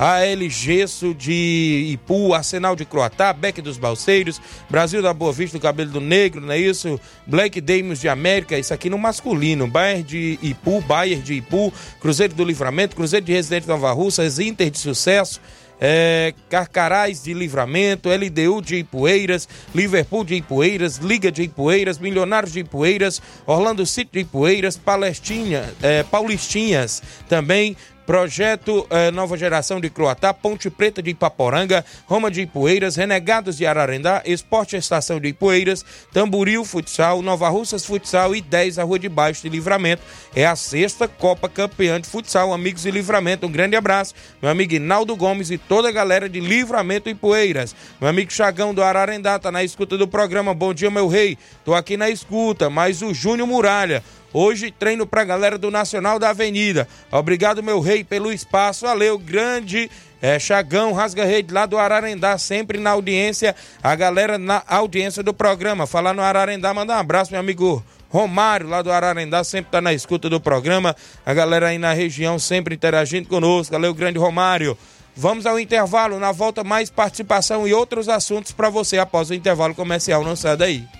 AL 0.00 0.48
Gesso 0.48 1.12
de 1.12 1.90
Ipu, 1.92 2.32
Arsenal 2.32 2.74
de 2.74 2.86
Croatá, 2.86 3.34
Beck 3.34 3.60
dos 3.60 3.76
Balseiros, 3.76 4.40
Brasil 4.70 5.02
da 5.02 5.12
Boa 5.12 5.30
Vista 5.30 5.58
do 5.58 5.60
Cabelo 5.60 5.90
do 5.90 6.00
Negro, 6.00 6.40
não 6.40 6.54
é 6.54 6.58
isso? 6.58 6.98
Black 7.26 7.60
Dames 7.60 8.00
de 8.00 8.08
América, 8.08 8.58
isso 8.58 8.72
aqui 8.72 8.88
no 8.88 8.96
masculino, 8.96 9.66
Bayern 9.66 10.02
de 10.02 10.38
Ipu, 10.40 10.80
Bayern 10.80 11.22
de 11.22 11.34
Ipu, 11.34 11.70
Cruzeiro 12.00 12.32
do 12.32 12.42
Livramento, 12.42 12.96
Cruzeiro 12.96 13.26
de 13.26 13.34
Residente 13.34 13.68
Nova 13.68 13.92
Russas, 13.92 14.38
Inter 14.38 14.70
de 14.70 14.78
Sucesso, 14.78 15.38
é, 15.78 16.32
Carcarás 16.48 17.24
de 17.24 17.34
Livramento, 17.34 18.08
LDU 18.08 18.62
de 18.62 18.76
Ipueiras, 18.76 19.46
Liverpool 19.74 20.24
de 20.24 20.36
Ipueiras, 20.36 20.96
Liga 20.96 21.30
de 21.30 21.42
Ipueiras, 21.42 21.98
Milionários 21.98 22.54
de 22.54 22.60
Ipueiras, 22.60 23.20
Orlando 23.46 23.84
City 23.84 24.10
de 24.12 24.20
Ipueiras, 24.20 24.78
Palestina, 24.78 25.72
é, 25.82 26.02
Paulistinhas 26.02 27.02
também, 27.28 27.76
Projeto 28.10 28.88
eh, 28.90 29.12
Nova 29.12 29.36
Geração 29.36 29.80
de 29.80 29.88
Croatá, 29.88 30.34
Ponte 30.34 30.68
Preta 30.68 31.00
de 31.00 31.10
Ipaporanga, 31.10 31.84
Roma 32.06 32.28
de 32.28 32.40
Ipueiras, 32.40 32.96
Renegados 32.96 33.56
de 33.56 33.64
Ararendá, 33.64 34.20
Esporte 34.26 34.74
Estação 34.74 35.20
de 35.20 35.28
Ipueiras, 35.28 35.84
Tamboril 36.12 36.64
Futsal, 36.64 37.22
Nova 37.22 37.48
Russas 37.48 37.86
Futsal 37.86 38.34
e 38.34 38.40
10 38.40 38.80
a 38.80 38.82
Rua 38.82 38.98
de 38.98 39.08
Baixo 39.08 39.42
de 39.42 39.48
Livramento. 39.48 40.02
É 40.34 40.44
a 40.44 40.56
sexta 40.56 41.06
Copa 41.06 41.48
Campeã 41.48 42.00
de 42.00 42.08
Futsal, 42.08 42.52
amigos 42.52 42.82
de 42.82 42.90
Livramento. 42.90 43.46
Um 43.46 43.52
grande 43.52 43.76
abraço, 43.76 44.12
meu 44.42 44.50
amigo 44.50 44.74
Inaldo 44.74 45.14
Gomes 45.14 45.52
e 45.52 45.56
toda 45.56 45.88
a 45.88 45.92
galera 45.92 46.28
de 46.28 46.40
Livramento 46.40 47.08
e 47.08 47.14
Poeiras. 47.14 47.76
Meu 48.00 48.10
amigo 48.10 48.32
Chagão 48.32 48.74
do 48.74 48.82
Ararendá 48.82 49.38
tá 49.38 49.52
na 49.52 49.62
escuta 49.62 49.96
do 49.96 50.08
programa. 50.08 50.52
Bom 50.52 50.74
dia, 50.74 50.90
meu 50.90 51.06
rei. 51.06 51.38
Tô 51.64 51.74
aqui 51.74 51.96
na 51.96 52.10
escuta, 52.10 52.68
mas 52.68 53.02
o 53.02 53.14
Júnior 53.14 53.46
Muralha. 53.46 54.02
Hoje 54.32 54.70
treino 54.70 55.06
pra 55.06 55.24
galera 55.24 55.58
do 55.58 55.70
Nacional 55.70 56.18
da 56.18 56.30
Avenida. 56.30 56.86
Obrigado, 57.10 57.62
meu 57.62 57.80
rei, 57.80 58.04
pelo 58.04 58.32
espaço. 58.32 58.86
Valeu, 58.86 59.18
grande 59.18 59.90
é, 60.22 60.38
Chagão, 60.38 60.92
Rasga 60.92 61.24
Rede 61.24 61.52
lá 61.52 61.66
do 61.66 61.78
Ararendá, 61.78 62.36
sempre 62.36 62.78
na 62.78 62.90
audiência. 62.90 63.56
A 63.82 63.94
galera 63.94 64.38
na 64.38 64.62
audiência 64.66 65.22
do 65.22 65.32
programa. 65.32 65.86
Falar 65.86 66.14
no 66.14 66.22
Ararendá, 66.22 66.72
mandar 66.74 66.96
um 66.96 67.00
abraço, 67.00 67.32
meu 67.32 67.40
amigo 67.40 67.82
Romário, 68.08 68.68
lá 68.68 68.82
do 68.82 68.92
Ararendá, 68.92 69.42
sempre 69.44 69.70
tá 69.70 69.80
na 69.80 69.92
escuta 69.92 70.28
do 70.28 70.40
programa. 70.40 70.94
A 71.24 71.32
galera 71.32 71.68
aí 71.68 71.78
na 71.78 71.92
região 71.92 72.38
sempre 72.38 72.74
interagindo 72.74 73.28
conosco. 73.28 73.72
Valeu, 73.72 73.94
grande 73.94 74.18
Romário. 74.18 74.76
Vamos 75.16 75.46
ao 75.46 75.58
intervalo. 75.58 76.18
Na 76.18 76.32
volta, 76.32 76.62
mais 76.62 76.90
participação 76.90 77.66
e 77.66 77.72
outros 77.72 78.08
assuntos 78.08 78.52
para 78.52 78.68
você 78.68 78.98
após 78.98 79.30
o 79.30 79.34
intervalo 79.34 79.74
comercial. 79.74 80.22
Não 80.22 80.36
sai 80.36 80.56
daí. 80.56 80.99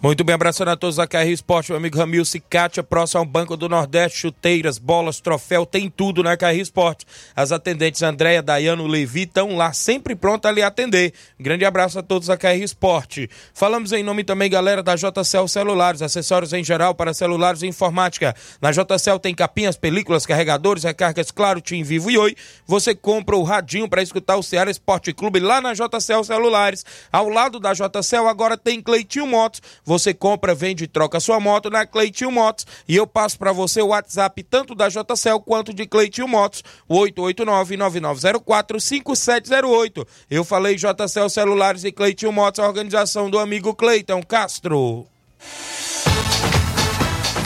Muito 0.00 0.22
bem, 0.22 0.32
abraçando 0.32 0.68
a 0.68 0.76
todos 0.76 0.94
da 0.94 1.08
KR 1.08 1.26
Esporte, 1.26 1.72
meu 1.72 1.76
amigo 1.76 1.98
Ramil 1.98 2.24
Cicatia, 2.24 2.84
próximo 2.84 3.18
ao 3.18 3.26
Banco 3.26 3.56
do 3.56 3.68
Nordeste, 3.68 4.20
chuteiras, 4.20 4.78
bolas, 4.78 5.18
troféu, 5.18 5.66
tem 5.66 5.90
tudo 5.90 6.22
na 6.22 6.36
KR 6.36 6.54
Esporte. 6.54 7.04
As 7.34 7.50
atendentes 7.50 8.00
Andréia, 8.00 8.40
Dayano, 8.40 8.86
Levi 8.86 9.22
estão 9.22 9.56
lá, 9.56 9.72
sempre 9.72 10.14
pronta 10.14 10.50
a 10.50 10.52
lhe 10.52 10.62
atender. 10.62 11.12
Grande 11.36 11.64
abraço 11.64 11.98
a 11.98 12.02
todos 12.02 12.28
da 12.28 12.36
KR 12.36 12.62
Esporte. 12.62 13.28
Falamos 13.52 13.90
em 13.90 14.04
nome 14.04 14.22
também, 14.22 14.48
galera, 14.48 14.84
da 14.84 14.94
JCL 14.94 15.48
Celulares, 15.48 16.00
acessórios 16.00 16.52
em 16.52 16.62
geral 16.62 16.94
para 16.94 17.12
celulares 17.12 17.62
e 17.62 17.66
informática. 17.66 18.36
Na 18.62 18.70
JCL 18.70 19.18
tem 19.20 19.34
capinhas, 19.34 19.76
películas, 19.76 20.24
carregadores, 20.24 20.84
recargas, 20.84 21.32
claro, 21.32 21.60
Tim 21.60 21.82
Vivo 21.82 22.08
e 22.08 22.16
Oi. 22.16 22.36
Você 22.68 22.94
compra 22.94 23.34
o 23.36 23.42
radinho 23.42 23.88
para 23.88 24.00
escutar 24.00 24.36
o 24.36 24.44
Ceará 24.44 24.70
Esporte 24.70 25.12
Clube 25.12 25.40
lá 25.40 25.60
na 25.60 25.72
JCL 25.74 26.22
Celulares. 26.22 26.86
Ao 27.10 27.28
lado 27.28 27.58
da 27.58 27.72
JCL 27.72 28.28
agora 28.28 28.56
tem 28.56 28.80
Cleitinho 28.80 29.26
Motos. 29.26 29.60
Você 29.88 30.12
compra, 30.12 30.54
vende 30.54 30.84
e 30.84 30.86
troca 30.86 31.18
sua 31.18 31.40
moto 31.40 31.70
na 31.70 31.86
Cleitinho 31.86 32.30
Motos. 32.30 32.66
E 32.86 32.94
eu 32.94 33.06
passo 33.06 33.38
para 33.38 33.52
você 33.52 33.80
o 33.80 33.86
WhatsApp 33.86 34.42
tanto 34.42 34.74
da 34.74 34.90
JCL 34.90 35.40
quanto 35.40 35.72
de 35.72 35.86
Cleitinho 35.86 36.28
Motos, 36.28 36.62
o 36.86 37.00
889-9904-5708. 37.06 40.06
Eu 40.30 40.44
falei 40.44 40.76
JCL 40.76 41.30
Celulares 41.30 41.84
e 41.84 41.92
Cleitinho 41.92 42.30
Motos, 42.30 42.60
a 42.60 42.68
organização 42.68 43.30
do 43.30 43.38
amigo 43.38 43.74
Cleiton 43.74 44.22
Castro. 44.22 45.06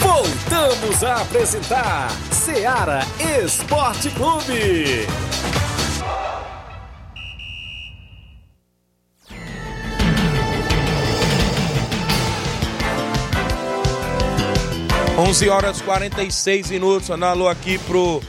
Voltamos 0.01 1.05
a 1.05 1.22
apresentar 1.22 2.11
Seara 2.32 3.03
Esporte 3.40 4.11
Clube. 4.11 5.07
11 15.19 15.49
horas 15.51 15.83
46 15.83 16.71
minutos. 16.71 17.11
Alô 17.11 17.47
aqui 17.47 17.77
pro 17.79 18.23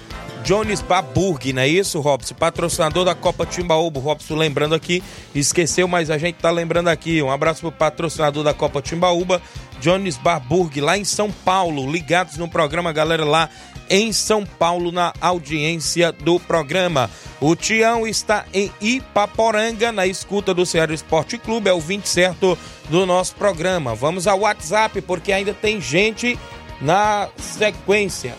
Jones 0.44 0.82
Baburg, 0.82 1.54
não 1.54 1.62
é 1.62 1.68
isso, 1.68 2.02
Robson? 2.02 2.36
Patrocinador 2.36 3.06
da 3.06 3.16
Copa 3.16 3.46
Timbaúba. 3.46 4.02
Robson 4.02 4.36
lembrando 4.36 4.76
aqui, 4.76 5.02
esqueceu, 5.34 5.88
mas 5.88 6.10
a 6.10 6.18
gente 6.18 6.36
tá 6.36 6.52
lembrando 6.52 6.90
aqui. 6.90 7.22
Um 7.22 7.32
abraço 7.32 7.62
pro 7.62 7.72
patrocinador 7.72 8.44
da 8.44 8.54
Copa 8.54 8.82
Timbaúba, 8.82 9.42
Jones 9.80 10.18
Barburg, 10.18 10.82
lá 10.82 10.98
em 10.98 11.06
São 11.06 11.32
Paulo. 11.32 11.90
Ligados 11.90 12.36
no 12.36 12.50
programa, 12.50 12.92
galera 12.92 13.24
lá 13.24 13.50
em 13.90 14.12
São 14.12 14.46
Paulo, 14.46 14.92
na 14.92 15.14
audiência 15.22 16.12
do 16.12 16.38
programa. 16.38 17.10
O 17.40 17.56
Tião 17.56 18.06
está 18.06 18.46
em 18.54 18.70
Ipaporanga, 18.82 19.92
na 19.94 20.06
escuta 20.06 20.54
do 20.54 20.66
Ceará 20.66 20.94
Esporte 20.94 21.38
Clube, 21.38 21.70
é 21.70 21.74
o 21.74 21.80
20 21.80 22.06
certo 22.06 22.58
do 22.90 23.06
nosso 23.06 23.36
programa. 23.36 23.96
Vamos 23.96 24.28
ao 24.28 24.42
WhatsApp, 24.42 25.02
porque 25.02 25.32
ainda 25.32 25.54
tem 25.54 25.80
gente 25.80 26.38
na 26.82 27.30
sequência. 27.38 28.36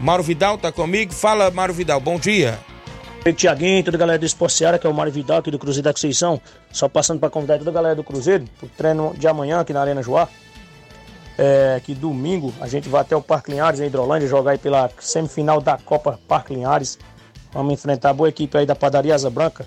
Mauro 0.00 0.22
Vidal 0.22 0.58
tá 0.58 0.70
comigo? 0.70 1.12
Fala, 1.12 1.50
Mauro 1.50 1.72
Vidal, 1.72 2.00
bom 2.00 2.18
dia. 2.18 2.58
Oi, 3.26 3.32
Tiaguinho, 3.32 3.82
toda 3.82 3.96
a 3.96 3.98
galera 3.98 4.18
do 4.20 4.24
Esporte 4.24 4.54
Seara, 4.54 4.78
que 4.78 4.86
é 4.86 4.90
o 4.90 4.94
Mário 4.94 5.12
Vidal 5.12 5.38
aqui 5.38 5.50
do 5.50 5.58
Cruzeiro 5.58 5.82
da 5.82 5.92
Conceição. 5.92 6.40
Só 6.70 6.88
passando 6.88 7.18
para 7.18 7.28
convidar 7.28 7.58
toda 7.58 7.70
a 7.70 7.74
galera 7.74 7.94
do 7.96 8.04
Cruzeiro 8.04 8.44
pro 8.56 8.68
treino 8.68 9.12
de 9.18 9.26
amanhã 9.26 9.58
aqui 9.58 9.72
na 9.72 9.80
Arena 9.80 10.00
Joá. 10.00 10.28
É, 11.36 11.80
que 11.84 11.92
domingo 11.92 12.54
a 12.60 12.68
gente 12.68 12.88
vai 12.88 13.00
até 13.00 13.16
o 13.16 13.20
Parque 13.20 13.50
Linhares, 13.50 13.80
em 13.80 13.86
Hidrolândia, 13.86 14.28
jogar 14.28 14.52
aí 14.52 14.58
pela 14.58 14.88
semifinal 15.00 15.60
da 15.60 15.76
Copa 15.76 16.20
Parque 16.28 16.54
Linhares. 16.54 17.00
Vamos 17.52 17.74
enfrentar 17.74 18.10
a 18.10 18.12
boa 18.12 18.28
equipe 18.28 18.56
aí 18.56 18.64
da 18.64 18.76
Padaria 18.76 19.12
Asa 19.12 19.28
Branca. 19.28 19.66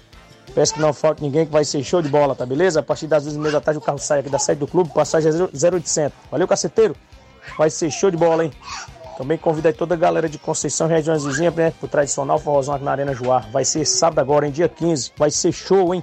Peço 0.55 0.73
que 0.73 0.79
não 0.79 0.93
falte 0.93 1.21
ninguém, 1.21 1.45
que 1.45 1.51
vai 1.51 1.65
ser 1.65 1.83
show 1.83 2.01
de 2.01 2.07
bola, 2.07 2.33
tá 2.35 2.45
beleza? 2.45 2.79
A 2.79 2.83
partir 2.83 3.07
das 3.07 3.25
12 3.25 3.37
h 3.39 3.51
da 3.51 3.59
tarde 3.59 3.77
o 3.77 3.81
carro 3.81 3.99
sai 3.99 4.21
aqui 4.21 4.29
da 4.29 4.39
sede 4.39 4.61
do 4.61 4.67
clube, 4.67 4.89
passagem 4.93 5.31
é 5.31 5.69
0800. 5.69 6.17
Valeu, 6.31 6.47
caceteiro? 6.47 6.95
Vai 7.57 7.69
ser 7.69 7.91
show 7.91 8.09
de 8.09 8.17
bola, 8.17 8.45
hein? 8.45 8.51
Também 9.17 9.37
convido 9.37 9.67
aí 9.67 9.73
toda 9.73 9.95
a 9.95 9.97
galera 9.97 10.29
de 10.29 10.37
Conceição, 10.37 10.87
regiões 10.87 11.25
vizinhas, 11.25 11.53
né, 11.53 11.73
pro 11.77 11.89
tradicional 11.89 12.39
forrozão 12.39 12.75
aqui 12.75 12.85
na 12.85 12.91
Arena 12.91 13.13
Joá. 13.13 13.39
Vai 13.51 13.65
ser 13.65 13.85
sábado 13.85 14.19
agora, 14.19 14.47
em 14.47 14.51
dia 14.51 14.69
15. 14.69 15.11
Vai 15.17 15.29
ser 15.29 15.51
show, 15.51 15.93
hein? 15.93 16.01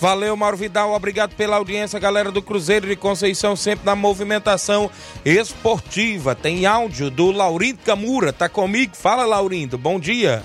Valeu, 0.00 0.36
Mauro 0.36 0.56
Vidal. 0.56 0.92
Obrigado 0.92 1.34
pela 1.34 1.56
audiência, 1.56 1.98
galera 1.98 2.30
do 2.30 2.40
Cruzeiro 2.40 2.86
de 2.86 2.94
Conceição, 2.94 3.56
sempre 3.56 3.84
na 3.84 3.96
movimentação 3.96 4.88
esportiva. 5.24 6.36
Tem 6.36 6.66
áudio 6.66 7.10
do 7.10 7.32
Laurindo 7.32 7.80
Camura. 7.84 8.32
Tá 8.32 8.48
comigo? 8.48 8.96
Fala, 8.96 9.24
Laurindo. 9.24 9.76
Bom 9.76 9.98
dia. 9.98 10.42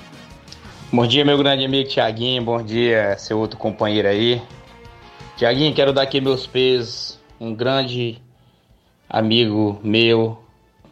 Bom 0.91 1.06
dia, 1.06 1.24
meu 1.24 1.38
grande 1.38 1.66
amigo 1.66 1.89
Tiaguinho. 1.89 2.43
Bom 2.43 2.64
dia, 2.64 3.16
seu 3.18 3.38
outro 3.38 3.58
companheiro 3.58 4.08
aí. 4.08 4.41
Tiaguinho, 5.38 5.74
quero 5.74 5.93
dar 5.93 6.04
aqui 6.04 6.22
meus 6.22 6.47
pesos. 6.47 7.20
Um 7.39 7.54
grande 7.54 8.22
amigo 9.10 9.80
meu, 9.84 10.38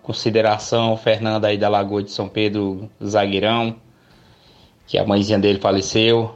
consideração, 0.02 0.98
Fernando 0.98 1.46
aí 1.46 1.58
da 1.58 1.70
Lagoa 1.70 2.04
de 2.04 2.12
São 2.12 2.28
Pedro, 2.28 2.90
zagueirão, 3.04 3.76
que 4.88 4.98
a 4.98 5.06
mãezinha 5.06 5.40
dele 5.40 5.60
faleceu. 5.60 6.36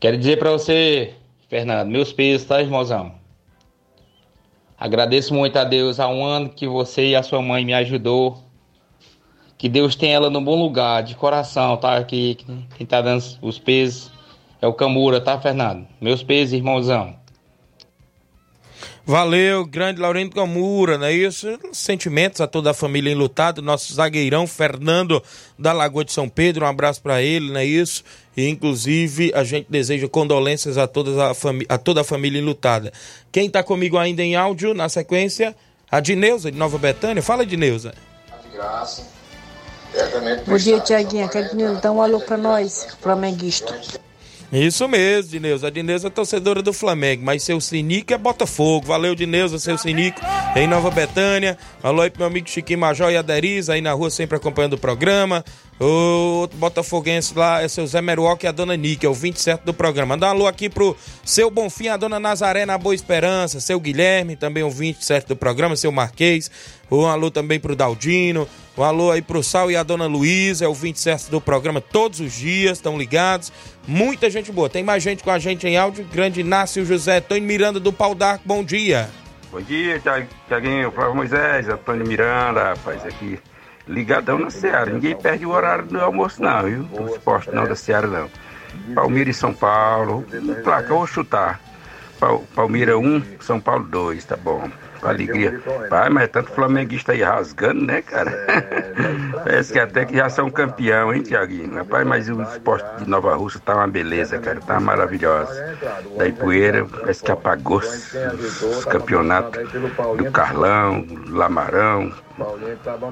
Quero 0.00 0.18
dizer 0.18 0.38
para 0.38 0.50
você, 0.50 1.14
Fernando, 1.48 1.88
meus 1.88 2.12
pesos, 2.12 2.46
tá, 2.46 2.60
irmãozão? 2.60 3.14
Agradeço 4.78 5.32
muito 5.32 5.56
a 5.56 5.64
Deus 5.64 5.98
há 5.98 6.08
um 6.08 6.24
ano 6.24 6.50
que 6.50 6.68
você 6.68 7.08
e 7.08 7.16
a 7.16 7.22
sua 7.22 7.40
mãe 7.40 7.64
me 7.64 7.72
ajudou. 7.72 8.44
Que 9.56 9.70
Deus 9.70 9.96
tenha 9.96 10.16
ela 10.16 10.28
no 10.28 10.40
bom 10.40 10.54
lugar, 10.54 11.02
de 11.02 11.14
coração, 11.14 11.78
tá? 11.78 11.96
Aqui, 11.96 12.36
quem 12.76 12.86
tá 12.86 13.00
dando 13.00 13.24
os 13.40 13.58
pesos 13.58 14.12
é 14.60 14.66
o 14.66 14.74
Camura, 14.74 15.18
tá, 15.18 15.40
Fernando? 15.40 15.86
Meus 15.98 16.22
pesos, 16.22 16.52
irmãozão. 16.52 17.16
Valeu, 19.08 19.64
grande 19.64 20.00
Laurindo 20.00 20.34
Camura, 20.34 20.98
não 20.98 21.06
é 21.06 21.12
isso? 21.12 21.46
Sentimentos 21.72 22.40
a 22.40 22.46
toda 22.48 22.72
a 22.72 22.74
família 22.74 23.12
enlutada, 23.12 23.62
nosso 23.62 23.94
zagueirão 23.94 24.48
Fernando 24.48 25.22
da 25.56 25.72
Lagoa 25.72 26.04
de 26.04 26.10
São 26.10 26.28
Pedro, 26.28 26.64
um 26.64 26.68
abraço 26.68 27.00
para 27.00 27.22
ele, 27.22 27.52
não 27.52 27.60
é 27.60 27.64
isso? 27.64 28.02
E 28.36 28.48
inclusive 28.48 29.30
a 29.32 29.44
gente 29.44 29.68
deseja 29.70 30.08
condolências 30.08 30.76
a, 30.76 30.88
todas 30.88 31.16
a, 31.18 31.30
a 31.68 31.78
toda 31.78 32.00
a 32.00 32.04
família 32.04 32.40
enlutada. 32.40 32.92
Quem 33.30 33.48
tá 33.48 33.62
comigo 33.62 33.96
ainda 33.96 34.24
em 34.24 34.34
áudio, 34.34 34.74
na 34.74 34.88
sequência, 34.88 35.54
a 35.88 36.00
Dineuza 36.00 36.50
de 36.50 36.58
Nova 36.58 36.76
Betânia. 36.76 37.22
Fala, 37.22 37.46
Dineuza. 37.46 37.94
De 38.42 38.56
graça. 38.56 39.06
Bom 40.48 40.56
dia, 40.56 40.80
Tiaguinha. 40.80 41.28
Quero 41.28 41.50
que 41.50 41.80
dá 41.80 41.92
um 41.92 42.02
alô 42.02 42.18
pra 42.18 42.36
nós, 42.36 42.88
flamenguista. 43.00 43.72
Isso 44.52 44.86
mesmo, 44.88 45.30
Dineuza. 45.30 45.66
A 45.66 45.70
Dineuza 45.70 46.06
é 46.06 46.10
torcedora 46.10 46.62
do 46.62 46.72
Flamengo, 46.72 47.24
mas 47.24 47.42
seu 47.42 47.60
Sinico 47.60 48.14
é 48.14 48.18
Botafogo. 48.18 48.86
Valeu, 48.86 49.14
Dineuza, 49.14 49.58
seu 49.58 49.76
Sinico, 49.76 50.20
em 50.54 50.66
Nova 50.66 50.90
Betânia. 50.90 51.58
Alô 51.82 52.02
aí 52.02 52.10
pro 52.10 52.20
meu 52.20 52.28
amigo 52.28 52.48
Chiquinho 52.48 52.78
Major 52.78 53.10
e 53.10 53.16
a 53.16 53.22
Deriza, 53.22 53.72
aí 53.74 53.80
na 53.80 53.92
rua, 53.92 54.08
sempre 54.08 54.36
acompanhando 54.36 54.74
o 54.74 54.78
programa. 54.78 55.44
O 55.78 56.40
outro 56.40 56.56
botafoguense 56.56 57.36
lá 57.36 57.62
é 57.62 57.68
seu 57.68 57.86
Zé 57.86 58.00
Meruoca 58.00 58.46
e 58.46 58.48
a 58.48 58.52
dona 58.52 58.74
Nick, 58.74 59.04
é 59.04 59.08
o 59.08 59.12
27 59.12 59.62
do 59.62 59.74
programa. 59.74 60.14
Manda 60.14 60.26
um 60.26 60.30
alô 60.30 60.46
aqui 60.46 60.70
pro 60.70 60.96
seu 61.22 61.50
Bonfim, 61.50 61.88
a 61.88 61.98
dona 61.98 62.18
Nazaré 62.18 62.64
na 62.64 62.78
Boa 62.78 62.94
Esperança, 62.94 63.60
seu 63.60 63.78
Guilherme, 63.78 64.36
também 64.36 64.62
o 64.62 64.70
27 64.70 65.28
do 65.28 65.36
programa, 65.36 65.76
seu 65.76 65.92
Marquês. 65.92 66.50
Um 66.90 67.04
alô 67.04 67.30
também 67.30 67.60
pro 67.60 67.76
Daldino. 67.76 68.48
Um 68.76 68.82
alô 68.82 69.10
aí 69.10 69.20
pro 69.20 69.42
Sal 69.42 69.70
e 69.70 69.76
a 69.76 69.82
dona 69.82 70.06
Luísa, 70.06 70.64
é 70.64 70.68
o 70.68 70.72
27 70.72 71.30
do 71.30 71.42
programa, 71.42 71.80
todos 71.80 72.20
os 72.20 72.32
dias, 72.32 72.78
estão 72.78 72.96
ligados. 72.96 73.52
Muita 73.86 74.30
gente 74.30 74.50
boa. 74.50 74.70
Tem 74.70 74.82
mais 74.82 75.02
gente 75.02 75.22
com 75.22 75.30
a 75.30 75.38
gente 75.38 75.66
em 75.66 75.76
áudio. 75.76 76.06
Grande 76.10 76.40
Inácio 76.40 76.86
José, 76.86 77.20
Tony 77.20 77.42
Miranda 77.42 77.78
do 77.78 77.92
Pau 77.92 78.14
d'Arco, 78.14 78.44
bom 78.46 78.64
dia. 78.64 79.10
Bom 79.52 79.60
dia, 79.60 80.00
Tiaguinho, 80.48 80.90
Flávio 80.90 81.14
Moisés, 81.14 81.68
Antônio 81.68 82.06
Miranda, 82.06 82.64
rapaz, 82.64 83.04
aqui 83.04 83.38
ligadão 83.86 84.38
na 84.38 84.50
Seara. 84.50 84.92
Ninguém 84.92 85.16
perde 85.16 85.46
o 85.46 85.50
horário 85.50 85.86
do 85.86 86.00
almoço, 86.00 86.42
não, 86.42 86.62
viu? 86.62 86.88
O 86.92 87.06
esporte 87.08 87.50
não 87.52 87.64
da 87.64 87.74
Seara, 87.74 88.06
não. 88.06 88.30
Palmeiras 88.94 89.36
e 89.36 89.38
São 89.38 89.54
Paulo. 89.54 90.24
Placa, 90.62 90.92
eu 90.92 90.98
vou 90.98 91.06
chutar. 91.06 91.60
Palmeiras 92.54 92.96
1, 92.96 93.22
São 93.40 93.60
Paulo 93.60 93.84
2, 93.84 94.24
tá 94.24 94.36
bom. 94.36 94.70
Com 95.00 95.08
alegria. 95.08 95.60
Pai, 95.90 96.08
mas 96.08 96.24
é 96.24 96.26
tanto 96.26 96.50
flamenguista 96.52 97.12
aí 97.12 97.22
rasgando, 97.22 97.84
né, 97.84 98.00
cara? 98.00 98.32
Parece 99.44 99.72
que 99.74 99.78
até 99.78 100.06
que 100.06 100.16
já 100.16 100.30
são 100.30 100.50
campeão, 100.50 101.12
hein, 101.12 101.22
Tiaguinho? 101.22 101.74
Rapaz, 101.74 102.06
mas 102.06 102.30
o 102.30 102.42
esporte 102.42 103.04
de 103.04 103.10
Nova 103.10 103.34
Rússia 103.36 103.60
tá 103.62 103.74
uma 103.74 103.86
beleza, 103.86 104.38
cara. 104.38 104.58
Tá 104.60 104.80
maravilhosa. 104.80 105.76
Da 106.16 106.26
Ipueira, 106.26 106.86
parece 106.86 107.22
que 107.22 107.30
apagou 107.30 107.78
os 107.78 108.84
campeonatos 108.86 109.70
do 110.16 110.30
Carlão, 110.32 111.06
Lamarão, 111.28 112.10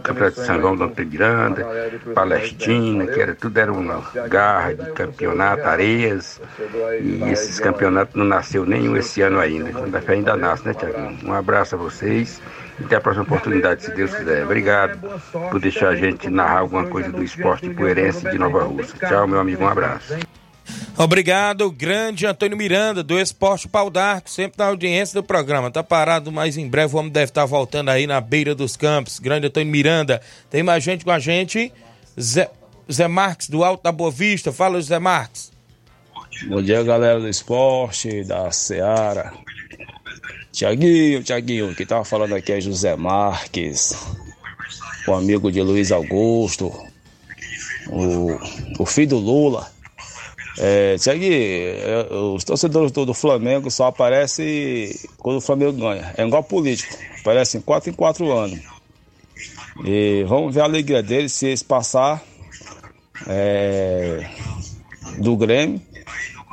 Campeonato 0.03 0.41
de 0.41 0.47
São 0.47 0.61
João 0.61 0.77
do 0.77 1.05
Miranda, 1.07 1.66
Palestina, 2.14 3.07
que 3.07 3.20
era 3.20 3.35
tudo 3.35 3.59
era 3.59 3.72
uma 3.72 4.03
garra 4.29 4.75
de 4.75 4.91
campeonato, 4.93 5.62
areias. 5.62 6.41
E 7.01 7.22
esses 7.31 7.59
campeonatos 7.59 8.14
não 8.14 8.25
nasceu 8.25 8.66
nenhum 8.66 8.97
esse 8.97 9.22
ano 9.22 9.41
ainda. 9.41 9.79
Ainda 9.79 10.01
fé 10.01 10.12
ainda 10.12 10.37
nasce, 10.37 10.66
né, 10.66 10.75
Tiaguinho? 10.75 11.18
Um 11.25 11.33
abraço 11.33 11.75
a 11.75 11.79
vocês 11.79 12.41
e 12.79 12.85
até 12.85 12.97
a 12.97 13.01
próxima 13.01 13.25
oportunidade, 13.25 13.85
se 13.85 13.93
Deus 13.93 14.14
quiser. 14.14 14.45
Obrigado 14.45 14.99
por 15.51 15.59
deixar 15.59 15.89
a 15.89 15.97
gente 15.97 16.29
narrar 16.29 16.59
alguma 16.59 16.87
coisa 16.87 17.11
do 17.11 17.22
esporte 17.22 17.72
coerência 17.72 18.31
de 18.31 18.39
Nova 18.39 18.62
Rússia. 18.64 19.09
Tchau, 19.09 19.27
meu 19.27 19.41
amigo, 19.41 19.64
um 19.64 19.68
abraço. 19.68 20.18
Obrigado, 20.97 21.71
grande 21.71 22.27
Antônio 22.27 22.57
Miranda, 22.57 23.03
do 23.03 23.19
Esporte 23.19 23.69
Pau 23.69 23.91
d'Arco, 23.91 24.31
sempre 24.31 24.59
na 24.59 24.67
audiência 24.67 25.21
do 25.21 25.27
programa. 25.27 25.71
Tá 25.71 25.83
parado, 25.83 26.31
mas 26.31 26.57
em 26.57 26.69
breve 26.69 26.95
o 26.95 26.99
homem 26.99 27.11
deve 27.11 27.31
estar 27.31 27.45
voltando 27.45 27.91
aí 27.91 28.07
na 28.07 28.21
beira 28.21 28.55
dos 28.55 28.77
campos. 28.77 29.19
Grande 29.19 29.49
Antônio 29.49 29.71
Miranda. 29.71 30.21
Tem 30.51 30.62
mais 30.62 30.85
gente 30.85 31.05
com 31.05 31.11
a 31.11 31.19
gente. 31.19 31.73
Zé, 32.21 32.51
Zé 32.91 33.09
Marques, 33.09 33.49
do 33.49 33.65
Alto 33.65 33.83
da 33.83 33.93
Boa 33.93 34.11
Vista. 34.11 34.53
Fala, 34.53 34.81
Zé 34.81 34.99
Marques. 34.99 35.53
Bom 36.49 36.62
dia, 36.62 36.83
galera 36.83 37.21
do 37.21 37.29
esporte, 37.29 38.25
da 38.25 38.51
Seara. 38.51 39.33
Tiaguinho, 40.55 41.23
Tiaguinho, 41.25 41.75
quem 41.75 41.85
tava 41.85 42.05
falando 42.05 42.35
aqui 42.35 42.53
é 42.53 42.61
José 42.61 42.95
Marques, 42.95 43.93
o 45.09 45.12
amigo 45.12 45.51
de 45.51 45.61
Luiz 45.61 45.91
Augusto, 45.91 46.73
o, 47.89 48.39
o 48.79 48.87
filho 48.87 49.09
do 49.09 49.19
Lula. 49.19 49.74
É, 50.59 50.97
é, 50.97 52.15
os 52.15 52.45
torcedores 52.45 52.93
do, 52.93 53.07
do, 53.07 53.15
Flamengo 53.15 53.71
só 53.71 53.87
aparecem 53.87 54.95
quando 55.19 55.39
o 55.39 55.41
Flamengo 55.41 55.73
ganha. 55.73 56.15
É 56.17 56.25
igual 56.25 56.45
político, 56.45 56.97
aparecem 57.21 57.61
quatro 57.61 57.91
em 57.91 57.93
quatro 57.93 58.31
anos. 58.33 58.61
E 59.85 60.25
vamos 60.29 60.55
ver 60.55 60.61
a 60.61 60.65
alegria 60.65 61.03
deles 61.03 61.33
se 61.33 61.47
eles 61.47 61.63
passar 61.63 62.23
é, 63.27 64.29
do 65.19 65.37
Grêmio 65.37 65.81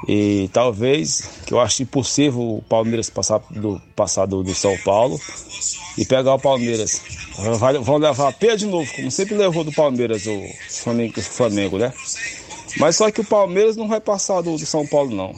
e 0.07 0.49
talvez, 0.51 1.29
que 1.45 1.53
eu 1.53 1.59
acho 1.59 1.83
impossível 1.83 2.41
o 2.41 2.63
Palmeiras 2.67 3.09
passar 3.09 3.39
do, 3.51 3.79
passar 3.95 4.25
do, 4.25 4.43
do 4.43 4.55
São 4.55 4.75
Paulo 4.79 5.19
e 5.97 6.05
pegar 6.05 6.33
o 6.33 6.39
Palmeiras. 6.39 7.01
Vão 7.81 7.97
levar 7.97 8.29
a 8.29 8.55
de 8.55 8.65
novo, 8.65 8.91
como 8.95 9.11
sempre 9.11 9.35
levou 9.35 9.63
do 9.63 9.71
Palmeiras 9.71 10.25
o 10.25 10.41
Flamengo, 10.69 11.19
o 11.19 11.21
Flamengo, 11.21 11.77
né? 11.77 11.93
Mas 12.77 12.95
só 12.95 13.11
que 13.11 13.21
o 13.21 13.25
Palmeiras 13.25 13.75
não 13.75 13.87
vai 13.87 13.99
passar 13.99 14.41
do, 14.41 14.57
do 14.57 14.65
São 14.65 14.85
Paulo, 14.85 15.15
não. 15.15 15.35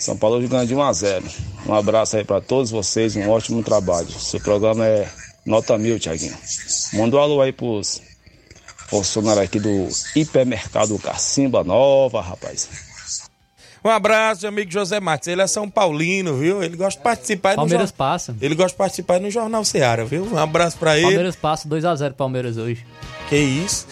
São 0.00 0.16
Paulo 0.16 0.36
hoje 0.36 0.48
ganha 0.48 0.66
de 0.66 0.74
1 0.74 0.82
a 0.82 0.92
0 0.92 1.24
Um 1.66 1.74
abraço 1.74 2.16
aí 2.16 2.24
para 2.24 2.40
todos 2.40 2.70
vocês, 2.70 3.16
um 3.16 3.28
ótimo 3.28 3.62
trabalho. 3.62 4.10
Seu 4.10 4.40
programa 4.40 4.86
é 4.86 5.08
nota 5.44 5.76
mil, 5.76 5.98
Tiaguinho. 5.98 6.36
Manda 6.94 7.16
um 7.16 7.20
alô 7.20 7.42
aí 7.42 7.52
pros 7.52 8.00
funcionário 8.88 9.42
aqui 9.42 9.60
do 9.60 9.88
hipermercado 10.16 10.98
Cacimba 10.98 11.62
Nova, 11.62 12.20
rapaz. 12.20 12.68
Um 13.82 13.88
abraço, 13.88 14.42
meu 14.42 14.50
amigo 14.50 14.70
José 14.70 15.00
Marques. 15.00 15.28
Ele 15.28 15.40
é 15.40 15.46
São 15.46 15.70
Paulino, 15.70 16.36
viu? 16.36 16.62
Ele 16.62 16.76
gosta 16.76 16.98
de 16.98 17.04
participar 17.04 17.54
Palmeiras 17.54 17.90
no 17.90 17.96
passa. 17.96 18.36
Ele 18.40 18.54
gosta 18.54 18.72
de 18.72 18.76
participar 18.76 19.20
no 19.20 19.30
Jornal 19.30 19.64
Ceará, 19.64 20.04
viu? 20.04 20.24
Um 20.30 20.36
abraço 20.36 20.76
pra 20.76 20.96
ele. 20.96 21.06
Palmeiras 21.06 21.36
passa 21.36 21.68
2x0 21.68 22.12
Palmeiras 22.12 22.56
hoje. 22.58 22.84
Que 23.28 23.36
isso? 23.36 23.86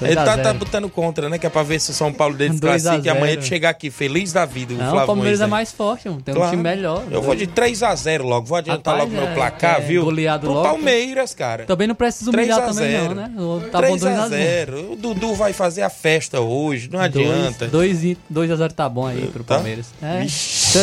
2 0.00 0.10
Ele 0.10 0.14
tá, 0.16 0.32
0. 0.36 0.42
tá 0.42 0.52
botando 0.54 0.88
contra, 0.88 1.28
né? 1.28 1.38
Que 1.38 1.46
é 1.46 1.50
pra 1.50 1.62
ver 1.62 1.80
se 1.80 1.90
o 1.90 1.94
São 1.94 2.12
Paulo 2.12 2.34
dele 2.36 2.58
2 2.58 2.86
a 2.86 2.90
classifica 2.90 3.08
e 3.08 3.10
amanhã 3.10 3.26
0. 3.32 3.40
ele 3.40 3.46
chegar 3.48 3.70
aqui 3.70 3.90
feliz 3.90 4.32
da 4.32 4.44
vida. 4.44 4.74
o 4.74 4.76
Não, 4.76 4.84
Flávio 4.90 5.02
o 5.02 5.06
Palmeiras 5.06 5.40
é 5.40 5.46
mais 5.46 5.70
forte, 5.72 6.08
mano. 6.08 6.20
tem 6.20 6.34
um 6.34 6.36
Claro. 6.36 6.50
time 6.50 6.62
melhor. 6.62 7.04
Eu 7.10 7.22
vou 7.22 7.34
de 7.34 7.46
3x0 7.46 8.22
logo. 8.24 8.46
Vou 8.46 8.58
adiantar 8.58 8.94
Rapaz, 8.94 9.10
logo 9.12 9.22
meu 9.22 9.30
é- 9.30 9.34
placar, 9.34 9.78
é 9.78 9.80
viu? 9.80 10.04
goleado 10.04 10.46
Pro 10.46 10.52
logo. 10.54 10.68
Palmeiras, 10.68 11.34
cara. 11.34 11.64
Também 11.64 11.86
não 11.86 11.94
precisa 11.94 12.30
humilhar 12.30 12.58
3 12.58 12.70
a 12.70 12.72
também 12.74 12.90
0. 13.00 13.14
não, 13.14 13.60
né? 13.60 13.68
Tá 13.70 13.80
bom 13.80 13.96
2x0. 13.96 14.28
3x0. 14.30 14.92
O 14.92 14.96
Dudu 14.96 15.34
vai 15.34 15.52
fazer 15.52 15.82
a 15.82 15.90
festa 15.90 16.40
hoje, 16.40 16.88
não 16.92 16.98
adianta. 17.00 17.68
2x0 17.68 18.72
tá 18.72 18.88
bom 18.88 19.06
aí 19.06 19.28
pro 19.32 19.44
Tá? 19.44 19.54
Palmeiras. 19.56 19.86
É, 20.02 20.24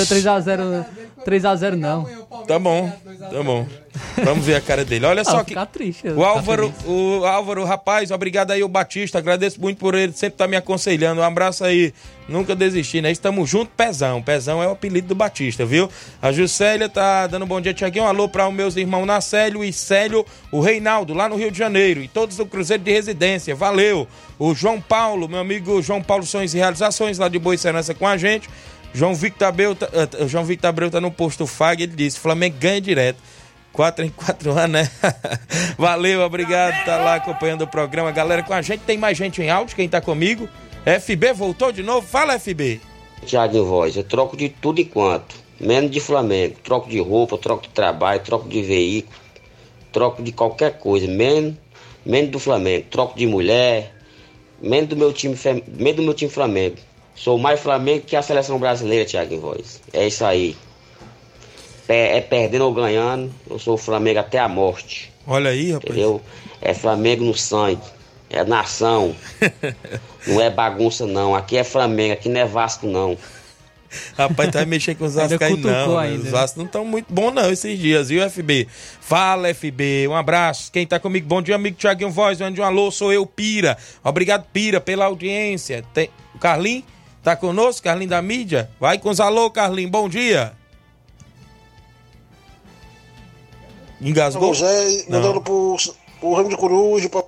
3x0 0.06 0.86
3x0 1.26 1.76
não. 1.76 2.06
Tá 2.48 2.58
bom, 2.60 2.92
tá 3.20 3.44
bom. 3.44 3.68
Vamos 4.24 4.46
ver 4.46 4.56
a 4.56 4.62
cara 4.62 4.84
dele. 4.86 5.06
Olha 5.06 5.22
Ah, 5.22 5.26
só 5.26 5.44
que. 5.44 5.54
triste, 5.72 6.08
O 6.10 6.24
Álvaro, 6.24 6.74
o 6.86 7.26
Álvaro, 7.26 7.64
rapaz, 7.66 8.10
obrigado 8.12 8.52
aí, 8.52 8.64
o 8.64 8.68
Batista. 8.68 9.18
Agradeço 9.20 9.60
muito 9.60 9.78
por 9.78 9.96
ele 9.96 10.14
sempre 10.14 10.38
tá 10.38 10.48
me 10.48 10.56
aconselhando. 10.56 11.22
Um 11.22 11.24
abraço 11.24 11.64
aí. 11.64 11.94
Nunca 12.30 12.56
desisti, 12.56 13.02
né? 13.02 13.12
Estamos 13.12 13.50
juntos, 13.50 13.74
Pezão. 13.76 14.22
Pezão 14.22 14.64
é 14.64 14.68
o 14.68 14.72
apelido 14.72 15.10
do 15.10 15.16
Batista, 15.16 15.66
viu? 15.66 15.90
A 16.22 16.32
Juscelia 16.32 16.88
tá 16.88 17.28
dando 17.28 17.44
um 17.44 17.48
bom 17.48 17.60
dia, 17.60 17.74
Tiaguinho. 17.74 18.06
Um 18.06 18.08
alô 18.08 18.30
para 18.30 18.48
os 18.48 18.54
meus 18.54 18.78
irmãos 18.78 19.06
Nacélio 19.06 19.64
e 19.64 19.74
Célio, 19.74 20.26
o 20.52 20.62
Reinaldo, 20.62 21.14
lá 21.14 21.28
no 21.28 21.36
Rio 21.36 21.52
de 21.52 21.58
Janeiro. 21.58 22.02
E 22.02 22.08
todos 22.08 22.38
do 22.38 22.46
Cruzeiro 22.46 22.82
de 22.84 22.92
Residência. 22.92 23.54
Valeu. 23.54 24.08
O 24.40 24.56
João 24.56 24.80
Paulo, 24.80 25.28
meu 25.28 25.40
amigo 25.40 25.82
João 25.82 26.02
Paulo 26.02 26.26
Sonhos 26.26 26.54
e 26.54 26.58
Realizações, 26.58 27.18
lá 27.20 27.28
de 27.28 27.38
Boa 27.38 27.58
Serança 27.58 27.94
com 27.94 28.08
a 28.08 28.16
gente. 28.16 28.50
João 28.94 29.16
Victor 29.16 29.48
Abreu, 29.48 29.78
eh, 29.94 30.28
João 30.28 30.44
Victor 30.44 30.70
Abreu 30.70 30.92
tá 30.92 31.00
no 31.00 31.12
posto 31.12 31.48
FAG, 31.48 31.84
ele 31.84 31.96
disse, 31.96 32.20
Flamengo 32.20 32.58
ganha 32.60 32.82
direto. 32.82 33.20
4 33.72 34.04
em 34.06 34.10
4 34.10 34.52
anos, 34.58 34.72
né? 34.72 34.92
Valeu, 35.78 36.22
obrigado, 36.22 36.84
tá 36.84 36.98
lá 36.98 37.16
acompanhando 37.16 37.62
o 37.62 37.68
programa. 37.68 38.12
Galera, 38.12 38.44
com 38.44 38.54
a 38.54 38.62
gente, 38.62 38.82
tem 38.82 38.98
mais 38.98 39.18
gente 39.18 39.42
em 39.42 39.50
áudio, 39.50 39.76
quem 39.76 39.88
tá 39.88 40.02
comigo? 40.02 40.48
FB 40.86 41.34
voltou 41.34 41.72
de 41.72 41.82
novo? 41.82 42.06
Fala, 42.06 42.38
FB. 42.38 42.82
Tiaguinho 43.26 43.66
Voz, 43.66 43.96
eu 43.96 44.04
troco 44.04 44.36
de 44.36 44.50
tudo 44.50 44.82
enquanto. 44.82 45.36
Menos 45.60 45.92
de 45.92 46.00
Flamengo. 46.00 46.56
Troco 46.64 46.90
de 46.90 47.00
roupa, 47.00 47.38
troco 47.38 47.64
de 47.64 47.70
trabalho, 47.70 48.20
troco 48.22 48.50
de 48.50 48.64
veículo, 48.64 49.16
troco 49.92 50.24
de 50.24 50.32
qualquer 50.32 50.80
coisa. 50.80 51.08
Menos, 51.08 51.54
menos 52.04 52.32
do 52.32 52.40
Flamengo. 52.40 52.88
Troco 52.90 53.18
de 53.18 53.28
mulher, 53.28 53.94
menos 54.60 54.90
do 54.90 54.98
meu 54.98 55.14
time, 55.14 55.38
menos 55.68 55.96
do 55.98 56.02
meu 56.02 56.16
time 56.16 56.32
Flamengo. 56.32 56.78
Sou 57.22 57.38
mais 57.38 57.60
Flamengo 57.60 58.04
que 58.04 58.16
a 58.16 58.22
seleção 58.24 58.58
brasileira, 58.58 59.06
Tiaguinho 59.06 59.42
Voz. 59.42 59.80
É 59.94 60.08
isso 60.08 60.26
aí. 60.26 60.58
É, 61.88 62.18
é 62.18 62.22
perdendo 62.22 62.66
ou 62.66 62.74
ganhando, 62.74 63.32
eu 63.48 63.60
sou 63.60 63.78
Flamengo 63.78 64.20
até 64.20 64.40
a 64.40 64.48
morte. 64.48 65.14
Olha 65.28 65.52
aí, 65.52 65.72
rapaz. 65.72 65.92
Entendeu? 65.92 66.20
É 66.60 66.74
Flamengo 66.74 67.24
no 67.24 67.38
sangue. 67.38 67.84
É 68.28 68.44
nação. 68.44 69.16
não 70.26 70.42
é 70.42 70.50
bagunça, 70.50 71.06
não. 71.06 71.36
Aqui 71.36 71.58
é 71.58 71.64
Flamengo, 71.64 72.14
aqui 72.14 72.28
não 72.28 72.42
é 72.42 72.46
Vasco, 72.46 72.88
não. 72.88 73.16
Rapaz, 74.18 74.50
tá 74.50 74.66
mexendo 74.66 74.98
com 74.98 75.06
os 75.06 75.14
Vasco 75.14 75.44
aí 75.44 75.58
não. 75.58 76.00
ainda, 76.00 76.18
os 76.18 76.24
né? 76.24 76.32
Vasco 76.32 76.58
não 76.58 76.66
estão 76.66 76.84
muito 76.84 77.14
bons 77.14 77.32
não 77.34 77.52
esses 77.52 77.78
dias, 77.78 78.10
viu, 78.10 78.28
FB? 78.28 78.68
Fala, 79.00 79.54
FB. 79.54 80.08
Um 80.08 80.16
abraço. 80.16 80.72
Quem 80.72 80.88
tá 80.88 81.00
comigo? 81.00 81.28
Bom 81.28 81.40
dia, 81.40 81.54
amigo 81.54 81.78
Tiaguinho 81.78 82.10
Voz. 82.10 82.40
Mande 82.40 82.60
um 82.60 82.64
alô, 82.64 82.90
sou 82.90 83.14
eu, 83.14 83.28
Pira. 83.28 83.78
Obrigado, 84.04 84.48
Pira, 84.52 84.82
pela 84.82 85.06
audiência. 85.06 85.86
Tem... 85.94 86.10
O 86.34 86.40
Carlinho 86.40 86.84
tá 87.24 87.36
conosco? 87.36 87.84
Carlinho 87.84 88.10
da 88.10 88.22
mídia? 88.22 88.70
Vai 88.80 88.98
com 88.98 89.10
os 89.10 89.20
alô, 89.20 89.50
Carlinho. 89.50 89.90
Bom 89.90 90.10
dia. 90.10 90.54
Engasgou? 94.02 94.54
José, 94.54 95.06
mandando 95.10 95.42
pro, 95.42 95.78
pro 96.20 96.34
Ramo 96.34 96.50
de 96.50 96.58
Coruja, 96.58 97.08
pra... 97.08 97.24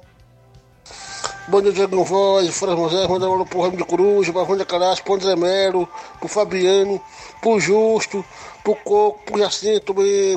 Bom 1.47 1.61
dia, 1.61 1.71
Diego 1.73 2.03
Voz, 2.03 2.49
Fras 2.57 2.75
José, 2.75 3.07
mandando 3.07 3.45
pro 3.45 3.61
Ramo 3.61 3.77
de 3.77 3.83
Coruja, 3.83 4.33
pra 4.33 4.43
Rônia 4.43 4.65
Caraço, 4.65 5.03
pro 5.03 5.13
André 5.15 5.35
Melo, 5.35 5.87
pro 6.19 6.27
Fabiano, 6.27 6.99
pro 7.41 7.59
Justo, 7.59 8.25
pro 8.63 8.75
Coco, 8.77 9.19
pro 9.25 9.37
Jacinto, 9.37 9.93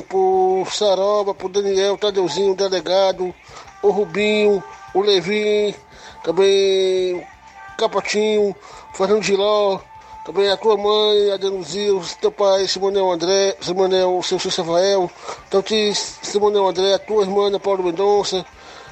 pro 0.07 0.67
Saroba, 0.69 1.33
pro 1.33 1.49
Daniel, 1.49 1.97
Tadeuzinho, 1.97 2.51
o 2.51 2.55
Delegado, 2.55 3.33
o 3.81 3.89
Rubinho, 3.89 4.61
o 4.93 5.01
Levi, 5.01 5.73
também 6.23 7.25
o 7.77 7.81
Capotinho, 7.81 8.55
o 8.93 8.97
Fernando 8.97 9.21
Giló, 9.21 9.79
também 10.25 10.49
a 10.49 10.57
tua 10.57 10.75
mãe, 10.75 11.31
a 11.31 11.37
Denuzia, 11.37 11.95
o 11.95 12.03
teu 12.19 12.31
pai, 12.31 12.67
Simonel 12.67 13.11
André, 13.11 13.55
Simonel, 13.61 14.19
seu 14.23 14.39
Rafael, 14.39 15.09
então 15.47 15.61
te 15.61 15.93
Simonel 15.93 16.67
André, 16.67 16.95
a 16.95 16.99
tua 16.99 17.21
irmã, 17.21 17.47
Ana 17.47 17.59
Paulo 17.59 17.83
Mendonça, 17.83 18.43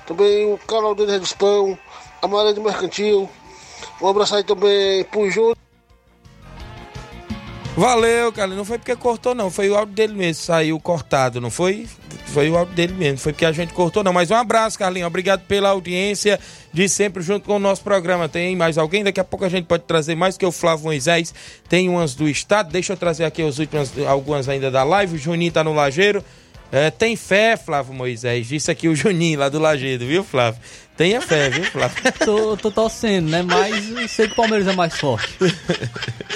também 0.05 0.53
o 0.53 0.57
Carlos 0.59 0.89
Aldeia 0.89 1.19
dos 1.19 1.33
Pão, 1.33 1.77
a 2.21 2.27
Maria 2.27 2.53
do 2.53 2.61
Mercantil, 2.61 3.27
um 3.99 4.07
abraço 4.07 4.35
aí 4.35 4.43
também 4.43 5.03
Júlio. 5.31 5.64
Valeu, 7.77 8.31
cara. 8.31 8.47
Não 8.47 8.63
foi 8.63 8.77
porque 8.77 8.95
cortou, 8.95 9.35
não. 9.35 9.51
Foi 9.51 9.69
o 9.69 9.75
áudio 9.75 9.93
dele 9.93 10.13
mesmo. 10.13 10.41
Saiu 10.41 10.79
cortado, 10.79 11.41
não 11.41 11.51
foi? 11.51 11.85
Foi 12.27 12.49
o 12.49 12.57
áudio 12.57 12.73
dele 12.73 12.93
mesmo. 12.93 13.17
Foi 13.17 13.33
porque 13.33 13.45
a 13.45 13.51
gente 13.51 13.73
cortou, 13.73 14.01
não. 14.01 14.13
Mas 14.13 14.31
um 14.31 14.35
abraço, 14.35 14.79
Carlinhos. 14.79 15.07
Obrigado 15.07 15.41
pela 15.41 15.69
audiência 15.69 16.39
de 16.71 16.87
sempre 16.87 17.21
junto 17.21 17.45
com 17.45 17.57
o 17.57 17.59
nosso 17.59 17.83
programa. 17.83 18.29
Tem 18.29 18.55
mais 18.55 18.77
alguém? 18.77 19.03
Daqui 19.03 19.19
a 19.19 19.25
pouco 19.25 19.43
a 19.43 19.49
gente 19.49 19.65
pode 19.65 19.83
trazer 19.83 20.15
mais, 20.15 20.37
que 20.37 20.45
o 20.45 20.53
Flávio 20.53 20.85
Moisés 20.85 21.33
tem 21.67 21.89
umas 21.89 22.15
do 22.15 22.29
estado. 22.29 22.71
Deixa 22.71 22.93
eu 22.93 22.97
trazer 22.97 23.25
aqui 23.25 23.41
as 23.41 23.59
últimas, 23.59 23.91
algumas 24.07 24.47
ainda 24.47 24.71
da 24.71 24.83
live. 24.83 25.15
O 25.15 25.19
Juninho 25.19 25.51
tá 25.51 25.61
no 25.61 25.73
Lageiro. 25.73 26.23
É, 26.75 26.91
tem 26.91 27.15
fé, 27.15 27.55
Flávio 27.55 27.93
Moisés. 27.93 28.47
Disse 28.47 28.69
aqui 28.69 28.89
o 28.89 28.95
Juninho 28.95 29.39
lá 29.39 29.47
do 29.47 29.57
Lagedo, 29.57 30.05
viu, 30.05 30.25
Flávio? 30.25 30.59
Tenha 30.97 31.21
fé, 31.21 31.49
viu, 31.49 31.63
Flávio? 31.63 31.95
tô, 32.25 32.57
tô 32.57 32.69
torcendo, 32.69 33.29
né? 33.29 33.41
Mas 33.43 34.11
sei 34.11 34.27
que 34.27 34.33
o 34.33 34.35
Palmeiras 34.35 34.67
é 34.67 34.73
mais 34.73 34.93
forte. 34.99 35.37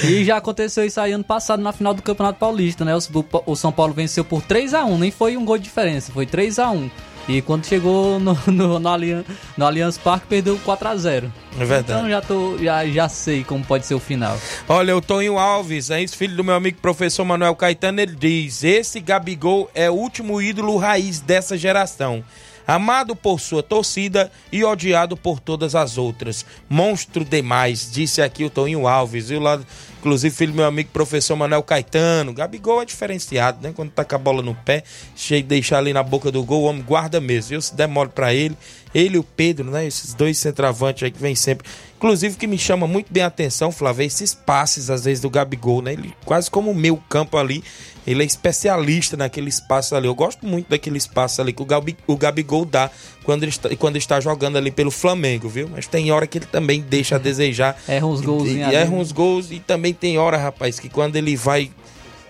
E 0.02 0.24
já 0.24 0.38
aconteceu 0.38 0.86
isso 0.86 0.98
aí 1.02 1.12
ano 1.12 1.26
passado 1.26 1.62
na 1.62 1.74
final 1.74 1.94
do 1.94 2.02
Campeonato 2.02 2.40
Paulista, 2.40 2.86
né? 2.86 2.96
O, 2.96 3.52
o 3.52 3.54
São 3.54 3.70
Paulo 3.70 3.94
venceu 3.94 4.24
por 4.24 4.42
3x1, 4.42 4.98
nem 4.98 5.12
foi 5.12 5.36
um 5.36 5.44
gol 5.44 5.58
de 5.58 5.66
diferença, 5.66 6.10
foi 6.14 6.26
3x1. 6.26 6.90
E 7.28 7.42
quando 7.42 7.66
chegou 7.66 8.20
no, 8.20 8.38
no, 8.48 8.80
no, 8.80 8.90
Allianz, 8.90 9.26
no 9.58 9.66
Allianz 9.66 9.98
Parque, 9.98 10.28
perdeu 10.28 10.58
4x0. 10.60 11.30
É 11.60 11.66
verdade. 11.66 11.92
Então 11.92 12.10
já, 12.10 12.22
tô, 12.22 12.58
já, 12.58 12.86
já 12.88 13.10
sei 13.10 13.44
como 13.44 13.64
pode 13.64 13.86
ser 13.86 13.96
o 13.96 14.00
final. 14.00 14.38
Olha, 14.68 14.96
o 14.96 15.02
Tonho 15.02 15.38
Alves, 15.38 15.90
é 15.90 16.06
filho 16.08 16.36
do 16.36 16.44
meu 16.44 16.56
amigo 16.56 16.80
professor 16.82 17.26
Manuel 17.26 17.56
Caetano, 17.56 18.00
ele 18.02 18.16
diz: 18.16 18.64
Esse 18.64 19.00
Gabigol 19.00 19.70
é 19.74 19.90
o 19.90 19.94
último 19.94 20.42
ídolo 20.42 20.78
raiz 20.78 21.20
dessa 21.20 21.58
geração. 21.58 22.24
Amado 22.70 23.16
por 23.16 23.40
sua 23.40 23.64
torcida 23.64 24.32
e 24.52 24.64
odiado 24.64 25.18
por 25.18 25.40
todas 25.40 25.74
as 25.74 25.98
outras. 25.98 26.46
Monstro 26.70 27.26
demais, 27.26 27.90
disse 27.92 28.22
aqui 28.22 28.44
o 28.46 28.50
Toninho 28.50 28.88
Alves, 28.88 29.30
viu? 29.30 29.40
Lá, 29.40 29.60
inclusive, 29.98 30.36
filho 30.36 30.52
do 30.52 30.58
meu 30.58 30.68
amigo 30.68 30.92
professor 30.94 31.36
Manuel 31.36 31.64
Caetano. 31.64 32.32
Gabigol 32.32 32.80
é 32.80 32.86
diferenciado, 32.86 33.58
né? 33.64 33.74
Quando 33.76 33.90
tá 33.90 34.06
com 34.06 34.14
a 34.14 34.20
bola 34.20 34.44
no 34.44 34.54
pé, 34.54 34.84
cheio 35.16 35.42
de 35.42 35.50
deixar 35.50 35.80
ali 35.80 35.92
na 35.92 36.04
boca 36.04 36.32
do 36.32 36.44
gol, 36.44 36.62
o 36.62 36.66
homem 36.66 36.84
guarda 36.84 37.20
mesmo, 37.20 37.50
viu? 37.50 37.62
Se 37.64 37.74
der 37.74 37.88
mole 37.88 38.12
pra 38.14 38.36
ele. 38.36 38.56
Ele 38.94 39.16
e 39.16 39.20
o 39.20 39.24
Pedro, 39.24 39.70
né? 39.70 39.86
Esses 39.86 40.14
dois 40.14 40.38
centroavantes 40.38 41.04
aí 41.04 41.12
que 41.12 41.22
vem 41.22 41.36
sempre. 41.36 41.68
Inclusive, 41.98 42.36
o 42.36 42.38
que 42.38 42.48
me 42.48 42.58
chama 42.58 42.88
muito 42.88 43.12
bem 43.12 43.24
a 43.24 43.28
atenção, 43.28 43.72
Flávio, 43.72 44.04
é 44.04 44.06
esses 44.06 44.34
passes, 44.34 44.90
às 44.90 45.04
vezes, 45.04 45.22
do 45.22 45.30
Gabigol, 45.30 45.82
né? 45.82 45.94
Ele 45.94 46.14
quase 46.26 46.50
como 46.50 46.72
o 46.72 46.76
meu 46.76 46.98
campo 47.10 47.38
ali. 47.38 47.64
Ele 48.08 48.24
é 48.24 48.26
especialista 48.26 49.16
naquele 49.16 49.50
espaço 49.50 49.96
ali. 49.96 50.08
Eu 50.08 50.16
gosto 50.16 50.44
muito 50.46 50.70
daquele 50.70 50.98
espaço 50.98 51.42
ali 51.42 51.54
que 51.54 51.62
o, 51.62 51.66
Gabi, 51.66 51.96
o 52.08 52.18
Gabigol 52.18 52.66
dá 52.66 52.90
quando 53.24 53.44
ele, 53.44 53.52
está, 53.52 53.70
quando 53.76 53.98
está 53.98 54.20
jogando 54.20 54.58
ali 54.58 54.72
pelo 54.72 54.90
Flamengo, 54.90 55.48
viu? 55.48 55.70
Mas 55.70 55.86
tem 55.86 56.12
hora 56.12 56.26
que 56.26 56.40
ele 56.40 56.48
também 56.48 56.82
deixa 56.82 57.18
a 57.18 57.20
desejar. 57.20 57.80
Erra 57.88 58.08
uns 58.08 58.22
gols. 58.22 58.50
E, 58.50 58.54
e 58.54 58.62
erra 58.62 58.96
uns 58.96 59.12
gols. 59.12 59.52
E 59.52 59.60
também 59.60 59.94
tem 59.94 60.18
hora, 60.18 60.38
rapaz, 60.38 60.80
que 60.80 60.90
quando 60.90 61.18
ele 61.18 61.36
vai. 61.36 61.70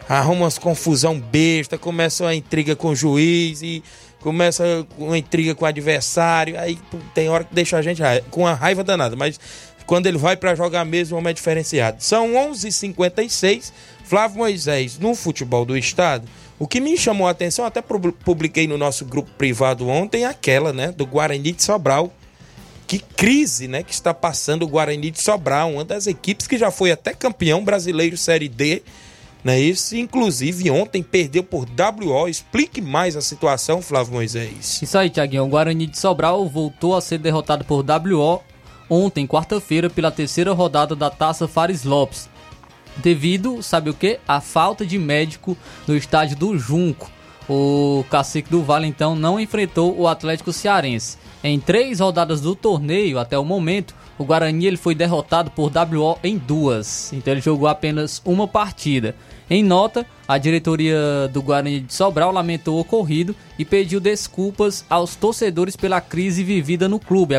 Arruma 0.09 0.41
umas 0.41 0.57
confusão 0.57 1.19
besta, 1.19 1.77
começa 1.77 2.23
uma 2.23 2.33
intriga 2.33 2.75
com 2.75 2.89
o 2.89 2.95
juiz 2.95 3.61
e 3.61 3.83
começa 4.21 4.85
uma 4.97 5.17
intriga 5.17 5.53
com 5.55 5.65
o 5.65 5.67
adversário. 5.67 6.59
Aí 6.59 6.77
tem 7.13 7.29
hora 7.29 7.43
que 7.43 7.53
deixa 7.53 7.77
a 7.77 7.81
gente 7.81 8.01
com 8.29 8.45
a 8.45 8.53
raiva 8.53 8.83
danada. 8.83 9.15
Mas 9.15 9.39
quando 9.85 10.07
ele 10.07 10.17
vai 10.17 10.35
para 10.37 10.53
jogar 10.55 10.85
mesmo, 10.85 11.15
o 11.15 11.19
homem 11.19 11.31
é 11.31 11.33
diferenciado. 11.33 11.97
São 12.03 12.33
11h56. 12.33 13.71
Flávio 14.03 14.39
Moisés, 14.39 14.97
no 14.97 15.13
futebol 15.13 15.63
do 15.65 15.77
estado, 15.77 16.27
o 16.57 16.67
que 16.67 16.79
me 16.81 16.97
chamou 16.97 17.27
a 17.27 17.31
atenção, 17.31 17.63
até 17.63 17.79
pu- 17.79 18.11
publiquei 18.11 18.67
no 18.67 18.75
nosso 18.75 19.05
grupo 19.05 19.29
privado 19.37 19.87
ontem, 19.87 20.25
aquela, 20.25 20.73
né, 20.73 20.91
do 20.91 21.05
Guarani 21.05 21.51
de 21.51 21.61
Sobral. 21.63 22.11
Que 22.87 22.97
crise, 22.97 23.67
né, 23.67 23.83
que 23.83 23.93
está 23.93 24.11
passando 24.11 24.63
o 24.63 24.67
Guarani 24.67 25.11
de 25.11 25.21
Sobral, 25.21 25.71
uma 25.73 25.85
das 25.85 26.07
equipes 26.07 26.47
que 26.47 26.57
já 26.57 26.71
foi 26.71 26.91
até 26.91 27.13
campeão 27.13 27.63
brasileiro 27.63 28.17
Série 28.17 28.49
D 28.49 28.81
não 29.43 29.53
é 29.53 29.59
isso? 29.59 29.95
Inclusive 29.95 30.69
ontem 30.69 31.01
perdeu 31.01 31.43
por 31.43 31.65
WO. 31.65 32.27
Explique 32.27 32.81
mais 32.81 33.15
a 33.15 33.21
situação, 33.21 33.81
Flávio 33.81 34.13
Moisés. 34.13 34.81
Isso 34.81 34.97
aí, 34.97 35.09
Tiaguinho. 35.09 35.45
O 35.45 35.47
Guarani 35.47 35.87
de 35.87 35.97
Sobral 35.97 36.47
voltou 36.47 36.95
a 36.95 37.01
ser 37.01 37.19
derrotado 37.19 37.63
por 37.63 37.85
WO 37.85 38.41
ontem, 38.89 39.27
quarta-feira, 39.27 39.89
pela 39.89 40.11
terceira 40.11 40.51
rodada 40.51 40.95
da 40.95 41.09
Taça 41.09 41.47
Fares 41.47 41.83
Lopes. 41.83 42.27
Devido, 42.97 43.61
sabe 43.63 43.89
o 43.89 43.93
que? 43.93 44.19
A 44.27 44.41
falta 44.41 44.85
de 44.85 44.97
médico 44.97 45.55
no 45.87 45.95
estádio 45.95 46.35
do 46.35 46.57
Junco. 46.57 47.09
O 47.47 48.03
Cacique 48.09 48.49
do 48.49 48.61
Vale, 48.61 48.87
então, 48.87 49.15
não 49.15 49.39
enfrentou 49.39 49.97
o 49.97 50.07
Atlético 50.07 50.51
Cearense. 50.51 51.17
Em 51.43 51.59
três 51.59 51.99
rodadas 51.99 52.41
do 52.41 52.53
torneio, 52.53 53.17
até 53.17 53.39
o 53.39 53.45
momento, 53.45 53.95
o 54.19 54.25
Guarani 54.25 54.67
ele 54.67 54.77
foi 54.77 54.93
derrotado 54.93 55.49
por 55.49 55.71
WO 55.71 56.19
em 56.21 56.37
duas. 56.37 57.11
Então 57.13 57.33
ele 57.33 57.41
jogou 57.41 57.69
apenas 57.69 58.21
uma 58.25 58.47
partida. 58.47 59.15
Em 59.49 59.63
nota, 59.63 60.05
a 60.27 60.37
diretoria 60.37 61.27
do 61.31 61.41
Guarani 61.41 61.79
de 61.79 61.93
Sobral 61.93 62.31
lamentou 62.31 62.75
o 62.75 62.81
ocorrido 62.81 63.33
e 63.57 63.63
pediu 63.63 63.99
desculpas 63.99 64.85
aos 64.89 65.15
torcedores 65.15 65.75
pela 65.75 66.01
crise 66.01 66.43
vivida 66.43 66.87
no 66.89 66.99
clube. 66.99 67.33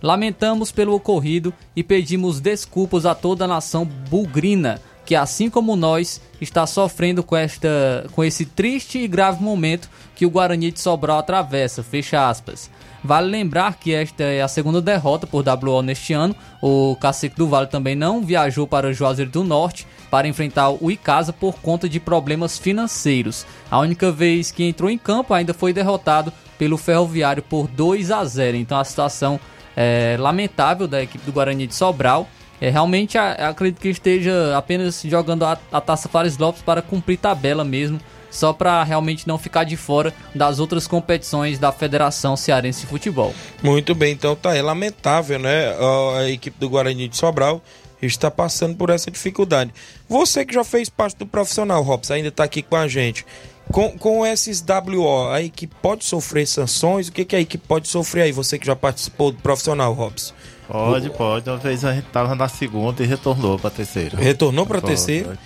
Lamentamos 0.00 0.72
pelo 0.72 0.94
ocorrido 0.94 1.52
e 1.76 1.82
pedimos 1.82 2.40
desculpas 2.40 3.04
a 3.04 3.14
toda 3.14 3.44
a 3.44 3.48
nação 3.48 3.84
bugrina 3.84 4.80
que 5.04 5.14
assim 5.14 5.50
como 5.50 5.76
nós 5.76 6.20
está 6.40 6.66
sofrendo 6.66 7.22
com 7.22 7.36
esta 7.36 8.06
com 8.12 8.22
esse 8.22 8.46
triste 8.46 8.98
e 8.98 9.08
grave 9.08 9.42
momento 9.42 9.88
que 10.14 10.26
o 10.26 10.30
Guarani 10.30 10.70
de 10.70 10.80
Sobral 10.80 11.18
atravessa. 11.18 11.82
Fecha 11.82 12.28
aspas. 12.28 12.70
Vale 13.04 13.28
lembrar 13.28 13.74
que 13.74 13.92
esta 13.92 14.22
é 14.22 14.42
a 14.42 14.48
segunda 14.48 14.80
derrota 14.80 15.26
por 15.26 15.44
WO 15.44 15.82
neste 15.82 16.12
ano. 16.12 16.36
O 16.62 16.96
Cacique 17.00 17.36
do 17.36 17.48
Vale 17.48 17.66
também 17.66 17.96
não 17.96 18.22
viajou 18.22 18.64
para 18.64 18.92
Juazeiro 18.92 19.30
do 19.30 19.42
Norte 19.42 19.86
para 20.08 20.28
enfrentar 20.28 20.70
o 20.70 20.88
Icasa 20.88 21.32
por 21.32 21.56
conta 21.56 21.88
de 21.88 21.98
problemas 21.98 22.58
financeiros. 22.58 23.44
A 23.68 23.80
única 23.80 24.12
vez 24.12 24.52
que 24.52 24.62
entrou 24.62 24.88
em 24.88 24.98
campo 24.98 25.34
ainda 25.34 25.52
foi 25.52 25.72
derrotado 25.72 26.32
pelo 26.56 26.78
Ferroviário 26.78 27.42
por 27.42 27.66
2 27.66 28.12
a 28.12 28.24
0. 28.24 28.56
Então 28.56 28.78
a 28.78 28.84
situação 28.84 29.40
é 29.76 30.16
lamentável 30.18 30.86
da 30.86 31.02
equipe 31.02 31.24
do 31.24 31.32
Guarani 31.32 31.66
de 31.66 31.74
Sobral. 31.74 32.28
É, 32.62 32.70
realmente 32.70 33.18
a, 33.18 33.48
acredito 33.48 33.80
que 33.80 33.88
esteja 33.88 34.56
apenas 34.56 35.02
jogando 35.02 35.44
a, 35.44 35.58
a 35.72 35.80
Taça 35.80 36.08
Fares 36.08 36.38
Lopes 36.38 36.62
para 36.62 36.80
cumprir 36.80 37.18
tabela 37.18 37.64
mesmo 37.64 38.00
só 38.30 38.52
para 38.52 38.84
realmente 38.84 39.26
não 39.26 39.36
ficar 39.36 39.64
de 39.64 39.76
fora 39.76 40.14
das 40.32 40.60
outras 40.60 40.86
competições 40.86 41.58
da 41.58 41.72
Federação 41.72 42.36
Cearense 42.36 42.82
de 42.82 42.86
Futebol. 42.86 43.34
Muito 43.64 43.96
bem, 43.96 44.12
então 44.12 44.36
tá 44.36 44.54
é 44.54 44.62
lamentável, 44.62 45.40
né? 45.40 45.74
A 46.16 46.30
equipe 46.30 46.56
do 46.58 46.70
Guarani 46.70 47.08
de 47.08 47.16
Sobral 47.16 47.60
está 48.00 48.30
passando 48.30 48.76
por 48.76 48.90
essa 48.90 49.10
dificuldade. 49.10 49.74
Você 50.08 50.46
que 50.46 50.54
já 50.54 50.62
fez 50.62 50.88
parte 50.88 51.18
do 51.18 51.26
profissional, 51.26 51.82
Robson, 51.82 52.14
ainda 52.14 52.28
está 52.28 52.44
aqui 52.44 52.62
com 52.62 52.76
a 52.76 52.86
gente. 52.86 53.26
Com, 53.72 53.90
com 53.98 54.24
esses 54.24 54.62
WO, 54.62 55.30
a 55.30 55.42
equipe 55.42 55.74
pode 55.82 56.04
sofrer 56.04 56.46
sanções? 56.46 57.08
O 57.08 57.12
que, 57.12 57.24
que 57.24 57.34
a 57.34 57.40
equipe 57.40 57.66
pode 57.66 57.88
sofrer 57.88 58.22
aí? 58.22 58.32
Você 58.32 58.56
que 58.56 58.66
já 58.66 58.76
participou 58.76 59.32
do 59.32 59.38
profissional, 59.42 59.92
Robson. 59.92 60.32
Pode, 60.68 61.10
pode. 61.10 61.50
Uma 61.50 61.58
vez 61.58 61.84
a 61.84 61.92
gente 61.92 62.06
tava 62.06 62.34
na 62.34 62.48
segunda 62.48 63.02
e 63.02 63.06
retornou 63.06 63.58
pra 63.58 63.70
terceira. 63.70 64.16
Retornou 64.16 64.66
pra 64.66 64.80
terceira? 64.80 65.36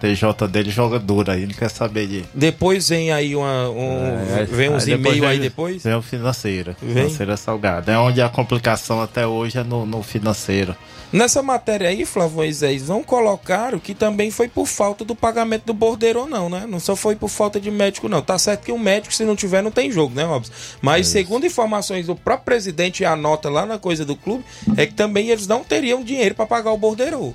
TJ 0.00 0.48
dele 0.48 0.70
joga 0.70 0.98
duro 0.98 1.30
aí, 1.30 1.46
não 1.46 1.54
quer 1.54 1.70
saber 1.70 2.06
de. 2.06 2.24
Depois 2.34 2.88
vem 2.88 3.12
aí 3.12 3.36
uma, 3.36 3.68
um. 3.70 4.38
É, 4.38 4.44
vem 4.44 4.70
uns 4.70 4.86
e-mails 4.86 5.24
aí 5.24 5.38
depois? 5.38 5.82
Vem 5.82 5.94
o 5.94 6.02
financeiro. 6.02 6.74
Vem? 6.80 7.04
Financeira 7.04 7.36
salgada. 7.36 7.92
É 7.92 7.98
onde 7.98 8.20
a 8.20 8.28
complicação 8.28 9.00
até 9.00 9.26
hoje 9.26 9.58
é 9.58 9.64
no, 9.64 9.86
no 9.86 10.02
financeiro. 10.02 10.74
Nessa 11.12 11.42
matéria 11.42 11.90
aí, 11.90 12.06
Flávio 12.06 12.36
Moisés, 12.36 12.88
não 12.88 13.02
colocaram 13.02 13.78
que 13.78 13.94
também 13.94 14.30
foi 14.30 14.48
por 14.48 14.66
falta 14.66 15.04
do 15.04 15.14
pagamento 15.14 15.66
do 15.66 15.74
bordeiro 15.74 16.26
não, 16.26 16.48
né? 16.48 16.64
Não 16.66 16.80
só 16.80 16.96
foi 16.96 17.14
por 17.14 17.28
falta 17.28 17.60
de 17.60 17.70
médico, 17.70 18.08
não. 18.08 18.22
Tá 18.22 18.38
certo 18.38 18.64
que 18.64 18.72
o 18.72 18.78
médico, 18.78 19.12
se 19.12 19.22
não 19.22 19.36
tiver, 19.36 19.62
não 19.62 19.70
tem 19.70 19.90
jogo, 19.90 20.14
né, 20.14 20.24
Robson? 20.24 20.52
Mas, 20.80 21.08
é 21.08 21.10
segundo 21.10 21.44
informações 21.44 22.06
do 22.06 22.16
próprio 22.16 22.46
presidente 22.46 23.02
e 23.02 23.06
a 23.06 23.14
nota 23.14 23.50
lá 23.50 23.66
na 23.66 23.78
coisa 23.78 24.06
do 24.06 24.16
clube, 24.16 24.42
é 24.76 24.86
que 24.86 24.94
também 24.94 25.28
eles 25.28 25.46
não 25.46 25.64
teriam 25.64 26.02
dinheiro 26.02 26.34
para 26.34 26.46
pagar 26.46 26.72
o 26.72 26.78
bordeiro. 26.78 27.34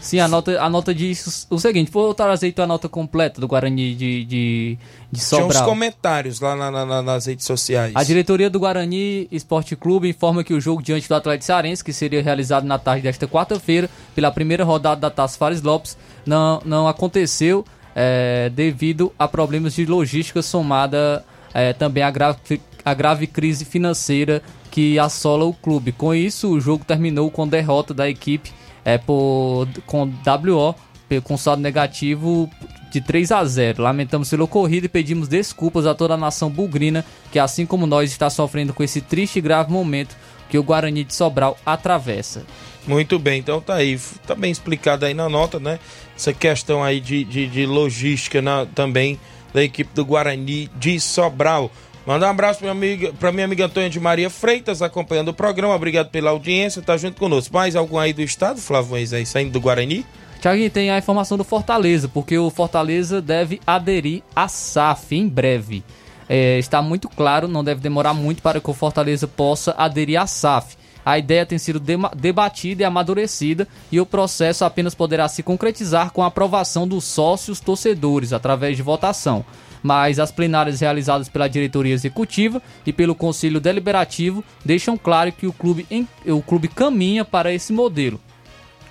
Sim, 0.00 0.20
a 0.20 0.28
nota, 0.28 0.60
a 0.60 0.70
nota 0.70 0.94
diz 0.94 1.46
o 1.50 1.58
seguinte: 1.58 1.90
vou 1.90 2.14
trazer 2.14 2.54
a 2.58 2.66
nota 2.66 2.88
completa 2.88 3.40
do 3.40 3.48
Guarani 3.48 3.94
de, 3.94 4.24
de, 4.24 4.78
de 5.10 5.20
Sobral. 5.20 5.50
Tinha 5.50 5.62
uns 5.62 5.66
comentários 5.66 6.40
lá 6.40 6.54
na, 6.54 6.70
na, 6.70 7.02
nas 7.02 7.26
redes 7.26 7.44
sociais. 7.44 7.92
A 7.94 8.04
diretoria 8.04 8.48
do 8.48 8.60
Guarani 8.60 9.26
Esporte 9.30 9.74
Clube 9.74 10.08
informa 10.08 10.44
que 10.44 10.54
o 10.54 10.60
jogo 10.60 10.82
diante 10.82 11.08
do 11.08 11.14
Atlético 11.14 11.44
Cearense, 11.44 11.82
que 11.82 11.92
seria 11.92 12.22
realizado 12.22 12.64
na 12.64 12.78
tarde 12.78 13.02
desta 13.02 13.26
quarta-feira, 13.26 13.90
pela 14.14 14.30
primeira 14.30 14.62
rodada 14.62 15.00
da 15.00 15.10
Taça 15.10 15.36
Fares 15.36 15.62
Lopes, 15.62 15.98
não, 16.24 16.62
não 16.64 16.86
aconteceu 16.86 17.64
é, 17.94 18.50
devido 18.54 19.12
a 19.18 19.26
problemas 19.26 19.74
de 19.74 19.84
logística 19.84 20.42
somada 20.42 21.24
é, 21.52 21.72
também 21.72 22.02
à 22.04 22.10
grave, 22.10 22.60
a 22.84 22.94
grave 22.94 23.26
crise 23.26 23.64
financeira 23.64 24.42
que 24.70 24.98
assola 24.98 25.44
o 25.44 25.52
clube. 25.52 25.92
Com 25.92 26.14
isso, 26.14 26.50
o 26.50 26.60
jogo 26.60 26.84
terminou 26.84 27.30
com 27.30 27.46
derrota 27.46 27.92
da 27.92 28.08
equipe 28.08 28.52
é, 28.84 28.98
por, 28.98 29.66
com 29.86 30.04
WO, 30.04 30.74
com 31.24 31.36
saldo 31.36 31.62
negativo 31.62 32.50
de 32.90 33.00
3 33.00 33.32
a 33.32 33.44
0. 33.44 33.82
Lamentamos 33.82 34.30
pelo 34.30 34.44
ocorrido 34.44 34.86
e 34.86 34.88
pedimos 34.88 35.28
desculpas 35.28 35.86
a 35.86 35.94
toda 35.94 36.14
a 36.14 36.18
nação 36.18 36.50
bugrina 36.50 37.04
que, 37.30 37.38
assim 37.38 37.66
como 37.66 37.86
nós, 37.86 38.10
está 38.10 38.30
sofrendo 38.30 38.72
com 38.72 38.82
esse 38.82 39.00
triste 39.00 39.38
e 39.38 39.42
grave 39.42 39.72
momento 39.72 40.16
que 40.48 40.58
o 40.58 40.62
Guarani 40.62 41.04
de 41.04 41.14
Sobral 41.14 41.58
atravessa. 41.64 42.44
Muito 42.86 43.18
bem, 43.18 43.38
então 43.38 43.60
tá 43.60 43.74
aí, 43.74 44.00
tá 44.26 44.34
bem 44.34 44.50
explicado 44.50 45.04
aí 45.04 45.12
na 45.12 45.28
nota, 45.28 45.60
né? 45.60 45.78
Essa 46.16 46.32
questão 46.32 46.82
aí 46.82 47.00
de, 47.00 47.22
de, 47.22 47.46
de 47.46 47.66
logística 47.66 48.40
na, 48.40 48.64
também 48.64 49.20
da 49.52 49.62
equipe 49.62 49.90
do 49.94 50.04
Guarani 50.04 50.70
de 50.78 50.98
Sobral. 50.98 51.70
Mandar 52.08 52.28
um 52.28 52.30
abraço 52.30 52.60
para 52.60 52.72
minha 52.72 52.88
amiga, 52.88 53.12
pra 53.20 53.30
minha 53.30 53.44
amiga 53.44 53.66
Antônia 53.66 53.90
de 53.90 54.00
Maria 54.00 54.30
Freitas, 54.30 54.80
acompanhando 54.80 55.28
o 55.28 55.34
programa. 55.34 55.74
Obrigado 55.74 56.08
pela 56.08 56.30
audiência, 56.30 56.80
tá 56.80 56.96
junto 56.96 57.20
conosco. 57.20 57.52
Mais 57.52 57.76
algum 57.76 57.98
aí 57.98 58.14
do 58.14 58.22
estado, 58.22 58.58
Flávio 58.62 58.94
aí 58.96 59.26
saindo 59.26 59.52
do 59.52 59.60
Guarani? 59.60 60.06
Tiaguinho, 60.40 60.70
tem 60.70 60.90
a 60.90 60.96
informação 60.96 61.36
do 61.36 61.44
Fortaleza, 61.44 62.08
porque 62.08 62.38
o 62.38 62.48
Fortaleza 62.48 63.20
deve 63.20 63.60
aderir 63.66 64.22
à 64.34 64.48
SAF 64.48 65.14
em 65.14 65.28
breve. 65.28 65.84
É, 66.26 66.58
está 66.58 66.80
muito 66.80 67.10
claro, 67.10 67.46
não 67.46 67.62
deve 67.62 67.82
demorar 67.82 68.14
muito 68.14 68.40
para 68.40 68.58
que 68.58 68.70
o 68.70 68.72
Fortaleza 68.72 69.28
possa 69.28 69.74
aderir 69.76 70.18
à 70.18 70.26
SAF. 70.26 70.78
A 71.04 71.18
ideia 71.18 71.44
tem 71.44 71.58
sido 71.58 71.78
debatida 72.16 72.82
e 72.82 72.86
amadurecida 72.86 73.68
e 73.92 74.00
o 74.00 74.06
processo 74.06 74.64
apenas 74.64 74.94
poderá 74.94 75.28
se 75.28 75.42
concretizar 75.42 76.10
com 76.10 76.22
a 76.22 76.28
aprovação 76.28 76.88
dos 76.88 77.04
sócios 77.04 77.60
torcedores 77.60 78.32
através 78.32 78.78
de 78.78 78.82
votação 78.82 79.44
mas 79.82 80.18
as 80.18 80.30
plenárias 80.30 80.80
realizadas 80.80 81.28
pela 81.28 81.48
diretoria 81.48 81.94
executiva 81.94 82.62
e 82.86 82.92
pelo 82.92 83.14
conselho 83.14 83.60
deliberativo 83.60 84.44
deixam 84.64 84.96
claro 84.96 85.32
que 85.32 85.46
o 85.46 85.52
clube, 85.52 85.86
o 86.26 86.42
clube 86.42 86.68
caminha 86.68 87.24
para 87.24 87.52
esse 87.52 87.72
modelo. 87.72 88.20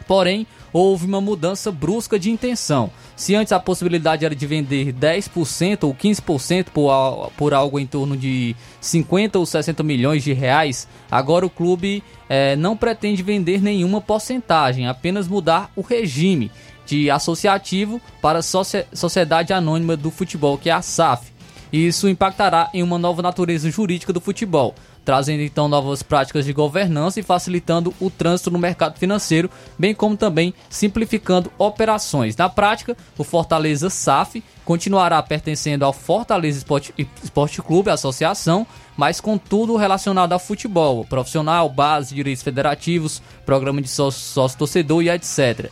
Porém, 0.08 0.48
houve 0.72 1.06
uma 1.06 1.20
mudança 1.20 1.72
brusca 1.72 2.18
de 2.18 2.32
intenção. 2.32 2.90
Se 3.16 3.36
antes 3.36 3.52
a 3.52 3.60
possibilidade 3.60 4.26
era 4.26 4.36
de 4.36 4.46
vender 4.46 4.94
10% 4.94 5.84
ou 5.84 5.94
15% 5.94 6.68
por, 6.74 7.32
por 7.36 7.54
algo 7.54 7.80
em 7.80 7.86
torno 7.86 8.16
de 8.16 8.56
50 8.80 9.40
ou 9.40 9.46
60 9.46 9.84
milhões 9.84 10.24
de 10.24 10.34
reais, 10.34 10.88
agora 11.10 11.46
o 11.46 11.50
clube 11.50 12.04
é, 12.30 12.56
não 12.56 12.78
pretende 12.78 13.24
vender 13.24 13.62
nenhuma 13.62 14.00
porcentagem, 14.00 14.88
apenas 14.88 15.28
mudar 15.28 15.72
o 15.76 15.82
regime 15.82 16.52
de 16.88 17.12
associativo 17.12 18.02
para 18.22 18.42
Sociedade 18.42 19.54
Anônima 19.54 19.98
do 19.98 20.10
Futebol, 20.10 20.58
que 20.58 20.70
é 20.70 20.74
a 20.74 20.82
SAF. 20.82 21.32
Isso 21.72 22.08
impactará 22.08 22.70
em 22.74 22.82
uma 22.82 22.98
nova 22.98 23.22
natureza 23.22 23.70
jurídica 23.70 24.14
do 24.14 24.22
futebol, 24.22 24.74
trazendo 25.04 25.44
então 25.44 25.68
novas 25.68 26.02
práticas 26.02 26.46
de 26.46 26.54
governança 26.54 27.20
e 27.20 27.24
facilitando 27.24 27.94
o 28.00 28.10
trânsito 28.10 28.50
no 28.50 28.58
mercado 28.58 28.98
financeiro, 28.98 29.52
bem 29.78 29.94
como 29.94 30.16
também 30.16 30.54
simplificando 30.70 31.52
operações. 31.58 32.38
Na 32.38 32.48
prática, 32.48 32.96
o 33.18 33.24
Fortaleza 33.24 33.90
SAF 33.90 34.42
continuará 34.64 35.22
pertencendo 35.22 35.84
ao 35.84 35.92
Fortaleza 35.92 36.58
Esporte, 36.58 36.94
Esporte 37.22 37.62
Clube, 37.62 37.90
associação, 37.90 38.66
mas 38.96 39.20
com 39.20 39.38
tudo 39.38 39.76
relacionado 39.76 40.32
ao 40.32 40.40
futebol, 40.40 41.04
profissional, 41.04 41.68
base, 41.70 42.16
direitos 42.16 42.44
federativos, 42.44 43.22
programa 43.46 43.82
de 43.82 43.90
sócio-torcedor 43.90 45.04
e 45.04 45.10
etc. 45.10 45.70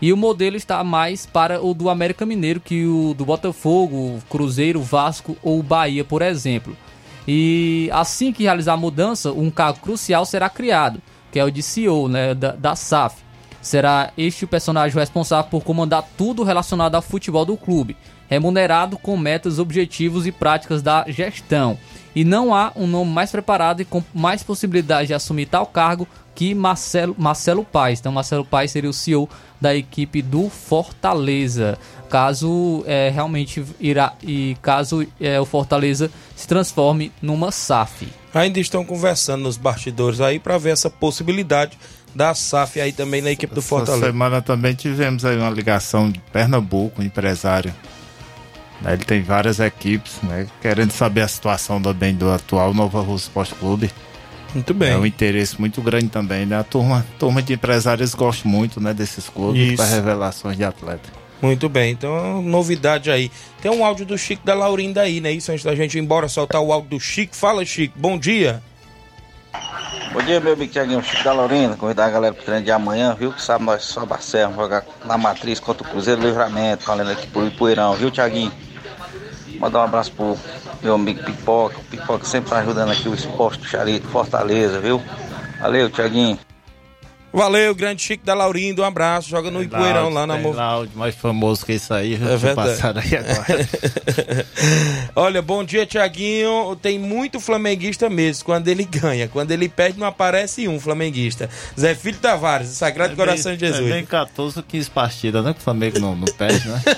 E 0.00 0.12
o 0.12 0.16
modelo 0.16 0.56
está 0.56 0.82
mais 0.84 1.24
para 1.24 1.64
o 1.64 1.72
do 1.72 1.88
América 1.88 2.26
Mineiro 2.26 2.60
que 2.60 2.84
o 2.84 3.14
do 3.14 3.24
Botafogo, 3.24 4.18
Cruzeiro, 4.28 4.82
Vasco 4.82 5.36
ou 5.42 5.62
Bahia, 5.62 6.04
por 6.04 6.22
exemplo. 6.22 6.76
E 7.26 7.88
assim 7.92 8.32
que 8.32 8.42
realizar 8.42 8.74
a 8.74 8.76
mudança, 8.76 9.32
um 9.32 9.50
cargo 9.50 9.80
crucial 9.80 10.26
será 10.26 10.50
criado, 10.50 11.00
que 11.32 11.38
é 11.38 11.44
o 11.44 11.50
de 11.50 11.62
CEO 11.62 12.08
né, 12.08 12.34
da, 12.34 12.52
da 12.52 12.76
SAF. 12.76 13.22
Será 13.62 14.12
este 14.18 14.44
o 14.44 14.48
personagem 14.48 14.98
responsável 14.98 15.50
por 15.50 15.64
comandar 15.64 16.06
tudo 16.18 16.42
relacionado 16.42 16.96
ao 16.96 17.02
futebol 17.02 17.46
do 17.46 17.56
clube, 17.56 17.96
remunerado 18.28 18.98
com 18.98 19.16
metas, 19.16 19.58
objetivos 19.58 20.26
e 20.26 20.32
práticas 20.32 20.82
da 20.82 21.06
gestão. 21.08 21.78
E 22.14 22.24
não 22.24 22.54
há 22.54 22.72
um 22.76 22.86
nome 22.86 23.10
mais 23.10 23.30
preparado 23.30 23.80
e 23.80 23.86
com 23.86 24.04
mais 24.12 24.42
possibilidade 24.42 25.08
de 25.08 25.14
assumir 25.14 25.46
tal 25.46 25.64
cargo 25.66 26.06
que 26.34 26.54
Marcelo, 26.54 27.14
Marcelo 27.18 27.64
Paes. 27.64 28.00
Então, 28.00 28.12
Marcelo 28.12 28.44
Paes 28.44 28.70
seria 28.70 28.90
o 28.90 28.92
CEO 28.92 29.28
da 29.60 29.74
equipe 29.74 30.20
do 30.20 30.50
Fortaleza. 30.50 31.78
Caso 32.10 32.84
é, 32.86 33.10
realmente 33.10 33.64
irá 33.80 34.12
e 34.22 34.56
caso 34.60 35.06
é, 35.20 35.40
o 35.40 35.44
Fortaleza 35.44 36.10
se 36.36 36.46
transforme 36.46 37.10
numa 37.22 37.50
SAF. 37.50 38.08
Ainda 38.32 38.60
estão 38.60 38.84
conversando 38.84 39.42
nos 39.42 39.56
bastidores 39.56 40.20
aí 40.20 40.38
para 40.38 40.58
ver 40.58 40.70
essa 40.70 40.90
possibilidade 40.90 41.78
da 42.14 42.34
SAF 42.34 42.80
aí 42.80 42.92
também 42.92 43.20
na 43.20 43.30
equipe 43.30 43.52
do 43.54 43.60
Essa 43.60 43.68
Fortaleza. 43.68 44.06
semana 44.06 44.42
também 44.42 44.74
tivemos 44.74 45.24
aí 45.24 45.36
uma 45.36 45.50
ligação 45.50 46.10
de 46.10 46.20
Pernambuco, 46.32 47.00
um 47.00 47.04
empresário. 47.04 47.74
Né, 48.80 48.92
Ele 48.92 49.04
tem 49.04 49.22
várias 49.22 49.58
equipes, 49.58 50.20
né? 50.22 50.46
Querendo 50.60 50.92
saber 50.92 51.22
a 51.22 51.28
situação 51.28 51.80
também 51.80 52.14
do 52.14 52.30
atual 52.30 52.74
Nova 52.74 53.00
Rússia 53.00 53.28
Esporte 53.28 53.54
Clube. 53.54 53.90
Muito 54.54 54.72
bem. 54.72 54.92
É 54.92 54.96
um 54.96 55.04
interesse 55.04 55.60
muito 55.60 55.82
grande 55.82 56.08
também, 56.08 56.46
né? 56.46 56.58
A 56.58 56.62
turma, 56.62 57.04
turma 57.18 57.42
de 57.42 57.54
empresários 57.54 58.14
gosta 58.14 58.48
muito, 58.48 58.80
né, 58.80 58.94
desses 58.94 59.28
clubes 59.28 59.76
para 59.76 59.86
revelações 59.86 60.56
de 60.56 60.64
atleta. 60.64 61.10
Muito 61.42 61.68
bem, 61.68 61.92
então 61.92 62.40
novidade 62.40 63.10
aí. 63.10 63.30
Tem 63.60 63.70
um 63.70 63.84
áudio 63.84 64.06
do 64.06 64.16
Chico 64.16 64.46
da 64.46 64.54
Laurinda 64.54 65.02
aí, 65.02 65.20
né? 65.20 65.32
Isso 65.32 65.50
antes 65.50 65.64
da 65.64 65.74
gente 65.74 65.98
ir 65.98 66.00
embora, 66.00 66.28
soltar 66.28 66.62
o 66.62 66.72
áudio 66.72 66.90
do 66.90 67.00
Chico. 67.00 67.34
Fala, 67.34 67.64
Chico, 67.64 67.98
bom 67.98 68.16
dia. 68.16 68.62
Bom 70.12 70.22
dia, 70.22 70.40
meu 70.40 70.52
amigo 70.52 70.72
Tiaguinho, 70.72 71.02
Chico 71.02 71.24
da 71.24 71.32
Lorena. 71.32 71.76
Convidar 71.76 72.06
a 72.06 72.10
galera 72.10 72.32
pro 72.32 72.44
treino 72.44 72.64
de 72.64 72.70
amanhã, 72.70 73.14
viu? 73.18 73.32
Que 73.32 73.42
sabe 73.42 73.64
nós 73.64 73.82
só 73.82 74.06
Barcelona, 74.06 74.54
jogar 74.54 74.86
na 75.04 75.18
matriz 75.18 75.58
contra 75.58 75.86
o 75.86 75.90
Cruzeiro 75.90 76.22
Livramento, 76.22 76.86
valendo 76.86 77.10
aqui 77.10 77.26
pro 77.26 77.46
Ipueirão, 77.46 77.94
viu, 77.94 78.10
Tiaguinho? 78.10 78.52
Mandar 79.58 79.80
um 79.80 79.82
abraço 79.82 80.12
pro 80.12 80.38
meu 80.84 80.94
amigo 80.94 81.24
Pipoca. 81.24 81.78
O 81.78 81.84
Pipoca 81.84 82.24
sempre 82.24 82.50
tá 82.50 82.58
ajudando 82.58 82.92
aqui 82.92 83.08
o 83.08 83.14
esporte 83.14 83.66
Charito, 83.66 84.06
Fortaleza, 84.06 84.78
viu? 84.80 85.02
Valeu, 85.58 85.88
Tiaguinho. 85.90 86.38
Valeu, 87.34 87.74
grande 87.74 88.00
Chico 88.00 88.24
da 88.24 88.32
Laurinda, 88.32 88.82
um 88.82 88.84
abraço. 88.84 89.28
Joga 89.28 89.50
no 89.50 89.60
Ipueirão 89.60 90.08
lá 90.08 90.24
na 90.24 90.34
Tem 90.34 90.42
Mov... 90.44 90.56
Laude, 90.56 90.92
mais 90.94 91.16
famoso 91.16 91.66
que 91.66 91.72
isso 91.72 91.92
aí, 91.92 92.16
já 92.16 92.30
É 92.30 92.36
verdade. 92.36 92.80
aí 93.00 93.16
agora. 93.16 93.68
Olha, 95.16 95.42
bom 95.42 95.64
dia, 95.64 95.84
Tiaguinho. 95.84 96.76
Tem 96.80 96.96
muito 96.96 97.40
flamenguista 97.40 98.08
mesmo 98.08 98.44
quando 98.44 98.68
ele 98.68 98.84
ganha. 98.84 99.26
Quando 99.26 99.50
ele 99.50 99.68
perde, 99.68 99.98
não 99.98 100.06
aparece 100.06 100.68
um 100.68 100.78
flamenguista. 100.78 101.50
Zé 101.78 101.92
Filho 101.96 102.18
Tavares, 102.18 102.68
Sagrado 102.68 103.16
Coração 103.16 103.54
de 103.54 103.66
Jesus. 103.66 103.90
É 103.90 103.94
bem 103.94 104.06
14 104.06 104.60
ou 104.60 104.62
15 104.62 104.90
partidas, 104.90 105.44
né? 105.44 105.52
Que 105.52 105.58
o 105.58 105.62
Flamengo 105.64 105.98
não, 105.98 106.14
não 106.14 106.26
perde, 106.26 106.68
né? 106.68 106.80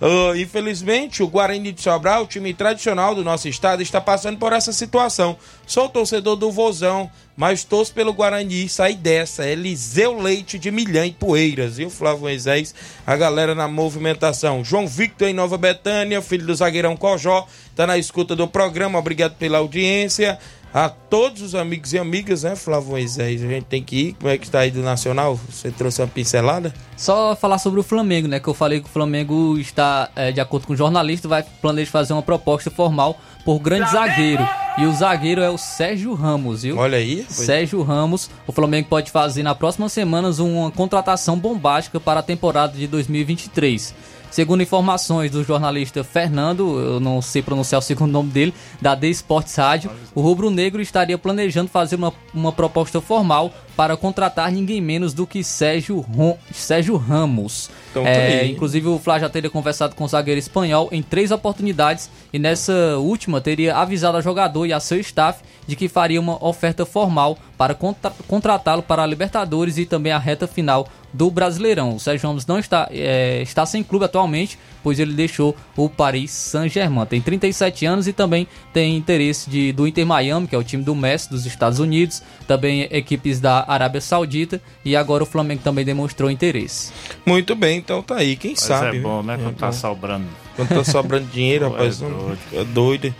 Oh, 0.00 0.34
infelizmente, 0.34 1.22
o 1.22 1.28
Guarani 1.28 1.72
de 1.72 1.80
Sobral, 1.80 2.24
o 2.24 2.26
time 2.26 2.52
tradicional 2.52 3.14
do 3.14 3.22
nosso 3.22 3.48
estado, 3.48 3.82
está 3.82 4.00
passando 4.00 4.36
por 4.36 4.52
essa 4.52 4.72
situação. 4.72 5.36
Sou 5.72 5.88
torcedor 5.88 6.36
do 6.36 6.52
Vozão, 6.52 7.10
mas 7.34 7.64
torço 7.64 7.94
pelo 7.94 8.12
Guarani 8.12 8.68
sair 8.68 8.94
dessa. 8.94 9.46
Eliseu 9.46 10.20
Leite 10.20 10.58
de 10.58 10.70
Milhã 10.70 11.06
e 11.06 11.12
Poeiras, 11.12 11.78
viu, 11.78 11.88
Flávio 11.88 12.24
Moisés? 12.24 12.74
A 13.06 13.16
galera 13.16 13.54
na 13.54 13.66
movimentação. 13.66 14.62
João 14.62 14.86
Victor 14.86 15.28
em 15.28 15.32
Nova 15.32 15.56
Betânia, 15.56 16.20
filho 16.20 16.46
do 16.46 16.54
zagueirão 16.54 16.94
Cojó, 16.94 17.46
tá 17.74 17.86
na 17.86 17.96
escuta 17.96 18.36
do 18.36 18.46
programa. 18.46 18.98
Obrigado 18.98 19.34
pela 19.36 19.56
audiência. 19.56 20.38
A 20.74 20.90
todos 20.90 21.40
os 21.40 21.54
amigos 21.54 21.94
e 21.94 21.98
amigas, 21.98 22.42
né, 22.42 22.54
Flávio 22.54 22.90
Moisés? 22.90 23.42
A 23.42 23.46
gente 23.46 23.64
tem 23.64 23.82
que 23.82 23.96
ir. 23.96 24.12
Como 24.20 24.30
é 24.30 24.36
que 24.36 24.44
está 24.44 24.58
aí 24.58 24.70
do 24.70 24.82
Nacional? 24.82 25.40
Você 25.48 25.70
trouxe 25.70 26.02
uma 26.02 26.08
pincelada? 26.08 26.74
Só 26.98 27.34
falar 27.34 27.56
sobre 27.56 27.80
o 27.80 27.82
Flamengo, 27.82 28.28
né? 28.28 28.38
Que 28.38 28.48
eu 28.48 28.54
falei 28.54 28.80
que 28.80 28.86
o 28.86 28.92
Flamengo 28.92 29.56
está, 29.56 30.10
é, 30.14 30.32
de 30.32 30.40
acordo 30.40 30.66
com 30.66 30.74
o 30.74 30.76
jornalista, 30.76 31.28
vai 31.28 31.42
planejar 31.62 31.90
fazer 31.90 32.12
uma 32.12 32.22
proposta 32.22 32.70
formal 32.70 33.18
por 33.42 33.58
grande 33.58 33.90
zagueiro. 33.90 34.46
E 34.78 34.86
o 34.86 34.92
zagueiro 34.92 35.42
é 35.42 35.50
o 35.50 35.58
Sérgio 35.58 36.14
Ramos, 36.14 36.62
viu? 36.62 36.78
Olha 36.78 36.96
aí. 36.96 37.26
Sérgio 37.28 37.82
Ramos. 37.82 38.30
O 38.46 38.52
Flamengo 38.52 38.88
pode 38.88 39.10
fazer 39.10 39.42
nas 39.42 39.56
próximas 39.56 39.92
semanas 39.92 40.38
uma 40.38 40.70
contratação 40.70 41.38
bombástica 41.38 42.00
para 42.00 42.20
a 42.20 42.22
temporada 42.22 42.72
de 42.72 42.86
2023. 42.86 43.94
Segundo 44.32 44.62
informações 44.62 45.30
do 45.30 45.44
jornalista 45.44 46.02
Fernando, 46.02 46.80
eu 46.80 46.98
não 46.98 47.20
sei 47.20 47.42
pronunciar 47.42 47.78
o 47.80 47.82
segundo 47.82 48.10
nome 48.10 48.30
dele, 48.30 48.54
da 48.80 48.96
The 48.96 49.08
Sports 49.08 49.54
Rádio, 49.54 49.90
o 50.14 50.22
Rubro 50.22 50.48
Negro 50.50 50.80
estaria 50.80 51.18
planejando 51.18 51.68
fazer 51.68 51.96
uma, 51.96 52.14
uma 52.32 52.50
proposta 52.50 52.98
formal 52.98 53.52
para 53.76 53.94
contratar 53.94 54.50
ninguém 54.50 54.80
menos 54.80 55.12
do 55.12 55.26
que 55.26 55.44
Sérgio, 55.44 56.00
Rom- 56.00 56.38
Sérgio 56.50 56.96
Ramos. 56.96 57.68
Então 57.90 58.04
tá 58.04 58.08
É, 58.08 58.40
aí. 58.40 58.52
inclusive 58.52 58.88
o 58.88 58.98
Flá 58.98 59.18
já 59.18 59.28
teria 59.28 59.50
conversado 59.50 59.94
com 59.94 60.04
o 60.04 60.08
zagueiro 60.08 60.38
espanhol 60.38 60.88
em 60.90 61.02
três 61.02 61.30
oportunidades 61.30 62.08
e 62.32 62.38
nessa 62.38 62.96
última 62.96 63.38
teria 63.38 63.76
avisado 63.76 64.16
ao 64.16 64.22
jogador 64.22 64.64
e 64.64 64.72
a 64.72 64.80
seu 64.80 64.98
staff 64.98 65.42
de 65.66 65.76
que 65.76 65.88
faria 65.88 66.18
uma 66.20 66.42
oferta 66.42 66.86
formal 66.86 67.36
para 67.58 67.74
contra- 67.74 68.12
contratá-lo 68.26 68.82
para 68.82 69.02
a 69.02 69.06
Libertadores 69.06 69.76
e 69.76 69.84
também 69.84 70.10
a 70.12 70.18
reta 70.18 70.46
final 70.46 70.88
do 71.12 71.30
Brasileirão. 71.30 71.96
O 71.96 72.00
Sérgio 72.00 72.26
Ramos 72.28 72.46
não 72.46 72.58
está, 72.58 72.88
é, 72.90 73.42
está 73.42 73.66
sem 73.66 73.82
clube 73.82 74.04
atualmente, 74.04 74.58
pois 74.82 74.98
ele 74.98 75.12
deixou 75.12 75.54
o 75.76 75.88
Paris 75.88 76.30
Saint-Germain. 76.30 77.06
Tem 77.06 77.20
37 77.20 77.84
anos 77.86 78.08
e 78.08 78.12
também 78.12 78.46
tem 78.72 78.96
interesse 78.96 79.48
de, 79.50 79.72
do 79.72 79.86
Inter 79.86 80.06
Miami, 80.06 80.46
que 80.48 80.54
é 80.54 80.58
o 80.58 80.64
time 80.64 80.82
do 80.82 80.94
Messi 80.94 81.28
dos 81.30 81.44
Estados 81.46 81.78
Unidos, 81.78 82.22
também 82.46 82.88
equipes 82.90 83.40
da 83.40 83.64
Arábia 83.68 84.00
Saudita 84.00 84.60
e 84.84 84.96
agora 84.96 85.22
o 85.22 85.26
Flamengo 85.26 85.62
também 85.62 85.84
demonstrou 85.84 86.30
interesse. 86.30 86.92
Muito 87.26 87.54
bem, 87.54 87.78
então 87.78 88.02
tá 88.02 88.16
aí. 88.16 88.36
Quem 88.36 88.52
Mas 88.52 88.60
sabe? 88.60 88.96
é 88.96 89.00
bom, 89.00 89.22
viu? 89.22 89.22
né? 89.22 89.38
Quando 89.42 89.56
tá 89.56 89.72
sobrando. 89.72 90.26
Quando 90.56 90.68
tá 90.68 90.84
sobrando 90.84 91.26
dinheiro, 91.32 91.70
rapaz. 91.70 92.00
é 92.00 92.04
não- 92.08 92.18
doido. 92.18 92.38
É 92.52 92.64
doido. 92.64 93.14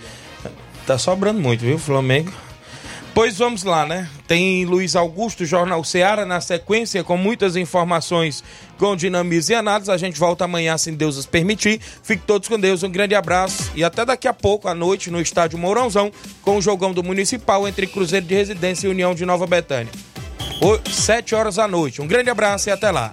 Tá 0.86 0.99
sobrando 0.99 1.40
muito, 1.40 1.61
viu, 1.61 1.78
Flamengo? 1.78 2.32
Pois 3.14 3.36
vamos 3.36 3.62
lá, 3.62 3.84
né? 3.84 4.08
Tem 4.26 4.64
Luiz 4.64 4.96
Augusto, 4.96 5.44
Jornal 5.44 5.84
Seara, 5.84 6.24
na 6.24 6.40
sequência, 6.40 7.04
com 7.04 7.18
muitas 7.18 7.56
informações 7.56 8.42
com 8.78 8.96
dinamismo 8.96 9.52
e 9.52 9.54
análise. 9.54 9.90
A 9.90 9.98
gente 9.98 10.18
volta 10.18 10.46
amanhã, 10.46 10.78
se 10.78 10.90
Deus 10.92 11.16
nos 11.16 11.26
permitir. 11.26 11.78
Fique 12.02 12.22
todos 12.26 12.48
com 12.48 12.58
Deus, 12.58 12.82
um 12.82 12.90
grande 12.90 13.14
abraço 13.14 13.70
e 13.74 13.84
até 13.84 14.06
daqui 14.06 14.26
a 14.26 14.32
pouco, 14.32 14.66
à 14.66 14.74
noite, 14.74 15.10
no 15.10 15.20
estádio 15.20 15.58
Mourãozão, 15.58 16.10
com 16.40 16.56
o 16.56 16.62
jogão 16.62 16.94
do 16.94 17.02
Municipal 17.02 17.68
entre 17.68 17.86
Cruzeiro 17.86 18.24
de 18.24 18.34
Residência 18.34 18.86
e 18.86 18.90
União 18.90 19.14
de 19.14 19.26
Nova 19.26 19.46
Betânia. 19.46 19.92
Sete 20.90 21.34
horas 21.34 21.56
da 21.56 21.68
noite. 21.68 22.00
Um 22.00 22.06
grande 22.06 22.30
abraço 22.30 22.70
e 22.70 22.72
até 22.72 22.90
lá. 22.90 23.12